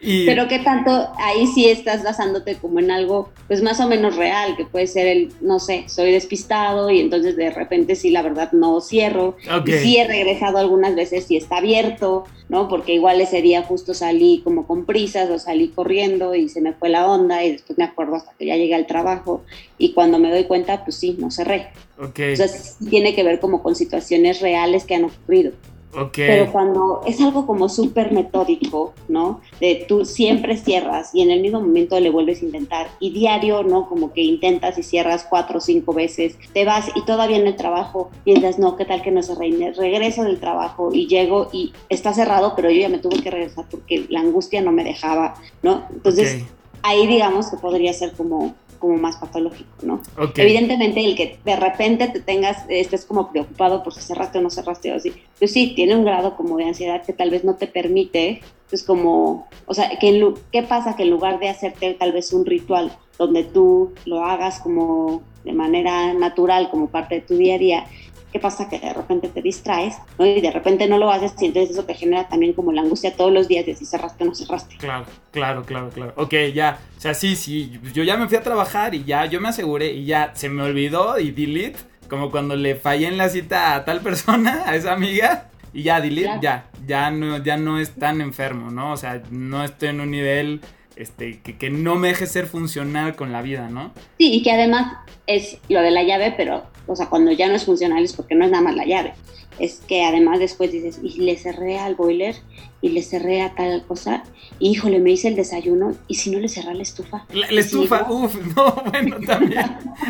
Y... 0.00 0.26
Pero 0.26 0.48
qué 0.48 0.60
tanto 0.60 1.10
ahí 1.18 1.46
sí 1.46 1.68
estás 1.68 2.02
basándote 2.02 2.56
como 2.56 2.78
en 2.78 2.90
algo 2.90 3.30
pues 3.48 3.62
más 3.62 3.80
o 3.80 3.88
menos 3.88 4.16
real, 4.16 4.56
que 4.56 4.64
puede 4.64 4.86
ser 4.86 5.06
el, 5.06 5.32
no 5.40 5.58
sé, 5.58 5.84
soy 5.88 6.12
despistado 6.12 6.90
y 6.90 7.00
entonces 7.00 7.36
de 7.36 7.50
repente 7.50 7.96
sí 7.96 8.10
la 8.10 8.22
verdad 8.22 8.52
no 8.52 8.80
cierro. 8.80 9.36
Okay. 9.60 9.74
Y 9.74 9.78
sí 9.78 9.96
he 9.98 10.06
regresado 10.06 10.58
algunas 10.58 10.94
veces 10.94 11.30
y 11.30 11.36
está 11.36 11.58
abierto, 11.58 12.24
¿no? 12.48 12.68
Porque 12.68 12.94
igual 12.94 13.20
ese 13.20 13.42
día 13.42 13.62
justo 13.62 13.92
salí 13.92 14.40
como 14.42 14.66
con 14.66 14.86
prisas 14.86 15.28
o 15.30 15.38
salí 15.38 15.68
corriendo 15.68 16.34
y 16.34 16.48
se 16.48 16.60
me 16.60 16.72
fue 16.72 16.88
la 16.88 17.06
onda 17.06 17.44
y 17.44 17.52
después 17.52 17.78
me 17.78 17.84
acuerdo 17.84 18.16
hasta 18.16 18.32
que 18.38 18.46
ya 18.46 18.56
llegué 18.56 18.74
al 18.74 18.86
trabajo 18.86 19.44
y 19.78 19.92
cuando 19.92 20.18
me 20.18 20.30
doy 20.30 20.44
cuenta 20.44 20.84
pues 20.84 20.96
sí, 20.96 21.16
no 21.18 21.30
cerré. 21.30 21.68
Okay. 21.98 22.32
Entonces 22.32 22.78
tiene 22.88 23.14
que 23.14 23.22
ver 23.22 23.40
como 23.40 23.62
con 23.62 23.74
situaciones 23.76 24.40
reales 24.40 24.84
que 24.84 24.94
han 24.94 25.04
ocurrido. 25.04 25.52
Okay. 25.92 26.26
Pero 26.28 26.52
cuando 26.52 27.02
es 27.04 27.20
algo 27.20 27.46
como 27.46 27.68
súper 27.68 28.12
metódico, 28.12 28.94
¿no? 29.08 29.40
De 29.58 29.84
tú 29.88 30.04
siempre 30.04 30.56
cierras 30.56 31.10
y 31.14 31.22
en 31.22 31.30
el 31.30 31.40
mismo 31.40 31.60
momento 31.60 31.98
le 31.98 32.10
vuelves 32.10 32.42
a 32.42 32.44
intentar 32.44 32.88
y 33.00 33.10
diario, 33.10 33.64
¿no? 33.64 33.88
Como 33.88 34.12
que 34.12 34.22
intentas 34.22 34.78
y 34.78 34.84
cierras 34.84 35.26
cuatro 35.28 35.58
o 35.58 35.60
cinco 35.60 35.92
veces, 35.92 36.36
te 36.52 36.64
vas 36.64 36.90
y 36.94 37.04
todavía 37.04 37.38
en 37.38 37.46
el 37.46 37.56
trabajo 37.56 38.10
piensas, 38.24 38.58
no, 38.58 38.76
¿qué 38.76 38.84
tal 38.84 39.02
que 39.02 39.10
no 39.10 39.22
se 39.22 39.34
reine? 39.34 39.72
Regreso 39.72 40.22
del 40.22 40.38
trabajo 40.38 40.90
y 40.92 41.08
llego 41.08 41.48
y 41.52 41.72
está 41.88 42.12
cerrado, 42.14 42.54
pero 42.54 42.70
yo 42.70 42.80
ya 42.80 42.88
me 42.88 42.98
tuve 42.98 43.20
que 43.20 43.30
regresar 43.30 43.64
porque 43.70 44.06
la 44.08 44.20
angustia 44.20 44.60
no 44.60 44.70
me 44.72 44.84
dejaba, 44.84 45.34
¿no? 45.62 45.84
Entonces, 45.90 46.20
Okay. 46.30 46.46
ahí 46.82 47.06
digamos 47.06 47.50
que 47.50 47.56
podría 47.56 47.92
ser 47.92 48.12
como 48.12 48.54
como 48.80 48.96
más 48.96 49.16
patológico, 49.18 49.70
¿no? 49.82 50.00
Okay. 50.18 50.44
Evidentemente 50.44 51.04
el 51.04 51.14
que 51.14 51.38
de 51.44 51.54
repente 51.54 52.08
te 52.08 52.20
tengas, 52.20 52.64
estés 52.68 53.04
como 53.04 53.30
preocupado 53.30 53.84
por 53.84 53.94
si 53.94 54.00
cerraste 54.00 54.38
o 54.38 54.40
no 54.40 54.50
cerraste 54.50 54.90
o 54.90 54.96
así, 54.96 55.12
pues 55.38 55.52
sí, 55.52 55.74
tiene 55.76 55.94
un 55.94 56.04
grado 56.04 56.36
como 56.36 56.56
de 56.56 56.64
ansiedad 56.64 57.04
que 57.04 57.12
tal 57.12 57.30
vez 57.30 57.44
no 57.44 57.54
te 57.54 57.68
permite, 57.68 58.40
pues 58.68 58.82
como, 58.82 59.46
o 59.66 59.74
sea, 59.74 59.98
que 60.00 60.34
¿qué 60.50 60.62
pasa? 60.64 60.96
Que 60.96 61.04
en 61.04 61.10
lugar 61.10 61.38
de 61.38 61.48
hacerte 61.48 61.94
tal 61.94 62.12
vez 62.12 62.32
un 62.32 62.44
ritual 62.44 62.90
donde 63.18 63.44
tú 63.44 63.92
lo 64.06 64.24
hagas 64.24 64.58
como 64.60 65.22
de 65.44 65.52
manera 65.52 66.12
natural, 66.14 66.70
como 66.70 66.88
parte 66.88 67.16
de 67.16 67.20
tu 67.20 67.36
día 67.36 67.54
a 67.54 67.58
día, 67.58 67.84
¿qué 68.32 68.38
pasa? 68.38 68.68
Que 68.68 68.78
de 68.78 68.92
repente 68.92 69.28
te 69.28 69.42
distraes, 69.42 69.96
¿no? 70.18 70.26
Y 70.26 70.40
de 70.40 70.50
repente 70.50 70.86
no 70.88 70.98
lo 70.98 71.10
haces 71.10 71.32
y 71.40 71.46
entonces 71.46 71.70
eso 71.76 71.84
te 71.84 71.94
genera 71.94 72.28
también 72.28 72.52
como 72.52 72.72
la 72.72 72.82
angustia 72.82 73.16
todos 73.16 73.32
los 73.32 73.48
días 73.48 73.66
de 73.66 73.74
si 73.74 73.84
cerraste 73.84 74.24
o 74.24 74.26
no 74.28 74.34
cerraste. 74.34 74.76
Claro, 74.78 75.04
claro, 75.30 75.62
claro, 75.64 75.90
claro. 75.90 76.12
Ok, 76.16 76.34
ya. 76.54 76.78
O 76.96 77.00
sea, 77.00 77.14
sí, 77.14 77.36
sí. 77.36 77.78
Yo 77.92 78.02
ya 78.04 78.16
me 78.16 78.28
fui 78.28 78.36
a 78.36 78.42
trabajar 78.42 78.94
y 78.94 79.04
ya 79.04 79.24
yo 79.26 79.40
me 79.40 79.48
aseguré 79.48 79.92
y 79.92 80.04
ya 80.04 80.32
se 80.34 80.48
me 80.48 80.62
olvidó 80.62 81.18
y 81.18 81.30
delete. 81.30 81.78
Como 82.08 82.30
cuando 82.30 82.56
le 82.56 82.74
fallé 82.74 83.06
en 83.06 83.16
la 83.18 83.28
cita 83.28 83.74
a 83.76 83.84
tal 83.84 84.00
persona, 84.02 84.62
a 84.66 84.74
esa 84.74 84.92
amiga. 84.92 85.48
Y 85.72 85.84
ya, 85.84 86.00
delete, 86.00 86.26
Claro. 86.26 86.40
ya. 86.42 86.66
Ya 86.86 87.10
no, 87.12 87.38
ya 87.38 87.56
no 87.56 87.78
es 87.78 87.90
tan 87.94 88.20
enfermo, 88.20 88.70
¿no? 88.72 88.92
O 88.92 88.96
sea, 88.96 89.22
no 89.30 89.62
estoy 89.62 89.90
en 89.90 90.00
un 90.00 90.10
nivel 90.10 90.60
este, 90.96 91.40
que, 91.40 91.56
que 91.56 91.70
no 91.70 91.96
me 91.96 92.08
deje 92.08 92.26
ser 92.26 92.46
funcional 92.46 93.16
con 93.16 93.32
la 93.32 93.42
vida, 93.42 93.68
¿no? 93.68 93.92
Sí, 94.18 94.32
y 94.32 94.42
que 94.42 94.52
además 94.52 94.98
es 95.26 95.58
lo 95.68 95.80
de 95.80 95.90
la 95.90 96.02
llave, 96.02 96.34
pero, 96.36 96.64
o 96.86 96.96
sea, 96.96 97.06
cuando 97.06 97.32
ya 97.32 97.48
no 97.48 97.54
es 97.54 97.64
funcional 97.64 98.04
es 98.04 98.12
porque 98.12 98.34
no 98.34 98.44
es 98.44 98.50
nada 98.50 98.64
más 98.64 98.74
la 98.74 98.84
llave. 98.84 99.14
Es 99.58 99.82
que 99.86 100.04
además 100.04 100.38
después 100.38 100.72
dices, 100.72 101.00
y 101.02 101.20
le 101.20 101.36
cerré 101.36 101.78
al 101.78 101.94
boiler, 101.94 102.34
y 102.82 102.90
le 102.90 103.02
cerré 103.02 103.42
a 103.42 103.54
tal 103.54 103.84
cosa, 103.84 104.24
y 104.58 104.70
híjole, 104.70 105.00
me 105.00 105.10
hice 105.10 105.28
el 105.28 105.36
desayuno, 105.36 105.94
y 106.08 106.14
si 106.14 106.30
no 106.30 106.38
le 106.38 106.48
cerré 106.48 106.74
la 106.74 106.82
estufa. 106.82 107.26
La, 107.32 107.46
estufa, 107.48 108.10
uff, 108.10 108.34
no, 108.56 108.82
bueno, 108.90 109.18
también. 109.26 109.60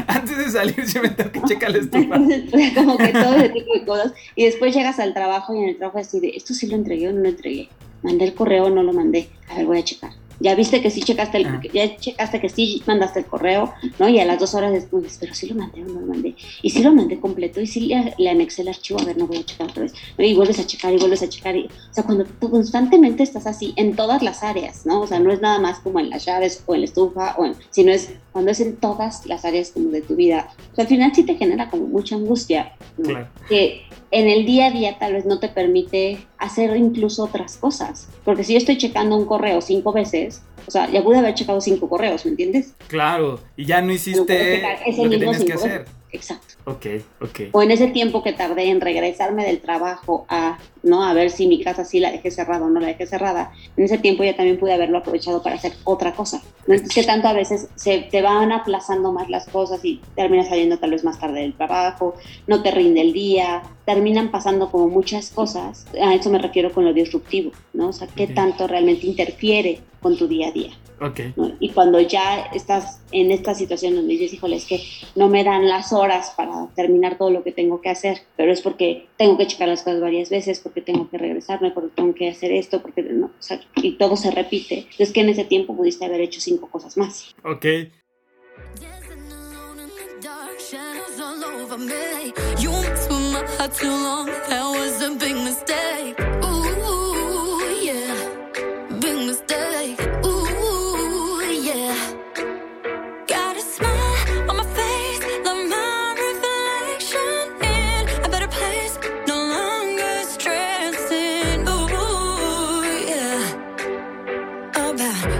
Antes 0.07 0.39
de 0.39 0.51
salir 0.51 0.87
se 0.87 1.01
me 1.01 1.09
tengo 1.11 1.33
que 1.33 1.43
checar 1.43 1.73
la 1.73 1.79
estufa. 1.81 2.17
Entonces, 2.17 2.73
como 2.75 2.97
que 2.97 3.09
todo 3.09 3.35
ese 3.35 3.49
tipo 3.49 3.75
de 3.75 3.85
cosas. 3.85 4.13
Y 4.37 4.45
después 4.45 4.75
llegas 4.75 5.01
al 5.01 5.15
trabajo 5.15 5.55
y 5.55 5.59
en 5.59 5.69
el 5.71 5.77
trabajo 5.77 5.99
así 5.99 6.21
de, 6.21 6.29
¿esto 6.29 6.55
sí 6.55 6.69
lo 6.69 6.77
entregué 6.77 7.09
o 7.09 7.13
no 7.13 7.21
lo 7.21 7.29
entregué? 7.29 7.69
¿Mandé 8.03 8.25
el 8.25 8.35
correo 8.35 8.67
o 8.67 8.71
no 8.71 8.83
lo 8.83 8.93
mandé? 8.93 9.29
A 9.49 9.57
ver, 9.57 9.67
voy 9.67 9.79
a 9.79 9.85
checar. 9.85 10.13
Ya 10.41 10.55
viste 10.55 10.81
que 10.81 10.91
sí 10.91 11.03
checaste 11.03 11.37
el, 11.39 11.47
Ah. 11.47 11.61
ya 11.73 11.97
checaste 11.97 12.41
que 12.41 12.49
sí 12.49 12.83
mandaste 12.87 13.21
el 13.21 13.27
correo, 13.27 13.73
¿no? 13.99 14.09
Y 14.09 14.19
a 14.21 14.25
las 14.25 14.39
dos 14.41 14.55
horas 14.55 14.73
después, 14.73 15.19
pero 15.21 15.35
sí 15.35 15.47
lo 15.49 15.55
mandé 15.55 15.83
o 15.83 15.87
no 15.87 16.01
lo 16.01 16.07
mandé. 16.07 16.35
Y 16.63 16.71
sí 16.71 16.83
lo 16.83 16.93
mandé 16.93 17.21
completo 17.21 17.61
y 17.61 17.67
sí 17.67 17.81
le, 17.81 18.15
le 18.17 18.31
anexé 18.31 18.63
el 18.63 18.69
archivo, 18.69 19.01
a 19.01 19.05
ver, 19.05 19.19
no 19.19 19.27
voy 19.27 19.39
a 19.39 19.45
checar 19.45 19.69
otra 19.69 19.83
vez. 19.83 19.93
¿no? 20.17 20.25
Y 20.25 20.35
vuelves 20.35 20.59
a 20.59 20.67
checar 20.67 20.93
y 20.95 20.99
vuelves 20.99 21.23
a 21.23 21.29
checar. 21.29 21.57
Y, 21.57 21.67
o 21.67 21.93
sea, 21.95 22.05
cuando 22.05 22.25
tú 22.25 22.51
constantemente 22.51 23.23
estás 23.23 23.47
así 23.47 23.73
en 23.77 23.95
todas 23.97 24.23
las 24.23 24.43
áreas, 24.43 24.87
¿no? 24.87 25.01
O 25.03 25.07
sea, 25.07 25.19
no 25.21 25.31
es 25.33 25.41
nada 25.41 25.59
más 25.59 25.81
como 25.81 26.01
en 26.01 26.11
las 26.11 26.25
llaves 26.25 26.63
o 26.67 26.75
en 26.75 26.81
la 26.81 26.87
estufa, 26.87 27.35
o 27.37 27.45
en, 27.45 27.55
sino 27.71 27.93
es 27.93 28.11
cuando 28.33 28.51
es 28.51 28.61
en 28.61 28.77
todas 28.77 29.27
las 29.27 29.45
áreas 29.45 29.71
como 29.73 29.91
de 29.91 30.01
tu 30.03 30.15
vida. 30.17 30.49
O 30.73 30.75
sea, 30.75 30.83
al 30.85 30.89
final 30.89 31.13
sí 31.15 31.25
te 31.25 31.35
genera 31.37 31.69
como 31.69 31.87
mucha 31.87 32.15
angustia, 32.17 32.73
¿no? 32.97 33.27
Que 33.49 33.83
en 34.11 34.29
el 34.29 34.47
día 34.47 34.67
a 34.67 34.71
día 34.71 34.99
tal 34.99 35.13
vez 35.13 35.25
no 35.27 35.39
te 35.39 35.49
permite 35.49 36.19
hacer 36.41 36.77
incluso 36.77 37.25
otras 37.25 37.57
cosas. 37.57 38.09
Porque 38.25 38.43
si 38.43 38.55
yo 38.55 38.59
estoy 38.59 38.79
checando 38.79 39.17
un 39.17 39.27
correo 39.27 39.61
cinco 39.61 39.93
veces, 39.93 40.43
o 40.67 40.71
sea, 40.71 40.91
ya 40.91 41.03
pude 41.03 41.19
haber 41.19 41.35
checado 41.35 41.61
cinco 41.61 41.89
correos, 41.89 42.25
¿me 42.25 42.33
entiendes? 42.33 42.75
Claro, 42.89 43.41
y 43.57 43.67
ya 43.67 43.81
no 43.83 43.93
hiciste 43.93 44.63
lo 44.97 45.11
que 45.11 45.19
tenías 45.19 45.45
que 45.45 45.53
hacer. 45.53 45.81
veces. 45.81 45.95
Exacto. 46.13 46.55
Ok, 46.65 46.87
ok. 47.21 47.41
O 47.53 47.63
en 47.63 47.71
ese 47.71 47.89
tiempo 47.89 48.23
que 48.23 48.33
tardé 48.33 48.71
en 48.71 48.81
regresarme 48.81 49.45
del 49.45 49.61
trabajo 49.61 50.27
a 50.29 50.59
¿no? 50.83 51.03
A 51.05 51.13
ver 51.13 51.31
si 51.31 51.47
mi 51.47 51.63
casa 51.63 51.85
sí 51.85 52.01
la 52.01 52.11
dejé 52.11 52.31
cerrada 52.31 52.67
o 52.67 52.71
no 52.71 52.81
la 52.81 52.89
dejé 52.89 53.07
cerrada. 53.07 53.53
En 53.77 53.85
ese 53.85 53.99
tiempo 53.99 54.25
ya 54.25 54.37
también 54.37 54.59
pude 54.59 54.73
haberlo 54.73 54.99
aprovechado 54.99 55.43
para 55.43 55.57
hacer 55.57 55.73
otra 55.85 56.15
cosa. 56.15 56.43
No 56.67 56.75
es 56.75 56.89
que 56.89 57.03
tanto 57.03 57.29
a 57.29 57.33
veces 57.33 57.69
se 57.75 57.99
te 57.99 58.23
van 58.23 58.53
aplazando 58.53 59.13
más 59.13 59.29
las 59.29 59.47
cosas 59.47 59.85
y 59.85 60.01
terminas 60.15 60.49
saliendo 60.49 60.79
tal 60.79 60.91
vez 60.91 61.05
más 61.05 61.19
tarde 61.19 61.41
del 61.41 61.55
trabajo, 61.55 62.15
no 62.47 62.63
te 62.63 62.71
rinde 62.71 63.01
el 63.01 63.13
día, 63.13 63.63
terminan 63.85 64.31
pasando 64.31 64.71
como 64.71 64.89
muchas 64.89 65.31
cosas. 65.31 65.87
A 66.01 66.15
eso 66.15 66.31
me 66.31 66.39
refiero 66.39 66.73
con 66.73 66.85
lo 66.85 66.93
disruptivo, 66.93 67.53
¿no? 67.73 67.89
O 67.89 67.93
sea, 67.93 68.07
qué 68.09 68.25
Ok. 68.25 68.35
tanto 68.35 68.67
realmente 68.67 69.07
interfiere 69.07 69.81
con 70.01 70.17
tu 70.17 70.27
día 70.29 70.49
a 70.49 70.53
día. 70.53 70.71
Ok. 71.03 71.21
¿no? 71.37 71.53
Y 71.61 71.71
cuando 71.71 71.99
ya 72.01 72.43
estás 72.55 73.01
en 73.11 73.33
esta 73.33 73.55
situación 73.55 73.95
donde 73.95 74.13
dices, 74.13 74.35
híjole, 74.35 74.57
es 74.57 74.67
que 74.67 74.83
no 75.15 75.29
me 75.29 75.45
dan 75.45 75.67
las 75.67 75.93
horas 75.93 76.33
para 76.37 76.69
terminar 76.77 77.17
todo 77.17 77.31
lo 77.31 77.43
que 77.43 77.53
tengo 77.53 77.81
que 77.81 77.89
hacer, 77.89 78.21
pero 78.37 78.53
es 78.53 78.61
porque 78.61 79.07
tengo 79.17 79.39
que 79.39 79.47
checar 79.47 79.69
las 79.69 79.83
cosas 79.83 80.01
varias 80.01 80.29
veces, 80.29 80.61
porque 80.71 80.93
tengo 80.93 81.11
que 81.11 81.19
regresarme, 81.19 81.73
porque 81.73 81.91
tengo 81.97 82.15
que 82.15 82.29
hacer 82.29 82.53
esto, 82.53 82.81
porque 82.81 83.03
no, 83.03 83.27
o 83.27 83.43
sea, 83.43 83.61
y 83.75 83.99
todo 83.99 84.17
se 84.17 84.31
repite. 84.31 84.87
Es 84.99 85.13
que 85.13 85.21
en 85.21 85.31
ese 85.31 85.45
tiempo 85.45 85.77
pudiste 85.77 86.05
haber 86.05 86.21
hecho 86.21 86.41
cinco 86.41 86.71
cosas 86.71 86.97
más. 86.97 87.35
Ok. 87.43 87.67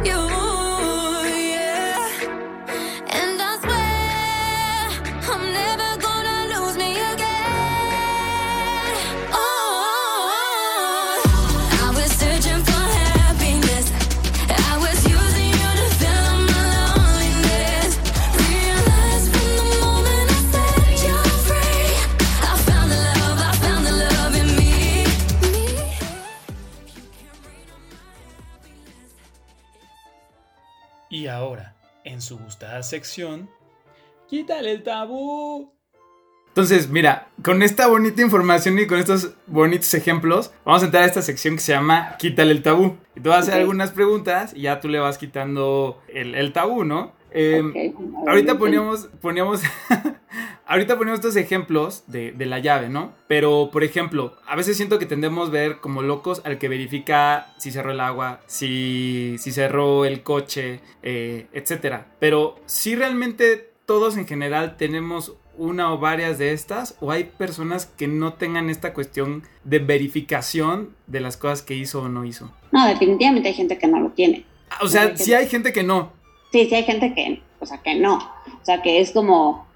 You, 0.05 0.30
sección, 32.83 33.51
quítale 34.29 34.73
el 34.73 34.83
tabú. 34.83 35.73
Entonces, 36.49 36.89
mira, 36.91 37.29
con 37.45 37.63
esta 37.63 37.87
bonita 37.87 38.23
información 38.23 38.79
y 38.79 38.87
con 38.87 38.99
estos 38.99 39.35
bonitos 39.47 39.95
ejemplos, 39.95 40.53
vamos 40.65 40.83
a 40.83 40.87
entrar 40.87 41.05
a 41.05 41.07
esta 41.07 41.23
sección 41.23 41.55
que 41.55 41.61
se 41.61 41.73
llama 41.73 42.17
Quítale 42.19 42.51
el 42.51 42.63
tabú. 42.63 42.97
Y 43.15 43.21
te 43.21 43.29
voy 43.29 43.37
a 43.37 43.41
hacer 43.41 43.55
algunas 43.55 43.93
preguntas 43.93 44.53
y 44.55 44.63
ya 44.63 44.81
tú 44.81 44.89
le 44.89 44.99
vas 44.99 45.17
quitando 45.17 46.03
el, 46.09 46.35
el 46.35 46.53
tabú, 46.53 46.85
¿no? 46.85 47.13
Eh, 47.31 47.95
Ahorita 48.27 48.59
poníamos, 48.59 49.09
poníamos, 49.21 49.63
ahorita 50.71 50.97
poníamos 50.97 51.19
estos 51.19 51.37
ejemplos 51.37 52.05
de, 52.07 52.31
de 52.31 52.47
la 52.47 52.61
llave, 52.61 52.89
¿no? 52.89 53.13
Pero, 53.27 53.71
por 53.73 53.83
ejemplo, 53.83 54.37
a 54.47 54.55
veces 54.55 54.77
siento 54.77 55.01
que 55.01 55.05
tendemos 55.05 55.49
a 55.49 55.53
ver 55.53 55.79
como 55.81 56.01
locos 56.01 56.41
al 56.45 56.59
que 56.59 56.69
verifica 56.69 57.53
si 57.59 57.73
cerró 57.73 57.91
el 57.91 58.01
agua, 58.01 58.41
si, 58.47 59.37
si 59.39 59.51
cerró 59.51 60.05
el 60.05 60.23
coche, 60.23 60.81
eh, 61.03 61.49
etcétera. 61.53 62.07
Pero, 62.21 62.61
si 62.67 62.95
realmente 62.95 63.73
todos 63.85 64.17
en 64.17 64.29
general 64.29 64.77
tenemos 64.77 65.35
una 65.59 65.93
o 65.93 65.99
varias 65.99 66.39
de 66.39 66.53
estas, 66.53 66.97
o 67.01 67.11
hay 67.11 67.25
personas 67.25 67.87
que 67.87 68.07
no 68.07 68.35
tengan 68.35 68.71
esta 68.71 68.95
cuestión 68.95 69.43
de 69.65 69.81
verificación 69.81 70.95
de 71.09 71.21
las 71.21 71.37
cosas 71.37 71.63
que 71.63 71.75
hizo 71.75 72.03
o 72.03 72.09
no 72.09 72.25
hizo. 72.25 72.51
No, 72.71 72.87
definitivamente 72.87 73.49
hay 73.49 73.55
gente 73.55 73.77
que 73.77 73.89
no 73.89 73.99
lo 73.99 74.11
tiene. 74.11 74.45
Ah, 74.71 74.79
O 74.83 74.89
sea, 74.89 75.17
sí 75.17 75.35
hay 75.35 75.49
gente 75.49 75.73
que 75.73 75.83
no. 75.83 76.13
Sí, 76.53 76.69
sí 76.69 76.77
hay 76.77 76.85
gente 76.85 77.13
que, 77.13 77.43
o 77.59 77.67
sea, 77.67 77.79
que 77.79 77.97
no. 77.97 78.17
O 78.17 78.65
sea, 78.65 78.81
que 78.83 79.01
es 79.01 79.11
como, 79.11 79.67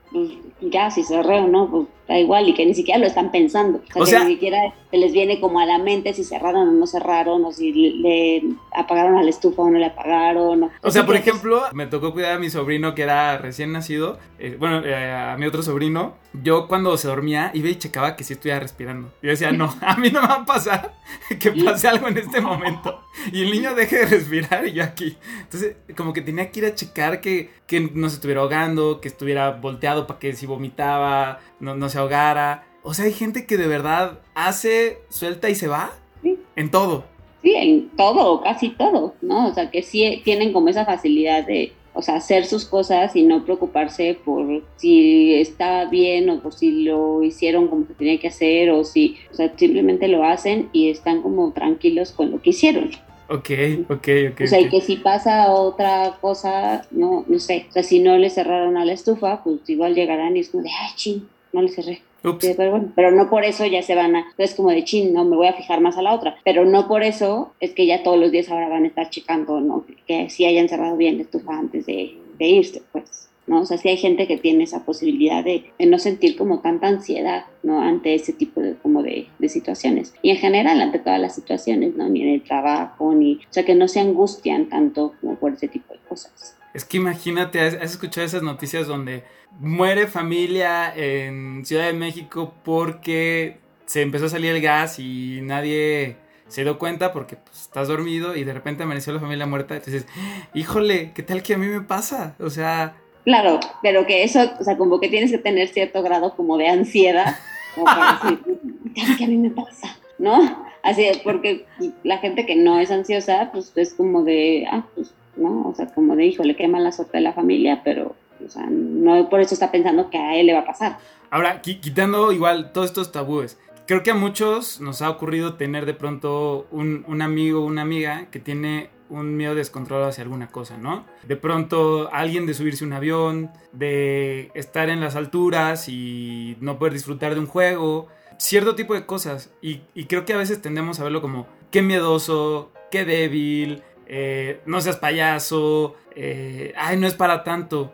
ya, 0.61 0.91
si 0.91 1.03
cerré 1.03 1.41
o 1.41 1.49
no, 1.49 1.71
pues 1.71 1.89
da 2.09 2.19
igual, 2.19 2.49
y 2.49 2.55
que 2.55 2.67
ni 2.67 2.75
siquiera 2.75 2.99
lo 3.01 3.07
están 3.07 3.31
pensando. 3.31 3.79
O 3.79 3.93
sea, 3.93 4.03
O 4.03 4.05
que 4.05 4.11
sea- 4.11 4.25
ni 4.25 4.35
siquiera 4.35 4.59
se 4.91 4.99
les 4.99 5.13
viene 5.13 5.41
como 5.41 5.59
a 5.61 5.67
la 5.67 5.79
mente 5.79 6.13
si 6.13 6.23
cerraron 6.25 6.69
o 6.69 6.73
no 6.73 6.87
cerraron, 6.87 7.45
o 7.45 7.53
si 7.53 7.73
le, 7.73 8.43
apagaron 8.75 9.17
a 9.17 9.23
la 9.23 9.31
estufa 9.31 9.63
o 9.63 9.71
no 9.71 9.79
le 9.79 9.87
apagaron. 9.87 10.65
O 10.83 10.91
sea, 10.91 11.03
Así 11.03 11.07
por 11.07 11.17
ejemplo, 11.17 11.63
me 11.73 11.87
tocó 11.87 12.13
cuidar 12.13 12.33
a 12.37 12.39
mi 12.39 12.51
sobrino 12.51 12.95
que 12.95 13.03
era 13.03 13.39
recién 13.39 13.73
nacido. 13.73 14.19
eh, 14.39 14.57
bueno, 14.59 14.83
eh, 14.85 14.95
a 15.13 15.37
mi 15.39 15.47
otro 15.47 15.63
sobrino. 15.63 16.15
Yo 16.43 16.67
cuando 16.69 16.97
se 16.99 17.07
dormía 17.09 17.51
iba 17.55 17.69
y 17.69 17.77
checaba 17.77 18.17
que 18.17 18.25
sí 18.25 18.33
estuviera 18.35 18.59
respirando. 18.61 19.13
Yo 19.23 19.31
decía, 19.31 19.53
no, 19.53 19.73
a 19.81 19.97
mí 19.97 20.11
no 20.11 20.21
me 20.21 20.29
va 20.29 20.35
a 20.35 20.45
pasar 20.45 20.93
que 21.41 21.53
pase 21.53 21.89
algo 21.89 22.09
en 22.09 22.19
este 22.19 22.41
momento. 22.41 23.01
Y 23.33 23.43
el 23.43 23.51
niño 23.53 23.75
deje 23.75 23.99
de 24.01 24.07
respirar 24.07 24.67
y 24.67 24.73
yo 24.73 24.83
aquí. 24.85 25.17
Entonces, 25.41 25.77
como 25.97 26.13
que 26.13 26.21
tenía 26.21 26.51
que 26.51 26.61
ir 26.61 26.67
a 26.67 26.75
checar 26.75 27.21
que, 27.21 27.51
que 27.67 27.81
no 27.81 28.09
se 28.09 28.17
estuviera 28.17 28.41
ahogando, 28.43 29.01
que 29.01 29.09
estuviera 29.09 29.51
volteado 29.53 30.07
para 30.09 30.19
que 30.19 30.33
si 30.35 30.47
vomitaba, 30.47 31.39
no, 31.65 31.75
no 31.75 31.89
se 31.89 31.99
ahogara. 31.99 32.67
O 32.83 32.95
sea, 32.95 33.07
hay 33.07 33.13
gente 33.13 33.47
que 33.47 33.57
de 33.57 33.67
verdad 33.67 34.21
hace, 34.35 34.99
suelta 35.09 35.49
y 35.49 35.55
se 35.55 35.67
va. 35.67 35.93
Sí. 36.23 36.39
En 36.55 36.71
todo. 36.71 37.05
Sí, 37.43 37.55
en 37.55 37.91
todo, 37.91 38.43
casi 38.43 38.71
todo, 38.71 39.15
¿no? 39.21 39.49
O 39.49 39.55
sea, 39.55 39.71
que 39.71 39.83
sí 39.83 40.23
tienen 40.25 40.53
como 40.53 40.69
esa 40.69 40.85
facilidad 40.85 41.47
de, 41.47 41.73
o 41.93 42.03
sea, 42.03 42.17
hacer 42.17 42.47
sus 42.47 42.65
cosas 42.65 43.15
y 43.17 43.23
no 43.23 43.45
preocuparse 43.45 44.19
por 44.25 44.63
si 44.77 45.35
está 45.35 45.85
bien 45.87 46.29
o 46.31 46.41
por 46.41 46.53
si 46.55 46.85
lo 46.85 47.23
hicieron 47.23 47.69
como 47.69 47.87
se 47.87 47.95
tenía 47.95 48.19
que 48.19 48.29
hacer 48.29 48.71
o 48.71 48.85
si, 48.85 49.17
o 49.31 49.35
sea, 49.35 49.53
simplemente 49.57 50.09
lo 50.09 50.25
hacen 50.25 50.69
y 50.73 50.91
están 50.91 51.23
como 51.23 51.53
tranquilos 51.53 52.13
con 52.13 52.31
lo 52.31 52.41
que 52.41 52.51
hicieron. 52.51 52.91
Ok, 53.29 53.51
ok, 53.89 54.09
ok. 54.33 54.41
O 54.43 54.47
sea, 54.47 54.61
y 54.61 54.67
ok. 54.67 54.71
que 54.71 54.81
si 54.81 54.97
pasa 54.97 55.51
otra 55.51 56.19
cosa, 56.21 56.87
no, 56.91 57.25
no 57.27 57.39
sé, 57.39 57.67
o 57.71 57.73
sea, 57.73 57.83
si 57.83 57.99
no 58.01 58.19
le 58.19 58.29
cerraron 58.29 58.77
a 58.77 58.85
la 58.85 58.93
estufa, 58.93 59.43
pues 59.43 59.69
igual 59.69 59.95
llegarán 59.95 60.37
y 60.37 60.41
es 60.41 60.51
como 60.51 60.63
de, 60.63 60.71
ay, 60.71 60.91
ching, 60.97 61.29
no 61.55 61.63
le 61.63 61.69
cerré. 61.69 62.03
Pero 62.41 62.71
bueno, 62.71 62.93
pero 62.97 63.11
no 63.11 63.29
por 63.29 63.45
eso 63.45 63.67
ya 63.67 63.83
se 63.83 63.95
van 63.95 64.17
a, 64.17 64.27
es 64.39 64.55
como 64.55 64.71
de 64.71 64.83
chin, 64.83 65.13
no, 65.13 65.25
me 65.25 65.37
voy 65.37 65.47
a 65.47 65.53
fijar 65.53 65.81
más 65.81 65.97
a 65.99 66.03
la 66.03 66.15
otra, 66.15 66.37
pero 66.43 66.65
no 66.65 66.89
por 66.89 67.03
eso 67.03 67.53
es 67.61 67.73
que 67.73 67.87
ya 67.87 68.03
todos 68.03 68.19
los 68.19 68.33
días 68.33 68.51
ahora 68.51 68.69
van 68.69 68.85
a 68.85 68.89
estar 68.89 69.11
checando, 69.11 69.61
¿no? 69.61 69.85
Que 70.07 70.31
sí 70.31 70.45
hayan 70.47 70.69
cerrado 70.69 70.97
bien 70.97 71.17
la 71.17 71.23
estufa 71.25 71.59
antes 71.59 71.85
de, 71.85 72.17
de 72.39 72.47
irse, 72.47 72.83
pues, 72.93 73.29
¿no? 73.47 73.61
O 73.61 73.67
sea, 73.67 73.77
sí 73.77 73.91
hay 73.91 73.99
gente 73.99 74.27
que 74.27 74.39
tiene 74.39 74.65
esa 74.65 74.87
posibilidad 74.87 75.45
de, 75.45 75.65
de 75.79 75.87
no 75.87 75.99
sentir 75.99 76.35
como 76.37 76.61
tanta 76.61 76.89
ansiedad, 76.89 77.45
¿no? 77.63 77.83
Ante 77.83 78.15
ese 78.15 78.33
tipo 78.33 78.63
de, 78.63 78.75
como 78.77 79.03
de, 79.03 79.27
de 79.39 79.49
situaciones. 79.51 80.15
Y 80.23 80.31
en 80.31 80.39
general, 80.39 80.81
ante 80.81 81.01
todas 81.01 81.21
las 81.21 81.35
situaciones, 81.35 81.95
¿no? 81.95 82.09
Ni 82.09 82.23
en 82.23 82.31
el 82.31 82.43
trabajo, 82.43 83.15
ni, 83.15 83.35
o 83.35 83.53
sea, 83.53 83.67
que 83.67 83.75
no 83.75 83.87
se 83.87 84.01
angustian 84.01 84.71
tanto 84.71 85.13
como 85.21 85.35
por 85.35 85.53
ese 85.53 85.69
tipo 85.69 85.93
de 85.93 86.01
cosas. 86.09 86.57
Es 86.75 86.85
que 86.85 86.99
imagínate, 86.99 87.61
¿has, 87.61 87.75
has 87.75 87.93
escuchado 87.93 88.27
esas 88.27 88.43
noticias 88.43 88.87
donde 88.87 89.25
muere 89.59 90.07
familia 90.07 90.93
en 90.95 91.65
Ciudad 91.65 91.87
de 91.87 91.93
México 91.93 92.53
porque 92.65 93.59
se 93.87 94.03
empezó 94.03 94.27
a 94.27 94.31
salir 94.31 94.51
el 94.55 94.61
gas 94.61 94.99
y 94.99 95.41
nadie 95.43 96.17
se 96.49 96.65
dio 96.65 96.79
cuenta 96.79 97.13
porque 97.13 97.37
pues, 97.37 97.63
estás 97.63 97.89
dormido 97.89 98.37
y 98.37 98.45
de 98.45 98.53
repente 98.53 98.83
amaneció 98.83 99.13
la 99.13 99.21
familia 99.21 99.47
muerta? 99.47 99.77
Entonces, 99.77 100.07
híjole, 100.53 101.13
¿qué 101.15 101.23
tal 101.23 101.43
que 101.43 101.55
a 101.55 101.59
mí 101.59 101.67
me 101.67 101.81
pasa? 101.81 102.35
O 102.41 102.51
sea, 102.51 102.97
Claro, 103.25 103.59
pero 103.83 104.07
que 104.07 104.23
eso, 104.23 104.51
o 104.61 104.65
sea, 104.65 104.77
como 104.77 105.01
que 105.01 105.09
tienes 105.09 105.31
que 105.31 105.39
tener 105.39 105.69
cierto 105.69 106.03
grado 106.03 106.37
como 106.37 106.59
de 106.59 106.69
ansiedad, 106.69 107.37
como 107.75 107.87
para 107.87 108.21
decir, 108.23 108.61
"Ay, 108.97 109.17
que 109.17 109.25
a 109.25 109.29
mí 109.29 109.39
me 109.39 109.51
pasa, 109.51 109.97
¿no? 110.19 110.63
Así, 110.83 111.07
porque 111.25 111.65
la 112.03 112.19
gente 112.19 112.45
que 112.45 112.55
no 112.57 112.79
es 112.79 112.91
ansiosa, 112.91 113.51
pues 113.51 113.73
es 113.77 113.95
como 113.95 114.25
de, 114.25 114.67
ah, 114.71 114.87
pues, 114.95 115.15
¿no? 115.37 115.69
O 115.69 115.75
sea, 115.75 115.87
como 115.87 116.17
de, 116.17 116.27
hijo, 116.27 116.43
le 116.45 116.57
quema 116.57 116.81
la 116.81 116.93
suerte 116.93 117.19
de 117.19 117.23
la 117.23 117.33
familia, 117.33 117.83
pero, 117.85 118.15
o 118.45 118.49
sea, 118.49 118.67
no 118.69 119.29
por 119.29 119.41
eso 119.41 119.55
está 119.55 119.71
pensando 119.71 120.11
que 120.11 120.19
a 120.19 120.37
él 120.37 120.47
le 120.47 120.53
va 120.55 120.61
a 120.61 120.67
pasar. 120.67 120.99
Ahora, 121.31 121.63
qui- 121.63 121.81
quitando 121.81 122.33
igual 122.33 122.73
todos 122.73 122.87
estos 122.89 123.11
tabúes, 123.13 123.59
creo 123.87 124.03
que 124.03 124.11
a 124.11 124.15
muchos 124.15 124.81
nos 124.81 125.03
ha 125.03 125.11
ocurrido 125.11 125.55
tener 125.55 125.85
de 125.87 125.95
pronto 125.95 126.67
un, 126.71 127.05
un 127.09 127.23
amigo 127.23 127.61
o 127.63 127.67
una 127.67 127.83
amiga 127.83 128.27
que 128.31 128.39
tiene 128.39 128.91
un 129.11 129.37
miedo 129.37 129.55
descontrolado 129.55 130.09
hacia 130.09 130.23
alguna 130.25 130.49
cosa, 130.49 130.79
¿no? 130.79 131.05
De 131.29 131.37
pronto 131.37 132.09
alguien 132.13 132.47
de 132.47 132.55
subirse 132.55 132.85
un 132.85 132.95
avión, 132.95 133.51
de 133.73 134.51
estar 134.55 134.89
en 134.89 135.01
las 135.01 135.15
alturas 135.15 135.89
y 135.89 136.57
no 136.61 136.79
poder 136.79 136.95
disfrutar 136.95 137.35
de 137.35 137.41
un 137.41 137.47
juego, 137.47 138.09
cierto 138.39 138.75
tipo 138.75 138.95
de 138.95 139.05
cosas. 139.05 139.53
Y, 139.61 139.83
y 139.95 140.05
creo 140.05 140.25
que 140.25 140.33
a 140.33 140.39
veces 140.39 140.63
tendemos 140.63 140.99
a 141.01 141.05
verlo 141.05 141.21
como, 141.21 141.47
qué 141.71 141.83
miedoso, 141.83 142.73
qué 142.91 143.05
débil, 143.05 143.83
eh, 144.07 144.61
no 144.67 144.81
seas 144.81 144.97
payaso, 144.97 145.95
eh, 146.15 146.73
ay, 146.77 146.97
no 146.97 147.07
es 147.07 147.15
para 147.15 147.45
tanto. 147.45 147.93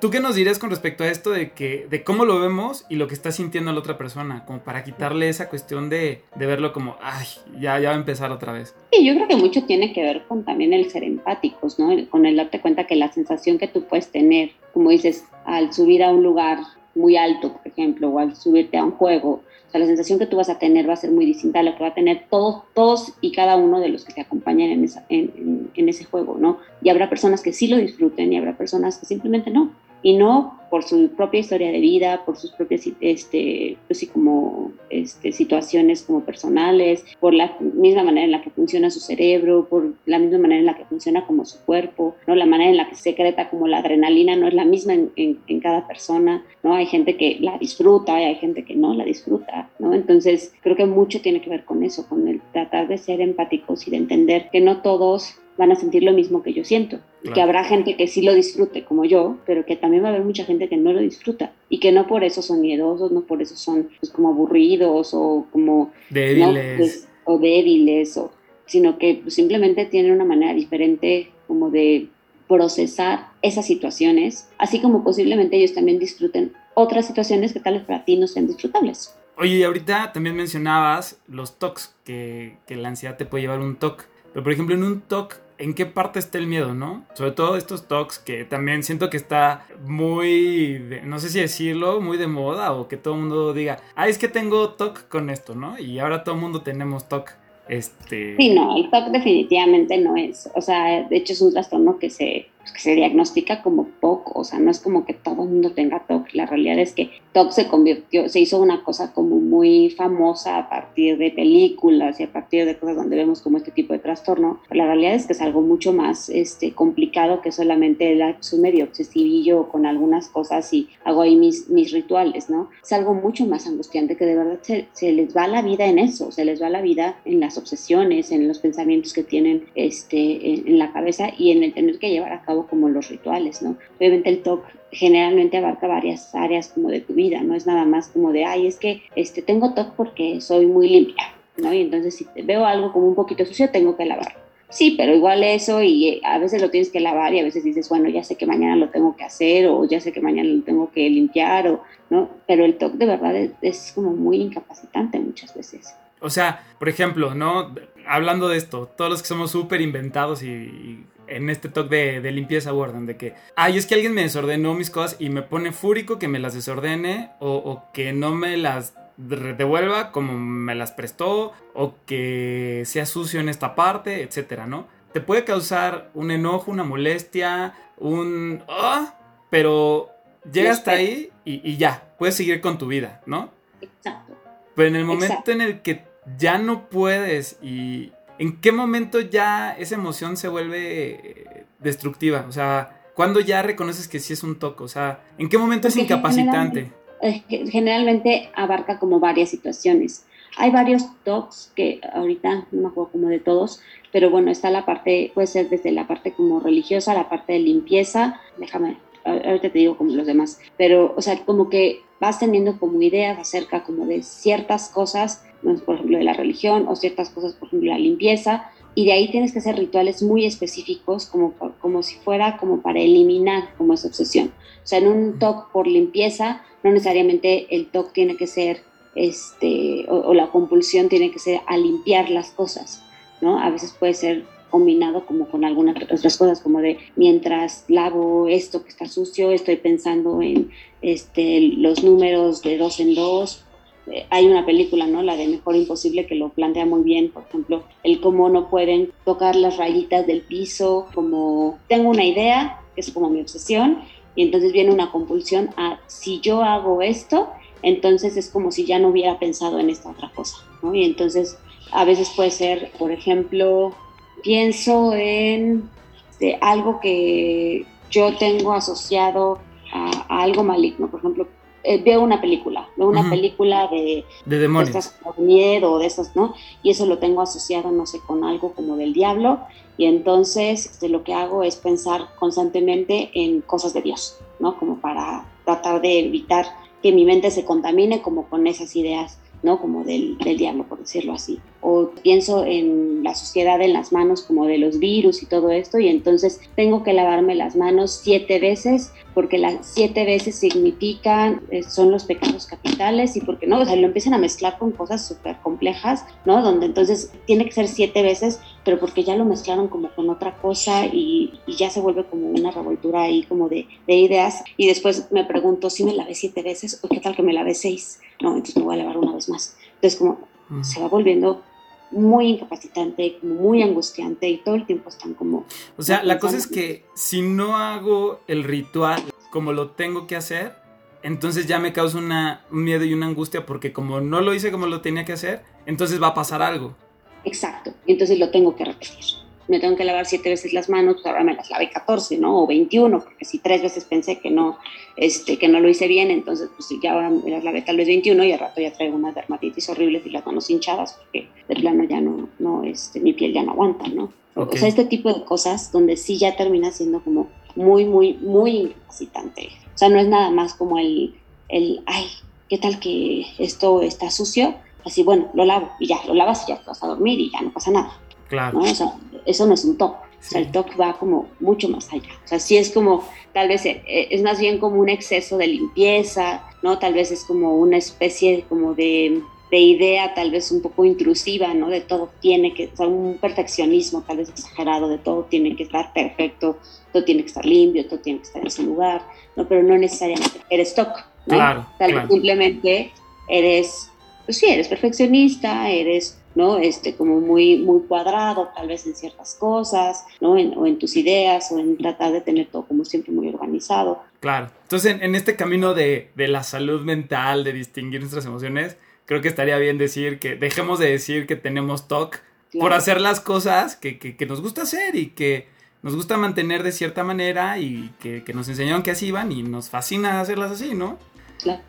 ¿Tú, 0.00 0.10
qué 0.10 0.20
nos 0.20 0.34
dirías 0.34 0.58
con 0.58 0.68
respecto 0.68 1.04
a 1.04 1.08
esto 1.08 1.30
de 1.30 1.52
que 1.52 1.86
de 1.88 2.04
cómo 2.04 2.26
lo 2.26 2.38
vemos 2.38 2.84
y 2.90 2.96
lo 2.96 3.06
que 3.06 3.14
está 3.14 3.32
sintiendo 3.32 3.72
la 3.72 3.78
otra 3.78 3.96
persona? 3.96 4.44
Como 4.44 4.58
para 4.58 4.84
quitarle 4.84 5.30
esa 5.30 5.48
cuestión 5.48 5.88
de, 5.88 6.22
de 6.36 6.46
verlo 6.46 6.74
como, 6.74 6.96
ay, 7.00 7.26
ya, 7.58 7.80
ya 7.80 7.88
va 7.88 7.94
a 7.94 7.98
empezar 7.98 8.30
otra 8.30 8.52
vez. 8.52 8.74
Sí, 8.92 9.06
yo 9.06 9.14
creo 9.14 9.26
que 9.26 9.36
mucho 9.36 9.64
tiene 9.64 9.94
que 9.94 10.02
ver 10.02 10.24
con 10.28 10.44
también 10.44 10.74
el 10.74 10.90
ser 10.90 11.02
empáticos, 11.02 11.78
¿no? 11.78 11.88
Con 12.10 12.26
el 12.26 12.36
darte 12.36 12.60
cuenta 12.60 12.86
que 12.86 12.94
la 12.94 13.10
sensación 13.10 13.56
que 13.56 13.68
tú 13.68 13.84
puedes 13.84 14.12
tener, 14.12 14.50
como 14.74 14.90
dices, 14.90 15.24
al 15.46 15.72
subir 15.72 16.02
a 16.02 16.10
un 16.10 16.22
lugar 16.22 16.58
muy 16.94 17.16
alto, 17.16 17.54
por 17.54 17.66
ejemplo, 17.66 18.08
o 18.08 18.18
al 18.18 18.36
subirte 18.36 18.76
a 18.76 18.84
un 18.84 18.92
juego, 18.92 19.42
o 19.70 19.72
sea, 19.72 19.78
la 19.80 19.86
sensación 19.86 20.18
que 20.18 20.26
tú 20.26 20.36
vas 20.36 20.48
a 20.48 20.58
tener 20.58 20.88
va 20.88 20.94
a 20.94 20.96
ser 20.96 21.12
muy 21.12 21.24
distinta 21.24 21.60
a 21.60 21.62
la 21.62 21.76
que 21.76 21.82
va 21.84 21.90
a 21.90 21.94
tener 21.94 22.22
todos, 22.28 22.64
todos 22.74 23.12
y 23.20 23.30
cada 23.30 23.54
uno 23.56 23.78
de 23.78 23.88
los 23.88 24.04
que 24.04 24.12
te 24.12 24.20
acompañan 24.20 24.68
en, 24.70 24.82
esa- 24.82 25.06
en- 25.08 25.32
en- 25.36 25.70
en 25.76 25.88
ese 25.88 26.02
juego, 26.04 26.36
¿no? 26.40 26.58
Y 26.82 26.88
habrá 26.88 27.08
personas 27.08 27.40
que 27.40 27.52
sí 27.52 27.68
lo 27.68 27.76
disfruten 27.76 28.32
y 28.32 28.36
habrá 28.36 28.56
personas 28.58 28.98
que 28.98 29.06
simplemente 29.06 29.52
no. 29.52 29.70
Y 30.02 30.14
no 30.16 30.58
por 30.70 30.84
su 30.84 31.08
propia 31.16 31.40
historia 31.40 31.72
de 31.72 31.80
vida, 31.80 32.24
por 32.24 32.36
sus 32.36 32.52
propias, 32.52 32.88
este, 33.00 33.76
pues 33.88 34.08
como 34.12 34.70
este, 34.88 35.32
situaciones 35.32 36.04
como 36.04 36.20
personales, 36.24 37.04
por 37.18 37.34
la 37.34 37.56
misma 37.60 38.04
manera 38.04 38.24
en 38.26 38.30
la 38.30 38.40
que 38.40 38.50
funciona 38.50 38.88
su 38.90 39.00
cerebro, 39.00 39.66
por 39.68 39.94
la 40.06 40.20
misma 40.20 40.38
manera 40.38 40.60
en 40.60 40.66
la 40.66 40.76
que 40.76 40.84
funciona 40.84 41.26
como 41.26 41.44
su 41.44 41.58
cuerpo, 41.64 42.14
¿no? 42.28 42.36
La 42.36 42.46
manera 42.46 42.70
en 42.70 42.76
la 42.76 42.88
que 42.88 42.94
se 42.94 43.02
secreta 43.02 43.50
como 43.50 43.66
la 43.66 43.78
adrenalina 43.78 44.36
no 44.36 44.46
es 44.46 44.54
la 44.54 44.64
misma 44.64 44.94
en, 44.94 45.10
en- 45.16 45.38
en 45.48 45.58
cada 45.60 45.88
persona, 45.88 46.44
¿no? 46.62 46.74
Hay 46.76 46.86
gente 46.86 47.16
que 47.16 47.38
la 47.40 47.58
disfruta 47.58 48.20
y 48.20 48.24
hay 48.26 48.36
gente 48.36 48.64
que 48.64 48.76
no 48.76 48.94
la 48.94 49.04
disfruta, 49.04 49.68
¿no? 49.80 49.92
Entonces, 49.92 50.54
creo 50.62 50.76
que 50.76 50.86
mucho 50.86 51.20
tiene 51.20 51.40
que 51.40 51.50
ver 51.50 51.64
con 51.64 51.82
eso, 51.82 52.08
con 52.08 52.28
el 52.28 52.40
tratar 52.52 52.86
de 52.86 52.96
ser 52.96 53.20
empáticos 53.20 53.88
y 53.88 53.90
de 53.90 53.96
entender 53.96 54.50
que 54.52 54.60
no 54.60 54.82
todos 54.82 55.34
van 55.60 55.72
a 55.72 55.76
sentir 55.76 56.02
lo 56.02 56.12
mismo 56.12 56.42
que 56.42 56.54
yo 56.54 56.64
siento. 56.64 56.96
Y 57.22 57.28
que 57.28 57.34
Claro. 57.34 57.50
habrá 57.50 57.64
gente 57.64 57.94
que 57.96 58.06
sí 58.08 58.22
lo 58.22 58.34
disfrute 58.34 58.82
como 58.84 59.04
yo, 59.04 59.36
pero 59.44 59.66
que 59.66 59.76
también 59.76 60.02
va 60.02 60.08
a 60.08 60.10
haber 60.12 60.24
mucha 60.24 60.44
gente 60.44 60.68
que 60.70 60.78
no 60.78 60.92
lo 60.92 61.00
disfruta 61.00 61.52
y 61.68 61.78
que 61.80 61.92
no 61.92 62.06
por 62.06 62.24
eso 62.24 62.40
son 62.40 62.62
miedosos, 62.62 63.12
no 63.12 63.20
por 63.20 63.42
eso 63.42 63.54
son 63.56 63.90
pues, 64.00 64.10
como 64.10 64.30
aburridos 64.30 65.12
o 65.12 65.46
como 65.52 65.74
¿no? 65.74 65.92
Débiles. 66.08 66.76
Pues, 66.78 67.08
o 67.24 67.38
débiles, 67.38 68.16
o, 68.16 68.32
sino 68.64 68.96
que 68.98 69.20
pues, 69.22 69.34
simplemente 69.34 69.84
tienen 69.84 70.12
una 70.12 70.24
manera 70.24 70.54
diferente 70.54 71.30
como 71.46 71.70
de 71.70 72.08
procesar 72.48 73.28
esas 73.42 73.66
situaciones, 73.66 74.48
así 74.58 74.80
como 74.80 75.04
posiblemente 75.04 75.56
ellos 75.56 75.74
también 75.74 75.98
disfruten 75.98 76.52
otras 76.74 77.06
situaciones 77.06 77.52
que 77.52 77.60
tal 77.60 77.74
vez 77.74 77.84
para 77.84 78.04
ti 78.04 78.16
no 78.16 78.26
sean 78.26 78.46
disfrutables. 78.46 79.14
Oye, 79.36 79.56
y 79.56 79.62
ahorita 79.62 80.12
también 80.12 80.36
mencionabas 80.36 81.18
los 81.28 81.58
TOCs, 81.58 81.94
que, 82.04 82.56
que 82.66 82.76
la 82.76 82.88
ansiedad 82.88 83.16
te 83.18 83.26
puede 83.26 83.42
llevar 83.42 83.60
a 83.60 83.64
un 83.64 83.76
TOC. 83.76 84.06
Pero 84.32 84.44
por 84.44 84.52
ejemplo, 84.52 84.74
en 84.74 84.84
un 84.84 85.00
TOC, 85.00 85.36
¿en 85.60 85.74
qué 85.74 85.86
parte 85.86 86.18
está 86.18 86.38
el 86.38 86.46
miedo, 86.48 86.74
no? 86.74 87.04
Sobre 87.14 87.30
todo 87.32 87.56
estos 87.56 87.86
TOCs 87.86 88.18
que 88.18 88.44
también 88.44 88.82
siento 88.82 89.08
que 89.10 89.16
está 89.16 89.66
muy, 89.86 90.78
de- 90.78 91.02
no 91.02 91.18
sé 91.20 91.28
si 91.28 91.38
decirlo, 91.40 92.00
muy 92.00 92.16
de 92.16 92.26
moda 92.26 92.72
o 92.72 92.88
que 92.88 92.96
todo 92.96 93.14
el 93.14 93.20
mundo 93.20 93.52
diga, 93.52 93.78
ah, 93.94 94.08
es 94.08 94.18
que 94.18 94.28
tengo 94.28 94.70
TOC 94.70 95.08
con 95.08 95.30
esto, 95.30 95.54
¿no? 95.54 95.78
Y 95.78 95.98
ahora 95.98 96.24
todo 96.24 96.34
el 96.34 96.40
mundo 96.40 96.62
tenemos 96.62 97.08
TOC. 97.08 97.30
Este... 97.68 98.34
Sí, 98.36 98.52
no, 98.52 98.76
el 98.76 98.90
TOC 98.90 99.10
definitivamente 99.12 99.96
no 99.98 100.16
es, 100.16 100.50
o 100.56 100.60
sea, 100.60 101.06
de 101.08 101.16
hecho 101.16 101.32
es 101.34 101.40
un 101.40 101.52
trastorno 101.52 101.98
que 102.00 102.10
se, 102.10 102.48
pues, 102.60 102.72
que 102.72 102.80
se 102.80 102.94
diagnostica 102.94 103.62
como 103.62 103.88
TOC, 104.00 104.36
o 104.36 104.44
sea, 104.44 104.58
no 104.58 104.70
es 104.70 104.80
como 104.80 105.04
que 105.04 105.14
todo 105.14 105.42
el 105.44 105.48
mundo 105.50 105.72
tenga 105.72 106.00
TOC, 106.06 106.34
la 106.34 106.46
realidad 106.46 106.78
es 106.78 106.94
que 106.94 107.10
TOC 107.32 107.52
se 107.52 107.68
convirtió, 107.68 108.28
se 108.28 108.40
hizo 108.40 108.60
una 108.60 108.82
cosa 108.82 109.12
como 109.12 109.36
muy 109.36 109.90
famosa 109.90 110.58
a 110.58 110.68
partir 110.68 111.16
de 111.18 111.30
películas 111.30 112.20
y 112.20 112.24
a 112.24 112.32
partir 112.32 112.66
de 112.66 112.76
cosas 112.76 112.96
donde 112.96 113.16
vemos 113.16 113.40
como 113.40 113.56
este 113.56 113.70
tipo 113.70 113.92
de 113.92 113.98
trastorno, 113.98 114.60
pero 114.68 114.78
la 114.78 114.86
realidad 114.86 115.14
es 115.14 115.26
que 115.26 115.32
es 115.32 115.40
algo 115.40 115.62
mucho 115.62 115.92
más 115.92 116.28
este, 116.28 116.72
complicado 116.72 117.40
que 117.40 117.52
solamente 117.52 118.12
el 118.12 118.20
soy 118.40 118.60
medio 118.60 118.84
obsesivillo 118.84 119.68
con 119.68 119.86
algunas 119.86 120.28
cosas 120.28 120.72
y 120.72 120.88
hago 121.04 121.22
ahí 121.22 121.36
mis, 121.36 121.68
mis 121.68 121.92
rituales, 121.92 122.50
¿no? 122.50 122.68
Es 122.82 122.92
algo 122.92 123.14
mucho 123.14 123.46
más 123.46 123.66
angustiante 123.66 124.16
que 124.16 124.26
de 124.26 124.36
verdad 124.36 124.58
se, 124.62 124.88
se 124.92 125.12
les 125.12 125.34
va 125.34 125.46
la 125.46 125.62
vida 125.62 125.86
en 125.86 125.98
eso, 125.98 126.30
se 126.30 126.44
les 126.44 126.62
va 126.62 126.68
la 126.68 126.82
vida 126.82 127.16
en 127.24 127.40
las 127.40 127.56
obsesiones, 127.56 128.30
en 128.30 128.48
los 128.48 128.58
pensamientos 128.58 129.12
que 129.12 129.22
tienen 129.22 129.64
este, 129.74 130.52
en, 130.52 130.68
en 130.68 130.78
la 130.78 130.92
cabeza 130.92 131.30
y 131.36 131.52
en 131.52 131.62
el 131.62 131.72
tener 131.72 131.98
que 131.98 132.10
llevar 132.10 132.32
a 132.32 132.42
cabo 132.42 132.59
como 132.66 132.88
los 132.88 133.08
rituales, 133.08 133.62
¿no? 133.62 133.76
Obviamente 133.98 134.28
el 134.30 134.42
TOC 134.42 134.64
generalmente 134.92 135.56
abarca 135.56 135.86
varias 135.86 136.34
áreas 136.34 136.68
como 136.68 136.88
de 136.88 137.00
tu 137.00 137.14
vida, 137.14 137.42
no 137.42 137.54
es 137.54 137.66
nada 137.66 137.84
más 137.84 138.08
como 138.08 138.32
de, 138.32 138.44
ay, 138.44 138.66
es 138.66 138.76
que 138.76 139.02
este, 139.16 139.42
tengo 139.42 139.74
TOC 139.74 139.94
porque 139.94 140.40
soy 140.40 140.66
muy 140.66 140.88
limpia, 140.88 141.24
¿no? 141.56 141.72
Y 141.72 141.82
entonces 141.82 142.16
si 142.16 142.26
veo 142.42 142.64
algo 142.64 142.92
como 142.92 143.06
un 143.06 143.14
poquito 143.14 143.44
sucio, 143.44 143.70
tengo 143.70 143.96
que 143.96 144.04
lavarlo. 144.06 144.40
Sí, 144.70 144.94
pero 144.96 145.12
igual 145.14 145.42
eso 145.42 145.82
y 145.82 146.08
eh, 146.08 146.20
a 146.24 146.38
veces 146.38 146.62
lo 146.62 146.70
tienes 146.70 146.90
que 146.90 147.00
lavar 147.00 147.34
y 147.34 147.40
a 147.40 147.42
veces 147.42 147.64
dices, 147.64 147.88
bueno, 147.88 148.08
ya 148.08 148.22
sé 148.22 148.36
que 148.36 148.46
mañana 148.46 148.76
lo 148.76 148.88
tengo 148.88 149.16
que 149.16 149.24
hacer 149.24 149.66
o 149.66 149.84
ya 149.84 150.00
sé 150.00 150.12
que 150.12 150.20
mañana 150.20 150.48
lo 150.48 150.62
tengo 150.62 150.90
que 150.92 151.10
limpiar 151.10 151.66
o, 151.66 151.82
¿no? 152.08 152.30
Pero 152.46 152.64
el 152.64 152.78
TOC 152.78 152.92
de 152.92 153.06
verdad 153.06 153.34
es, 153.60 153.92
como 153.94 154.12
muy 154.12 154.36
incapacitante 154.40 155.18
muchas 155.18 155.54
veces. 155.54 155.94
O 156.20 156.30
sea, 156.30 156.64
por 156.78 156.88
ejemplo, 156.88 157.34
¿no? 157.34 157.74
Hablando 158.06 158.48
de 158.48 158.58
esto, 158.58 158.88
todos 158.96 159.10
los 159.10 159.22
que 159.22 159.28
somos 159.28 159.50
súper 159.50 159.80
inventados 159.80 160.42
y 160.42 161.04
en 161.30 161.48
este 161.50 161.68
talk 161.68 161.88
de, 161.88 162.20
de 162.20 162.30
limpieza 162.32 162.70
abordan 162.70 163.06
de 163.06 163.16
que, 163.16 163.34
ay, 163.56 163.78
es 163.78 163.86
que 163.86 163.94
alguien 163.94 164.12
me 164.14 164.22
desordenó 164.22 164.74
mis 164.74 164.90
cosas 164.90 165.16
y 165.18 165.30
me 165.30 165.42
pone 165.42 165.72
fúrico 165.72 166.18
que 166.18 166.28
me 166.28 166.38
las 166.38 166.54
desordene 166.54 167.30
o, 167.40 167.52
o 167.56 167.84
que 167.92 168.12
no 168.12 168.34
me 168.34 168.56
las 168.56 168.94
de- 169.16 169.54
devuelva 169.54 170.12
como 170.12 170.32
me 170.38 170.74
las 170.74 170.92
prestó 170.92 171.52
o 171.74 171.94
que 172.06 172.82
sea 172.86 173.06
sucio 173.06 173.40
en 173.40 173.48
esta 173.48 173.74
parte, 173.74 174.22
etcétera, 174.22 174.66
¿no? 174.66 174.86
Te 175.12 175.20
puede 175.20 175.44
causar 175.44 176.10
un 176.14 176.30
enojo, 176.30 176.70
una 176.70 176.84
molestia, 176.84 177.74
un... 177.96 178.62
¡Ah! 178.68 179.14
pero 179.50 180.08
llega 180.52 180.70
hasta 180.70 180.92
ahí 180.92 181.30
y, 181.44 181.68
y 181.68 181.76
ya, 181.76 182.04
puedes 182.18 182.36
seguir 182.36 182.60
con 182.60 182.78
tu 182.78 182.86
vida, 182.86 183.20
¿no? 183.26 183.50
Exacto. 183.80 184.36
Pero 184.76 184.88
en 184.88 184.96
el 184.96 185.04
momento 185.04 185.26
Exacto. 185.34 185.50
en 185.50 185.60
el 185.60 185.80
que 185.82 186.04
ya 186.38 186.58
no 186.58 186.88
puedes 186.88 187.58
y 187.60 188.12
en 188.40 188.56
qué 188.56 188.72
momento 188.72 189.20
ya 189.20 189.72
esa 189.78 189.96
emoción 189.96 190.38
se 190.38 190.48
vuelve 190.48 191.10
eh, 191.10 191.64
destructiva, 191.78 192.46
o 192.48 192.52
sea, 192.52 193.02
cuando 193.14 193.38
ya 193.40 193.60
reconoces 193.60 194.08
que 194.08 194.18
sí 194.18 194.32
es 194.32 194.42
un 194.42 194.58
toque, 194.58 194.82
o 194.82 194.88
sea, 194.88 195.20
en 195.36 195.50
qué 195.50 195.58
momento 195.58 195.88
es 195.88 195.96
incapacitante. 195.98 196.90
Eh, 197.20 197.42
que 197.50 197.70
generalmente 197.70 198.50
abarca 198.54 198.98
como 198.98 199.20
varias 199.20 199.50
situaciones. 199.50 200.24
Hay 200.56 200.70
varios 200.70 201.04
TOCs 201.22 201.72
que 201.76 202.00
ahorita 202.14 202.66
no 202.72 202.80
me 202.80 202.88
acuerdo 202.88 203.12
como 203.12 203.28
de 203.28 203.40
todos, 203.40 203.82
pero 204.10 204.30
bueno, 204.30 204.50
está 204.50 204.70
la 204.70 204.86
parte, 204.86 205.30
puede 205.34 205.46
ser 205.46 205.68
desde 205.68 205.92
la 205.92 206.06
parte 206.06 206.32
como 206.32 206.60
religiosa, 206.60 207.12
la 207.12 207.28
parte 207.28 207.52
de 207.52 207.58
limpieza, 207.58 208.40
déjame, 208.56 208.96
ahorita 209.22 209.70
te 209.70 209.78
digo 209.78 209.98
como 209.98 210.14
los 210.14 210.26
demás, 210.26 210.60
pero 210.78 211.12
o 211.14 211.20
sea, 211.20 211.38
como 211.44 211.68
que 211.68 212.00
vas 212.20 212.38
teniendo 212.38 212.78
como 212.78 213.02
ideas 213.02 213.38
acerca 213.38 213.82
como 213.82 214.06
de 214.06 214.22
ciertas 214.22 214.88
cosas, 214.88 215.44
¿no? 215.62 215.74
por 215.76 215.96
ejemplo, 215.96 216.18
de 216.18 216.24
la 216.24 216.32
religión 216.32 216.86
o 216.88 216.96
ciertas 216.96 217.30
cosas, 217.30 217.54
por 217.54 217.68
ejemplo, 217.68 217.90
la 217.90 217.98
limpieza, 217.98 218.70
y 218.94 219.06
de 219.06 219.12
ahí 219.12 219.30
tienes 219.30 219.52
que 219.52 219.60
hacer 219.60 219.76
rituales 219.76 220.22
muy 220.22 220.44
específicos 220.44 221.26
como, 221.26 221.54
como 221.80 222.02
si 222.02 222.16
fuera 222.16 222.56
como 222.56 222.82
para 222.82 223.00
eliminar 223.00 223.74
como 223.78 223.94
esa 223.94 224.08
obsesión. 224.08 224.52
O 224.82 224.86
sea, 224.86 224.98
en 224.98 225.08
un 225.08 225.38
TOC 225.38 225.70
por 225.70 225.86
limpieza, 225.86 226.62
no 226.82 226.90
necesariamente 226.90 227.74
el 227.74 227.86
TOC 227.86 228.12
tiene 228.12 228.36
que 228.36 228.46
ser, 228.46 228.82
este, 229.14 230.06
o, 230.08 230.16
o 230.16 230.34
la 230.34 230.50
compulsión 230.50 231.08
tiene 231.08 231.30
que 231.30 231.38
ser 231.38 231.60
a 231.66 231.76
limpiar 231.76 232.30
las 232.30 232.50
cosas, 232.50 233.02
¿no? 233.40 233.58
A 233.58 233.70
veces 233.70 233.94
puede 233.98 234.14
ser 234.14 234.44
combinado 234.70 235.26
como 235.26 235.48
con 235.48 235.64
algunas 235.64 235.96
otras 236.02 236.38
cosas, 236.38 236.60
como 236.60 236.80
de 236.80 236.98
mientras 237.16 237.84
lavo 237.88 238.48
esto 238.48 238.82
que 238.82 238.88
está 238.88 239.06
sucio, 239.06 239.50
estoy 239.50 239.76
pensando 239.76 240.40
en 240.40 240.70
este, 241.02 241.60
los 241.60 242.02
números 242.02 242.62
de 242.62 242.78
dos 242.78 243.00
en 243.00 243.14
dos. 243.14 243.64
Eh, 244.10 244.26
hay 244.30 244.46
una 244.46 244.66
película, 244.66 245.06
¿no? 245.06 245.22
La 245.22 245.36
de 245.36 245.46
Mejor 245.46 245.76
Imposible, 245.76 246.26
que 246.26 246.34
lo 246.34 246.50
plantea 246.50 246.86
muy 246.86 247.02
bien, 247.02 247.30
por 247.30 247.44
ejemplo, 247.48 247.84
el 248.02 248.20
cómo 248.20 248.48
no 248.48 248.68
pueden 248.68 249.12
tocar 249.24 249.56
las 249.56 249.76
rayitas 249.76 250.26
del 250.26 250.42
piso, 250.42 251.06
como 251.14 251.78
tengo 251.88 252.10
una 252.10 252.24
idea, 252.24 252.80
que 252.94 253.00
es 253.02 253.10
como 253.10 253.30
mi 253.30 253.40
obsesión, 253.40 253.98
y 254.34 254.42
entonces 254.42 254.72
viene 254.72 254.92
una 254.92 255.10
compulsión 255.12 255.70
a 255.76 256.00
si 256.06 256.40
yo 256.40 256.62
hago 256.62 257.02
esto, 257.02 257.48
entonces 257.82 258.36
es 258.36 258.50
como 258.50 258.72
si 258.72 258.84
ya 258.84 258.98
no 258.98 259.08
hubiera 259.08 259.38
pensado 259.38 259.78
en 259.78 259.90
esta 259.90 260.10
otra 260.10 260.30
cosa. 260.34 260.56
Y 260.92 261.04
entonces 261.04 261.58
a 261.92 262.04
veces 262.04 262.30
puede 262.34 262.50
ser, 262.50 262.92
por 262.98 263.12
ejemplo, 263.12 263.94
pienso 264.42 265.12
en 265.14 265.88
este, 266.30 266.58
algo 266.60 267.00
que 267.00 267.86
yo 268.10 268.36
tengo 268.36 268.72
asociado 268.72 269.60
a 269.92 270.42
algo 270.42 270.62
maligno, 270.62 271.10
por 271.10 271.20
ejemplo, 271.20 271.48
eh, 271.84 272.02
veo 272.02 272.20
una 272.22 272.40
película, 272.40 272.88
veo 272.96 273.08
una 273.08 273.20
Ujú. 273.22 273.30
película 273.30 273.88
de, 273.88 274.24
De 274.44 274.56
de 274.56 274.58
demonios. 274.62 274.94
estas 274.94 275.18
de 275.36 275.42
miedo, 275.42 275.98
de 275.98 276.06
esas, 276.06 276.34
¿no? 276.36 276.54
Y 276.82 276.90
eso 276.90 277.06
lo 277.06 277.18
tengo 277.18 277.40
asociado, 277.42 277.90
no 277.90 278.06
sé, 278.06 278.18
con 278.26 278.44
algo 278.44 278.72
como 278.74 278.96
del 278.96 279.12
diablo. 279.12 279.60
Y 279.96 280.06
entonces 280.06 280.86
este, 280.86 281.08
lo 281.08 281.24
que 281.24 281.34
hago 281.34 281.62
es 281.62 281.76
pensar 281.76 282.28
constantemente 282.38 283.30
en 283.34 283.60
cosas 283.62 283.92
de 283.94 284.02
Dios, 284.02 284.36
¿no? 284.58 284.78
Como 284.78 285.00
para 285.00 285.46
tratar 285.64 286.00
de 286.00 286.20
evitar 286.20 286.66
que 287.02 287.12
mi 287.12 287.24
mente 287.24 287.50
se 287.50 287.64
contamine 287.64 288.20
como 288.22 288.48
con 288.48 288.66
esas 288.66 288.94
ideas, 288.96 289.38
¿no? 289.62 289.80
Como 289.80 290.04
del, 290.04 290.38
del 290.38 290.56
diablo, 290.56 290.86
por 290.88 290.98
decirlo 291.00 291.32
así. 291.34 291.60
O 291.80 292.10
pienso 292.22 292.64
en 292.64 293.22
la 293.22 293.34
suciedad 293.34 293.80
en 293.82 293.92
las 293.92 294.12
manos 294.12 294.42
como 294.42 294.66
de 294.66 294.78
los 294.78 294.98
virus 294.98 295.42
y 295.42 295.46
todo 295.46 295.70
esto 295.70 295.98
y 295.98 296.08
entonces 296.08 296.60
tengo 296.76 297.02
que 297.02 297.12
lavarme 297.12 297.54
las 297.54 297.76
manos 297.76 298.20
siete 298.22 298.58
veces 298.58 299.12
porque 299.40 299.56
las 299.56 299.86
siete 299.86 300.26
veces 300.26 300.54
significan, 300.54 301.62
eh, 301.70 301.82
son 301.82 302.10
los 302.10 302.24
pecados 302.24 302.66
capitales 302.66 303.38
y 303.38 303.40
porque 303.40 303.66
no, 303.66 303.80
o 303.80 303.84
sea, 303.86 303.96
lo 303.96 304.06
empiezan 304.06 304.34
a 304.34 304.38
mezclar 304.38 304.76
con 304.78 304.92
cosas 304.92 305.26
súper 305.26 305.56
complejas, 305.62 306.26
¿no? 306.44 306.60
Donde 306.60 306.84
entonces 306.84 307.32
tiene 307.46 307.64
que 307.64 307.72
ser 307.72 307.88
siete 307.88 308.22
veces, 308.22 308.60
pero 308.84 309.00
porque 309.00 309.24
ya 309.24 309.36
lo 309.36 309.46
mezclaron 309.46 309.88
como 309.88 310.10
con 310.10 310.28
otra 310.28 310.58
cosa 310.58 311.06
y, 311.06 311.58
y 311.66 311.76
ya 311.76 311.88
se 311.88 312.02
vuelve 312.02 312.26
como 312.26 312.48
una 312.48 312.70
revoltura 312.70 313.22
ahí 313.22 313.44
como 313.44 313.70
de, 313.70 313.88
de, 314.06 314.14
ideas 314.14 314.62
y 314.76 314.86
después 314.88 315.28
me 315.30 315.46
pregunto 315.46 315.88
si 315.88 316.04
me 316.04 316.12
lavé 316.12 316.34
siete 316.34 316.62
veces 316.62 317.00
o 317.02 317.08
qué 317.08 317.20
tal 317.20 317.34
que 317.34 317.42
me 317.42 317.54
lavé 317.54 317.72
seis, 317.72 318.20
¿no? 318.42 318.50
Entonces 318.50 318.76
me 318.76 318.82
voy 318.82 318.96
a 318.96 318.98
lavar 318.98 319.16
una 319.16 319.32
vez 319.32 319.48
más. 319.48 319.74
Entonces 319.94 320.18
como 320.18 320.38
se 320.82 321.00
va 321.00 321.08
volviendo 321.08 321.62
muy 322.10 322.48
incapacitante, 322.48 323.38
muy 323.42 323.82
angustiante 323.82 324.48
y 324.48 324.58
todo 324.58 324.74
el 324.74 324.86
tiempo 324.86 325.08
están 325.08 325.34
como... 325.34 325.66
O 325.96 326.02
sea, 326.02 326.22
la 326.22 326.38
cosa 326.38 326.56
es 326.56 326.66
que 326.66 327.04
si 327.14 327.42
no 327.42 327.76
hago 327.76 328.40
el 328.48 328.64
ritual 328.64 329.22
como 329.50 329.72
lo 329.72 329.90
tengo 329.90 330.26
que 330.26 330.36
hacer, 330.36 330.74
entonces 331.22 331.66
ya 331.66 331.78
me 331.78 331.92
causa 331.92 332.18
una, 332.18 332.64
un 332.70 332.84
miedo 332.84 333.04
y 333.04 333.12
una 333.12 333.26
angustia 333.26 333.66
porque 333.66 333.92
como 333.92 334.20
no 334.20 334.40
lo 334.40 334.54
hice 334.54 334.70
como 334.70 334.86
lo 334.86 335.00
tenía 335.00 335.24
que 335.24 335.32
hacer, 335.32 335.62
entonces 335.86 336.22
va 336.22 336.28
a 336.28 336.34
pasar 336.34 336.62
algo. 336.62 336.96
Exacto, 337.44 337.92
entonces 338.06 338.38
lo 338.38 338.50
tengo 338.50 338.76
que 338.76 338.84
repetir 338.84 339.39
me 339.70 339.78
tengo 339.78 339.96
que 339.96 340.04
lavar 340.04 340.26
siete 340.26 340.48
veces 340.48 340.72
las 340.72 340.88
manos, 340.88 341.14
pues 341.14 341.26
ahora 341.26 341.44
me 341.44 341.54
las 341.54 341.70
lavé 341.70 341.90
14, 341.90 342.38
¿no? 342.38 342.64
O 342.64 342.66
21, 342.66 343.20
porque 343.20 343.44
si 343.44 343.58
tres 343.58 343.80
veces 343.80 344.04
pensé 344.04 344.40
que 344.40 344.50
no, 344.50 344.78
este, 345.16 345.58
que 345.58 345.68
no 345.68 345.78
lo 345.78 345.88
hice 345.88 346.08
bien, 346.08 346.32
entonces 346.32 346.68
pues 346.76 346.88
ya 347.00 347.12
ahora 347.12 347.30
me 347.30 347.50
las 347.50 347.62
lavé 347.62 347.82
tal 347.82 347.96
vez 347.96 348.08
21 348.08 348.42
y 348.44 348.52
al 348.52 348.58
rato 348.58 348.80
ya 348.80 348.92
traigo 348.92 349.14
una 349.14 349.30
dermatitis 349.30 349.88
horrible 349.88 350.20
y 350.24 350.30
las 350.30 350.44
manos 350.44 350.68
hinchadas 350.68 351.14
porque 351.14 351.48
de 351.68 351.74
plano 351.76 352.02
ya 352.02 352.20
no, 352.20 352.48
no, 352.58 352.82
este, 352.82 353.20
mi 353.20 353.32
piel 353.32 353.52
ya 353.52 353.62
no 353.62 353.70
aguanta, 353.70 354.08
¿no? 354.08 354.32
O 354.56 354.76
sea, 354.76 354.88
este 354.88 355.04
tipo 355.04 355.32
de 355.32 355.44
cosas 355.44 355.92
donde 355.92 356.16
sí 356.16 356.36
ya 356.36 356.56
termina 356.56 356.90
siendo 356.90 357.22
como 357.22 357.48
muy, 357.76 358.04
muy, 358.04 358.34
muy 358.34 358.70
incapacitante. 358.70 359.68
O 359.94 359.98
sea, 359.98 360.08
no 360.08 360.18
es 360.18 360.26
nada 360.26 360.50
más 360.50 360.74
como 360.74 360.98
el, 360.98 361.36
el, 361.68 362.02
ay, 362.06 362.26
¿qué 362.68 362.76
tal 362.76 362.98
que 362.98 363.46
esto 363.58 364.02
está 364.02 364.30
sucio? 364.30 364.74
Así, 365.06 365.22
bueno, 365.22 365.48
lo 365.54 365.64
lavo 365.64 365.90
y 366.00 366.08
ya, 366.08 366.18
lo 366.26 366.34
lavas 366.34 366.64
y 366.64 366.72
ya 366.72 366.80
te 366.80 366.86
vas 366.86 367.02
a 367.04 367.06
dormir 367.06 367.38
y 367.38 367.52
ya 367.52 367.62
no 367.62 367.72
pasa 367.72 367.92
nada. 367.92 368.20
Claro. 368.50 368.80
O 368.80 368.94
sea, 368.94 369.14
eso 369.46 369.66
no 369.66 369.74
es 369.74 369.84
un 369.84 369.96
TOC. 369.96 370.12
O 370.12 370.42
sea, 370.42 370.60
el 370.60 370.70
TOC 370.70 371.00
va 371.00 371.18
como 371.18 371.48
mucho 371.60 371.88
más 371.88 372.12
allá. 372.12 372.30
O 372.44 372.48
sea, 372.48 372.58
sí 372.58 372.76
es 372.76 372.90
como, 372.90 373.26
tal 373.52 373.68
vez 373.68 373.86
eh, 373.86 374.02
es 374.06 374.42
más 374.42 374.58
bien 374.58 374.78
como 374.78 374.96
un 375.00 375.08
exceso 375.08 375.56
de 375.56 375.68
limpieza, 375.68 376.64
¿no? 376.82 376.98
Tal 376.98 377.14
vez 377.14 377.30
es 377.30 377.44
como 377.44 377.76
una 377.76 377.98
especie 377.98 378.64
como 378.68 378.94
de, 378.94 379.42
de 379.70 379.78
idea 379.78 380.34
tal 380.34 380.50
vez 380.50 380.72
un 380.72 380.82
poco 380.82 381.04
intrusiva, 381.04 381.72
¿no? 381.74 381.88
De 381.88 382.00
todo 382.00 382.30
tiene 382.40 382.74
que, 382.74 382.90
o 382.92 382.96
sea, 382.96 383.06
un 383.06 383.38
perfeccionismo 383.38 384.22
tal 384.22 384.38
vez 384.38 384.48
exagerado, 384.48 385.08
de 385.08 385.18
todo 385.18 385.44
tiene 385.44 385.76
que 385.76 385.84
estar 385.84 386.12
perfecto, 386.12 386.78
todo 387.12 387.24
tiene 387.24 387.42
que 387.42 387.48
estar 387.48 387.64
limpio, 387.64 388.06
todo 388.06 388.18
tiene 388.18 388.40
que 388.40 388.46
estar 388.46 388.62
en 388.62 388.70
su 388.70 388.82
lugar, 388.82 389.22
¿no? 389.56 389.68
Pero 389.68 389.82
no 389.82 389.96
necesariamente 389.96 390.58
eres 390.70 390.94
TOC, 390.94 391.08
¿no? 391.46 391.54
Claro, 391.54 391.86
tal 391.98 392.10
claro. 392.10 392.26
vez 392.26 392.32
simplemente 392.32 393.12
eres, 393.48 394.10
pues 394.46 394.58
sí, 394.58 394.66
eres 394.66 394.88
perfeccionista, 394.88 395.90
eres 395.90 396.39
¿no? 396.54 396.78
Este, 396.78 397.14
como 397.16 397.40
muy, 397.40 397.78
muy 397.78 398.02
cuadrado, 398.02 398.70
tal 398.74 398.88
vez 398.88 399.06
en 399.06 399.14
ciertas 399.14 399.54
cosas, 399.54 400.24
¿no? 400.40 400.56
En, 400.58 400.76
o 400.76 400.86
en 400.86 400.98
tus 400.98 401.16
ideas, 401.16 401.70
o 401.72 401.78
en 401.78 401.96
tratar 401.96 402.32
de 402.32 402.40
tener 402.40 402.66
todo 402.66 402.84
como 402.86 403.04
siempre 403.04 403.32
muy 403.32 403.48
organizado. 403.48 404.22
Claro. 404.40 404.70
Entonces, 404.82 405.12
en, 405.12 405.22
en 405.22 405.34
este 405.34 405.56
camino 405.56 405.94
de, 405.94 406.30
de, 406.34 406.48
la 406.48 406.62
salud 406.62 407.02
mental, 407.02 407.64
de 407.64 407.72
distinguir 407.72 408.20
nuestras 408.20 408.46
emociones, 408.46 408.96
creo 409.26 409.40
que 409.40 409.48
estaría 409.48 409.78
bien 409.78 409.98
decir 409.98 410.38
que 410.38 410.56
dejemos 410.56 410.98
de 410.98 411.10
decir 411.10 411.46
que 411.46 411.56
tenemos 411.56 412.08
TOC 412.08 412.30
claro. 412.70 412.80
por 412.80 412.92
hacer 412.92 413.20
las 413.20 413.40
cosas 413.40 413.96
que, 413.96 414.18
que, 414.18 414.36
que, 414.36 414.46
nos 414.46 414.60
gusta 414.60 414.82
hacer 414.82 415.14
y 415.14 415.26
que 415.26 415.68
nos 416.02 416.16
gusta 416.16 416.36
mantener 416.36 416.82
de 416.82 416.92
cierta 416.92 417.22
manera 417.22 417.78
y 417.78 418.10
que, 418.20 418.42
que 418.42 418.54
nos 418.54 418.68
enseñaron 418.68 419.02
que 419.02 419.10
así 419.10 419.26
iban 419.26 419.52
y 419.52 419.62
nos 419.62 419.90
fascina 419.90 420.40
hacerlas 420.40 420.72
así, 420.72 420.94
¿no? 420.94 421.18
Claro. 421.62 421.82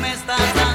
Me 0.00 0.12
estás 0.12 0.65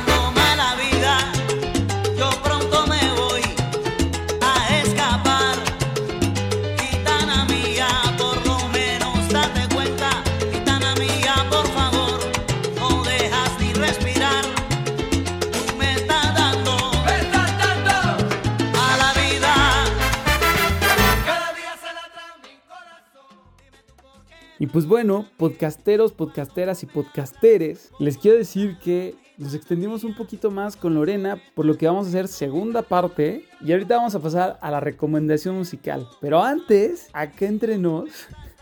Y 24.62 24.68
pues 24.68 24.86
bueno, 24.86 25.26
podcasteros, 25.38 26.12
podcasteras 26.12 26.84
y 26.84 26.86
podcasteres, 26.86 27.90
les 27.98 28.20
quiero 28.20 28.38
decir 28.38 28.78
que 28.78 29.16
nos 29.40 29.56
extendimos 29.56 30.04
un 30.04 30.14
poquito 30.14 30.52
más 30.52 30.76
con 30.76 30.94
Lorena, 30.94 31.42
por 31.56 31.66
lo 31.66 31.80
que 31.80 31.88
vamos 31.88 32.06
a 32.06 32.10
hacer 32.10 32.28
segunda 32.28 32.84
parte. 32.84 33.44
Y 33.66 33.72
ahorita 33.72 33.98
vamos 33.98 34.14
a 34.14 34.20
pasar 34.20 34.60
a 34.62 34.70
la 34.70 34.80
recomendación 34.80 35.58
musical. 35.58 36.08
Pero 36.22 36.44
antes, 36.44 37.10
acá 37.12 37.48
entre 37.48 37.80
nos, 37.80 38.12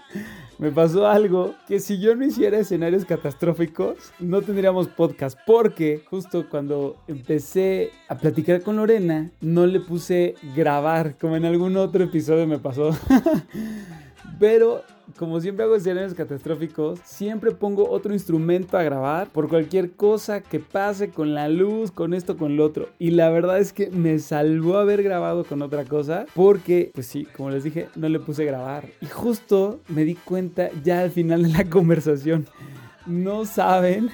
me 0.57 0.71
pasó 0.71 1.05
algo 1.05 1.53
que 1.67 1.81
si 1.81 1.99
yo 1.99 2.15
no 2.15 2.23
hiciera 2.23 2.59
escenarios 2.59 3.03
catastróficos, 3.03 4.13
no 4.19 4.41
tendríamos 4.41 4.87
podcast. 4.87 5.37
Porque 5.45 6.01
justo 6.09 6.49
cuando 6.49 6.95
empecé 7.09 7.91
a 8.07 8.17
platicar 8.17 8.61
con 8.61 8.77
Lorena, 8.77 9.31
no 9.41 9.65
le 9.65 9.81
puse 9.81 10.35
grabar, 10.55 11.17
como 11.17 11.35
en 11.35 11.43
algún 11.43 11.75
otro 11.75 12.05
episodio 12.05 12.47
me 12.47 12.57
pasó. 12.57 12.97
Pero 14.39 14.85
como 15.17 15.39
siempre 15.41 15.65
hago 15.65 15.75
escenarios 15.75 16.13
catastróficos, 16.13 16.99
siempre 17.03 17.51
pongo 17.51 17.89
otro 17.89 18.13
instrumento 18.13 18.77
a 18.77 18.83
grabar 18.83 19.29
por 19.29 19.49
cualquier 19.49 19.91
cosa 19.91 20.41
que 20.41 20.59
pase 20.59 21.09
con 21.09 21.33
la 21.33 21.49
luz, 21.49 21.91
con 21.91 22.13
esto, 22.13 22.37
con 22.37 22.55
lo 22.55 22.65
otro. 22.65 22.89
Y 22.99 23.11
la 23.11 23.29
verdad 23.29 23.59
es 23.59 23.73
que 23.73 23.89
me 23.89 24.19
salvó 24.19 24.77
haber 24.77 25.03
grabado 25.03 25.43
con 25.43 25.61
otra 25.61 25.85
cosa 25.85 26.25
porque, 26.33 26.91
pues 26.93 27.07
sí, 27.07 27.25
como 27.35 27.49
les 27.49 27.63
dije, 27.63 27.87
no 27.95 28.09
le 28.09 28.19
puse 28.19 28.45
grabar. 28.45 28.85
Y 29.01 29.07
justo 29.07 29.79
me 29.87 30.05
di 30.05 30.15
cuenta 30.15 30.69
ya 30.83 31.01
al 31.01 31.11
final 31.11 31.43
de 31.43 31.49
la 31.49 31.65
conversación. 31.69 32.45
No 33.05 33.45
saben 33.45 34.09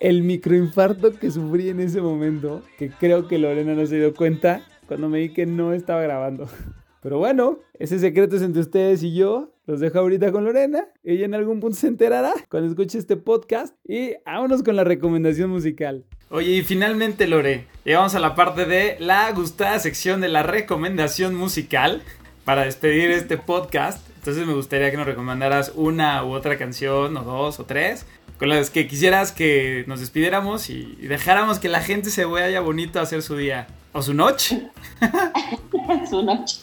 el 0.00 0.22
microinfarto 0.22 1.12
que 1.12 1.30
sufrí 1.30 1.68
en 1.68 1.80
ese 1.80 2.00
momento, 2.00 2.62
que 2.78 2.90
creo 2.90 3.28
que 3.28 3.38
Lorena 3.38 3.74
no 3.74 3.86
se 3.86 3.96
dio 3.96 4.14
cuenta 4.14 4.62
cuando 4.86 5.08
me 5.08 5.18
di 5.18 5.30
que 5.30 5.46
no 5.46 5.72
estaba 5.72 6.02
grabando. 6.02 6.48
Pero 7.02 7.18
bueno, 7.18 7.58
ese 7.74 7.98
secreto 7.98 8.36
es 8.36 8.42
entre 8.42 8.62
ustedes 8.62 9.02
y 9.02 9.14
yo. 9.14 9.52
Los 9.66 9.80
dejo 9.80 9.98
ahorita 9.98 10.30
con 10.30 10.44
Lorena. 10.44 10.84
Ella 11.02 11.24
en 11.24 11.34
algún 11.34 11.58
punto 11.58 11.76
se 11.76 11.88
enterará 11.88 12.32
cuando 12.48 12.68
escuche 12.70 12.98
este 12.98 13.16
podcast. 13.16 13.74
Y 13.84 14.12
vámonos 14.24 14.62
con 14.62 14.76
la 14.76 14.84
recomendación 14.84 15.50
musical. 15.50 16.04
Oye, 16.30 16.52
y 16.52 16.62
finalmente, 16.62 17.26
Lore, 17.26 17.66
llegamos 17.84 18.14
a 18.14 18.20
la 18.20 18.36
parte 18.36 18.64
de 18.64 18.96
la 19.00 19.28
gustada 19.32 19.76
sección 19.80 20.20
de 20.20 20.28
la 20.28 20.44
recomendación 20.44 21.34
musical 21.34 22.02
para 22.44 22.64
despedir 22.64 23.10
este 23.10 23.38
podcast. 23.38 24.08
Entonces 24.18 24.46
me 24.46 24.54
gustaría 24.54 24.92
que 24.92 24.96
nos 24.96 25.06
recomendaras 25.06 25.72
una 25.74 26.24
u 26.24 26.30
otra 26.30 26.56
canción, 26.58 27.16
o 27.16 27.24
dos, 27.24 27.58
o 27.58 27.64
tres, 27.64 28.06
con 28.38 28.48
las 28.48 28.70
que 28.70 28.86
quisieras 28.86 29.32
que 29.32 29.82
nos 29.88 29.98
despidiéramos 29.98 30.70
y 30.70 30.94
dejáramos 31.08 31.58
que 31.58 31.68
la 31.68 31.80
gente 31.80 32.10
se 32.10 32.24
vaya 32.24 32.60
bonito 32.60 33.00
a 33.00 33.02
hacer 33.02 33.20
su 33.20 33.36
día. 33.36 33.66
¿O 33.92 34.00
su 34.00 34.14
noche? 34.14 34.68
su 36.08 36.22
noche. 36.22 36.60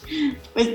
Pues 0.54 0.68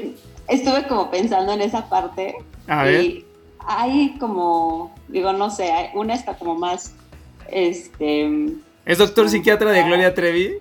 estuve 0.50 0.88
como 0.88 1.10
pensando 1.10 1.54
en 1.54 1.62
esa 1.62 1.88
parte. 1.88 2.36
A 2.68 2.84
ver. 2.84 3.02
Y 3.02 3.26
hay 3.68 4.16
como, 4.20 4.95
digo, 5.08 5.34
no 5.34 5.50
sé, 5.50 5.91
una 5.93 6.16
está 6.16 6.36
como 6.36 6.56
más, 6.56 6.93
este... 7.50 8.50
¿Es 8.86 8.97
doctor 8.97 9.30
psiquiatra 9.30 9.72
de 9.72 9.84
Gloria 9.84 10.14
Trevi? 10.14 10.56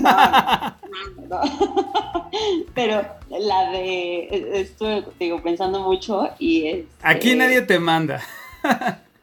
No, 0.00 0.10
no, 1.28 1.42
no. 1.42 2.30
Pero 2.74 3.02
la 3.28 3.70
de, 3.70 4.60
estuve, 4.60 5.04
digo, 5.18 5.42
pensando 5.42 5.80
mucho 5.80 6.30
y... 6.38 6.66
Este, 6.66 6.88
Aquí 7.02 7.34
nadie 7.34 7.62
te 7.62 7.78
manda. 7.78 8.22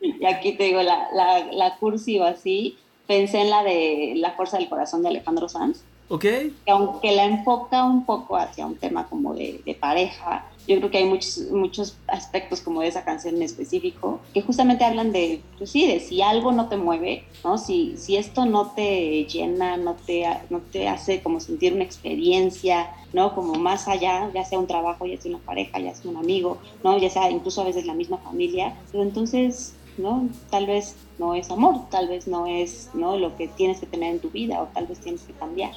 y 0.01 0.26
aquí 0.26 0.53
te 0.53 0.66
digo, 0.66 0.84
la, 0.84 1.08
la, 1.14 1.45
la 1.51 1.78
cursiva 1.78 2.30
así, 2.30 2.78
pensé 3.08 3.41
en 3.41 3.49
la 3.49 3.64
de 3.64 4.14
La 4.18 4.32
Fuerza 4.32 4.58
del 4.58 4.70
Corazón 4.70 5.01
de 5.01 5.10
Alejandro 5.10 5.49
Sanz. 5.49 5.84
Ok. 6.08 6.22
Que 6.22 6.53
aunque 6.68 7.16
la 7.16 7.26
enfoca 7.26 7.84
un 7.84 8.06
poco 8.06 8.38
hacia 8.38 8.66
un 8.66 8.76
tema 8.76 9.08
como 9.08 9.34
de, 9.34 9.62
de, 9.66 9.74
pareja, 9.74 10.45
yo 10.68 10.78
creo 10.78 10.91
que 10.91 10.99
hay 10.99 11.06
muchos, 11.06 11.39
muchos 11.51 11.97
aspectos 12.08 12.62
como 12.62 12.82
de 12.82 12.88
esa 12.88 13.03
canción 13.03 13.36
en 13.36 13.41
específico 13.41 14.20
que 14.34 14.41
justamente 14.43 14.86
hablan 14.86 15.12
de, 15.12 15.41
pues 15.58 15.72
sí, 15.72 15.88
de 15.88 15.99
si 15.99 16.22
algo 16.22 16.51
no 16.51 16.70
te 16.70 16.78
mueve, 16.78 17.24
¿no? 17.43 17.58
Si, 17.58 17.97
si 17.97 18.18
esto 18.18 18.45
no 18.45 18.72
te 18.72 19.26
llena, 19.26 19.78
no 19.78 19.95
te, 19.95 20.26
no 20.51 20.60
te 20.60 20.88
hace 20.88 21.24
como 21.24 21.39
sentir 21.39 21.74
una 21.74 21.84
experiencia, 21.84 22.91
¿no? 23.12 23.34
Como 23.34 23.56
más 23.56 23.88
allá, 23.88 24.30
ya 24.34 24.45
sea 24.45 24.60
un 24.60 24.68
trabajo, 24.68 25.08
ya 25.08 25.20
sea 25.20 25.32
una 25.32 25.43
pareja, 25.43 25.80
ya 25.80 25.95
sea 25.95 26.12
un 26.12 26.18
amigo, 26.18 26.60
¿no? 26.84 26.99
Ya 26.99 27.10
sea 27.10 27.32
incluso 27.32 27.62
a 27.62 27.66
veces 27.66 27.88
la 27.88 27.95
misma 27.95 28.18
familia, 28.20 28.76
pero 28.91 29.01
entonces 29.03 29.74
¿no? 29.97 30.28
Tal 30.49 30.66
vez 30.66 30.95
no 31.18 31.36
es 31.36 31.49
amor, 31.49 31.89
tal 31.89 32.08
vez 32.08 32.28
no 32.28 32.47
es 32.47 32.89
¿no? 32.93 33.18
lo 33.18 33.36
que 33.38 33.47
tienes 33.47 33.80
que 33.80 33.86
tener 33.86 34.16
en 34.16 34.20
tu 34.20 34.30
vida 34.30 34.62
o 34.62 34.66
tal 34.68 34.88
vez 34.88 34.99
tienes 34.99 35.22
que 35.22 35.34
cambiar. 35.34 35.72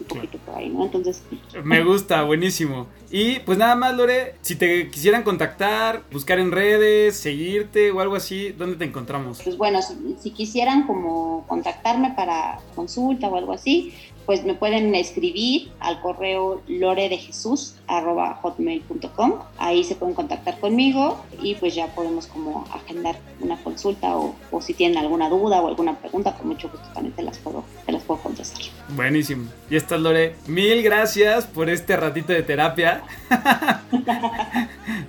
Un 0.00 0.06
poquito 0.06 0.38
por 0.38 0.56
ahí, 0.56 0.68
¿no? 0.68 0.84
Entonces, 0.84 1.22
Me 1.64 1.82
gusta, 1.82 2.22
buenísimo. 2.22 2.86
Y 3.10 3.38
pues 3.40 3.56
nada 3.56 3.76
más, 3.76 3.94
Lore, 3.94 4.34
si 4.42 4.56
te 4.56 4.90
quisieran 4.90 5.22
contactar, 5.22 6.02
buscar 6.12 6.38
en 6.38 6.50
redes, 6.52 7.16
seguirte 7.16 7.90
o 7.90 8.00
algo 8.00 8.16
así, 8.16 8.50
¿dónde 8.50 8.76
te 8.76 8.84
encontramos? 8.84 9.40
pues 9.42 9.56
bueno, 9.56 9.80
si, 9.82 10.16
si 10.20 10.30
quisieran 10.30 10.86
como 10.86 11.44
contactarme 11.46 12.14
para 12.16 12.58
consulta 12.74 13.28
o 13.28 13.36
algo 13.36 13.52
así, 13.52 13.94
pues 14.26 14.44
me 14.44 14.54
pueden 14.54 14.94
escribir 14.94 15.70
al 15.80 16.00
correo 16.00 16.60
loredejesus.hotmail.com. 16.66 19.34
Ahí 19.58 19.84
se 19.84 19.94
pueden 19.94 20.14
contactar 20.14 20.58
conmigo 20.58 21.24
y 21.40 21.54
pues 21.54 21.74
ya 21.74 21.86
podemos 21.94 22.26
como 22.26 22.64
agendar 22.74 23.16
una 23.40 23.56
consulta 23.62 24.16
o, 24.16 24.34
o 24.50 24.60
si 24.60 24.74
tienen 24.74 24.98
alguna 24.98 25.28
duda 25.28 25.60
o 25.60 25.68
alguna 25.68 25.96
pregunta, 25.98 26.34
con 26.34 26.48
mucho 26.48 26.68
gusto 26.68 26.86
también 26.92 27.14
te 27.14 27.22
las 27.22 27.38
puedo, 27.38 27.64
te 27.86 27.92
las 27.92 28.02
puedo 28.02 28.20
contestar. 28.20 28.60
Buenísimo. 28.90 29.48
Y 29.70 29.76
estás, 29.76 30.00
Lore. 30.00 30.34
Mil 30.46 30.82
gracias 30.82 31.46
por 31.46 31.70
este 31.70 31.96
ratito 31.96 32.32
de 32.32 32.42
terapia. 32.42 33.02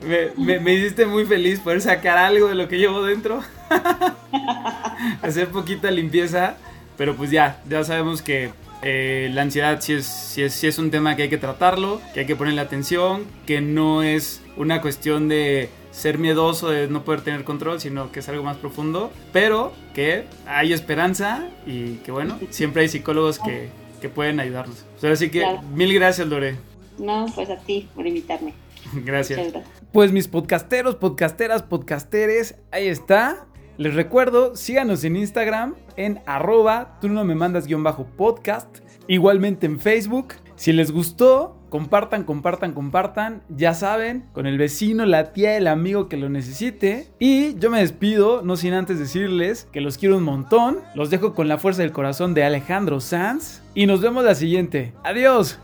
me, 0.07 0.29
me- 0.37 0.59
me 0.59 0.73
hiciste 0.73 1.05
muy 1.05 1.25
feliz 1.25 1.59
poder 1.59 1.81
sacar 1.81 2.17
algo 2.17 2.47
de 2.47 2.55
lo 2.55 2.67
que 2.67 2.77
llevo 2.77 3.03
dentro. 3.03 3.41
Hacer 5.21 5.49
poquita 5.49 5.91
limpieza. 5.91 6.55
Pero 6.97 7.15
pues 7.15 7.29
ya, 7.29 7.61
ya 7.69 7.83
sabemos 7.83 8.23
que 8.23 8.49
eh, 8.81 9.29
la 9.33 9.41
ansiedad 9.43 9.79
sí 9.81 9.93
es, 9.93 10.05
sí, 10.05 10.43
es, 10.43 10.53
sí 10.53 10.67
es 10.67 10.77
un 10.79 10.91
tema 10.91 11.15
que 11.15 11.23
hay 11.23 11.29
que 11.29 11.37
tratarlo, 11.37 12.01
que 12.13 12.21
hay 12.21 12.25
que 12.25 12.35
ponerle 12.35 12.61
atención, 12.61 13.25
que 13.45 13.61
no 13.61 14.03
es 14.03 14.41
una 14.55 14.81
cuestión 14.81 15.27
de 15.27 15.69
ser 15.91 16.19
miedoso, 16.19 16.69
de 16.69 16.87
no 16.87 17.03
poder 17.03 17.21
tener 17.21 17.43
control, 17.43 17.79
sino 17.81 18.11
que 18.11 18.19
es 18.19 18.29
algo 18.29 18.43
más 18.43 18.57
profundo, 18.57 19.11
pero 19.33 19.73
que 19.95 20.25
hay 20.45 20.73
esperanza 20.73 21.47
y 21.65 21.95
que 21.97 22.11
bueno, 22.11 22.37
siempre 22.51 22.83
hay 22.83 22.89
psicólogos 22.89 23.39
que, 23.39 23.69
que 23.99 24.09
pueden 24.09 24.39
ayudarnos. 24.39 24.85
O 24.97 24.99
sea, 24.99 25.11
así 25.11 25.29
que 25.29 25.39
Claro. 25.39 25.61
mil 25.73 25.93
gracias, 25.93 26.27
Lore. 26.27 26.55
No, 26.99 27.25
pues 27.33 27.49
a 27.49 27.57
ti 27.57 27.87
por 27.95 28.05
invitarme. 28.05 28.53
Gracias. 29.05 29.39
Gracias. 29.39 29.65
Pues 29.91 30.11
mis 30.11 30.27
podcasteros, 30.27 30.95
podcasteras, 30.95 31.61
podcasteres, 31.63 32.55
ahí 32.71 32.87
está. 32.87 33.45
Les 33.77 33.93
recuerdo, 33.93 34.55
síganos 34.55 35.03
en 35.03 35.15
Instagram 35.15 35.75
en 35.97 36.19
arroba, 36.25 36.97
tú 36.99 37.09
no 37.09 37.23
me 37.23 37.35
mandas 37.35 37.67
guion 37.67 37.83
bajo 37.83 38.05
podcast. 38.05 38.79
Igualmente 39.07 39.65
en 39.67 39.79
Facebook. 39.79 40.33
Si 40.55 40.73
les 40.73 40.91
gustó, 40.91 41.55
compartan, 41.69 42.23
compartan, 42.23 42.73
compartan. 42.73 43.43
Ya 43.49 43.75
saben, 43.75 44.25
con 44.33 44.47
el 44.47 44.57
vecino, 44.57 45.05
la 45.05 45.31
tía, 45.31 45.57
el 45.57 45.67
amigo 45.67 46.09
que 46.09 46.17
lo 46.17 46.27
necesite. 46.27 47.07
Y 47.19 47.55
yo 47.59 47.69
me 47.69 47.79
despido, 47.79 48.41
no 48.41 48.57
sin 48.57 48.73
antes 48.73 48.97
decirles 48.97 49.67
que 49.71 49.81
los 49.81 49.99
quiero 49.99 50.17
un 50.17 50.23
montón. 50.23 50.79
Los 50.95 51.11
dejo 51.11 51.35
con 51.35 51.47
la 51.47 51.59
fuerza 51.59 51.83
del 51.83 51.91
corazón 51.91 52.33
de 52.33 52.43
Alejandro 52.43 52.99
Sanz. 52.99 53.61
Y 53.75 53.85
nos 53.85 54.01
vemos 54.01 54.23
la 54.23 54.33
siguiente. 54.33 54.93
Adiós. 55.03 55.59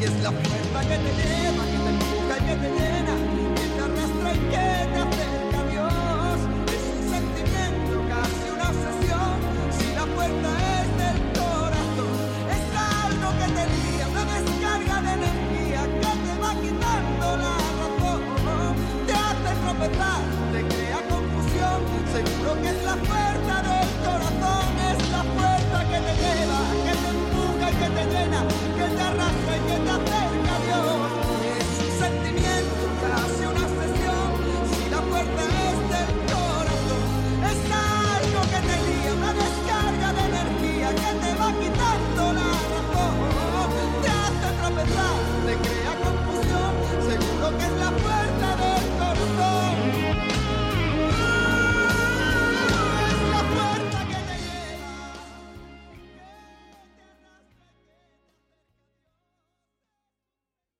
Y 0.00 0.04
es 0.04 0.22
la 0.22 0.32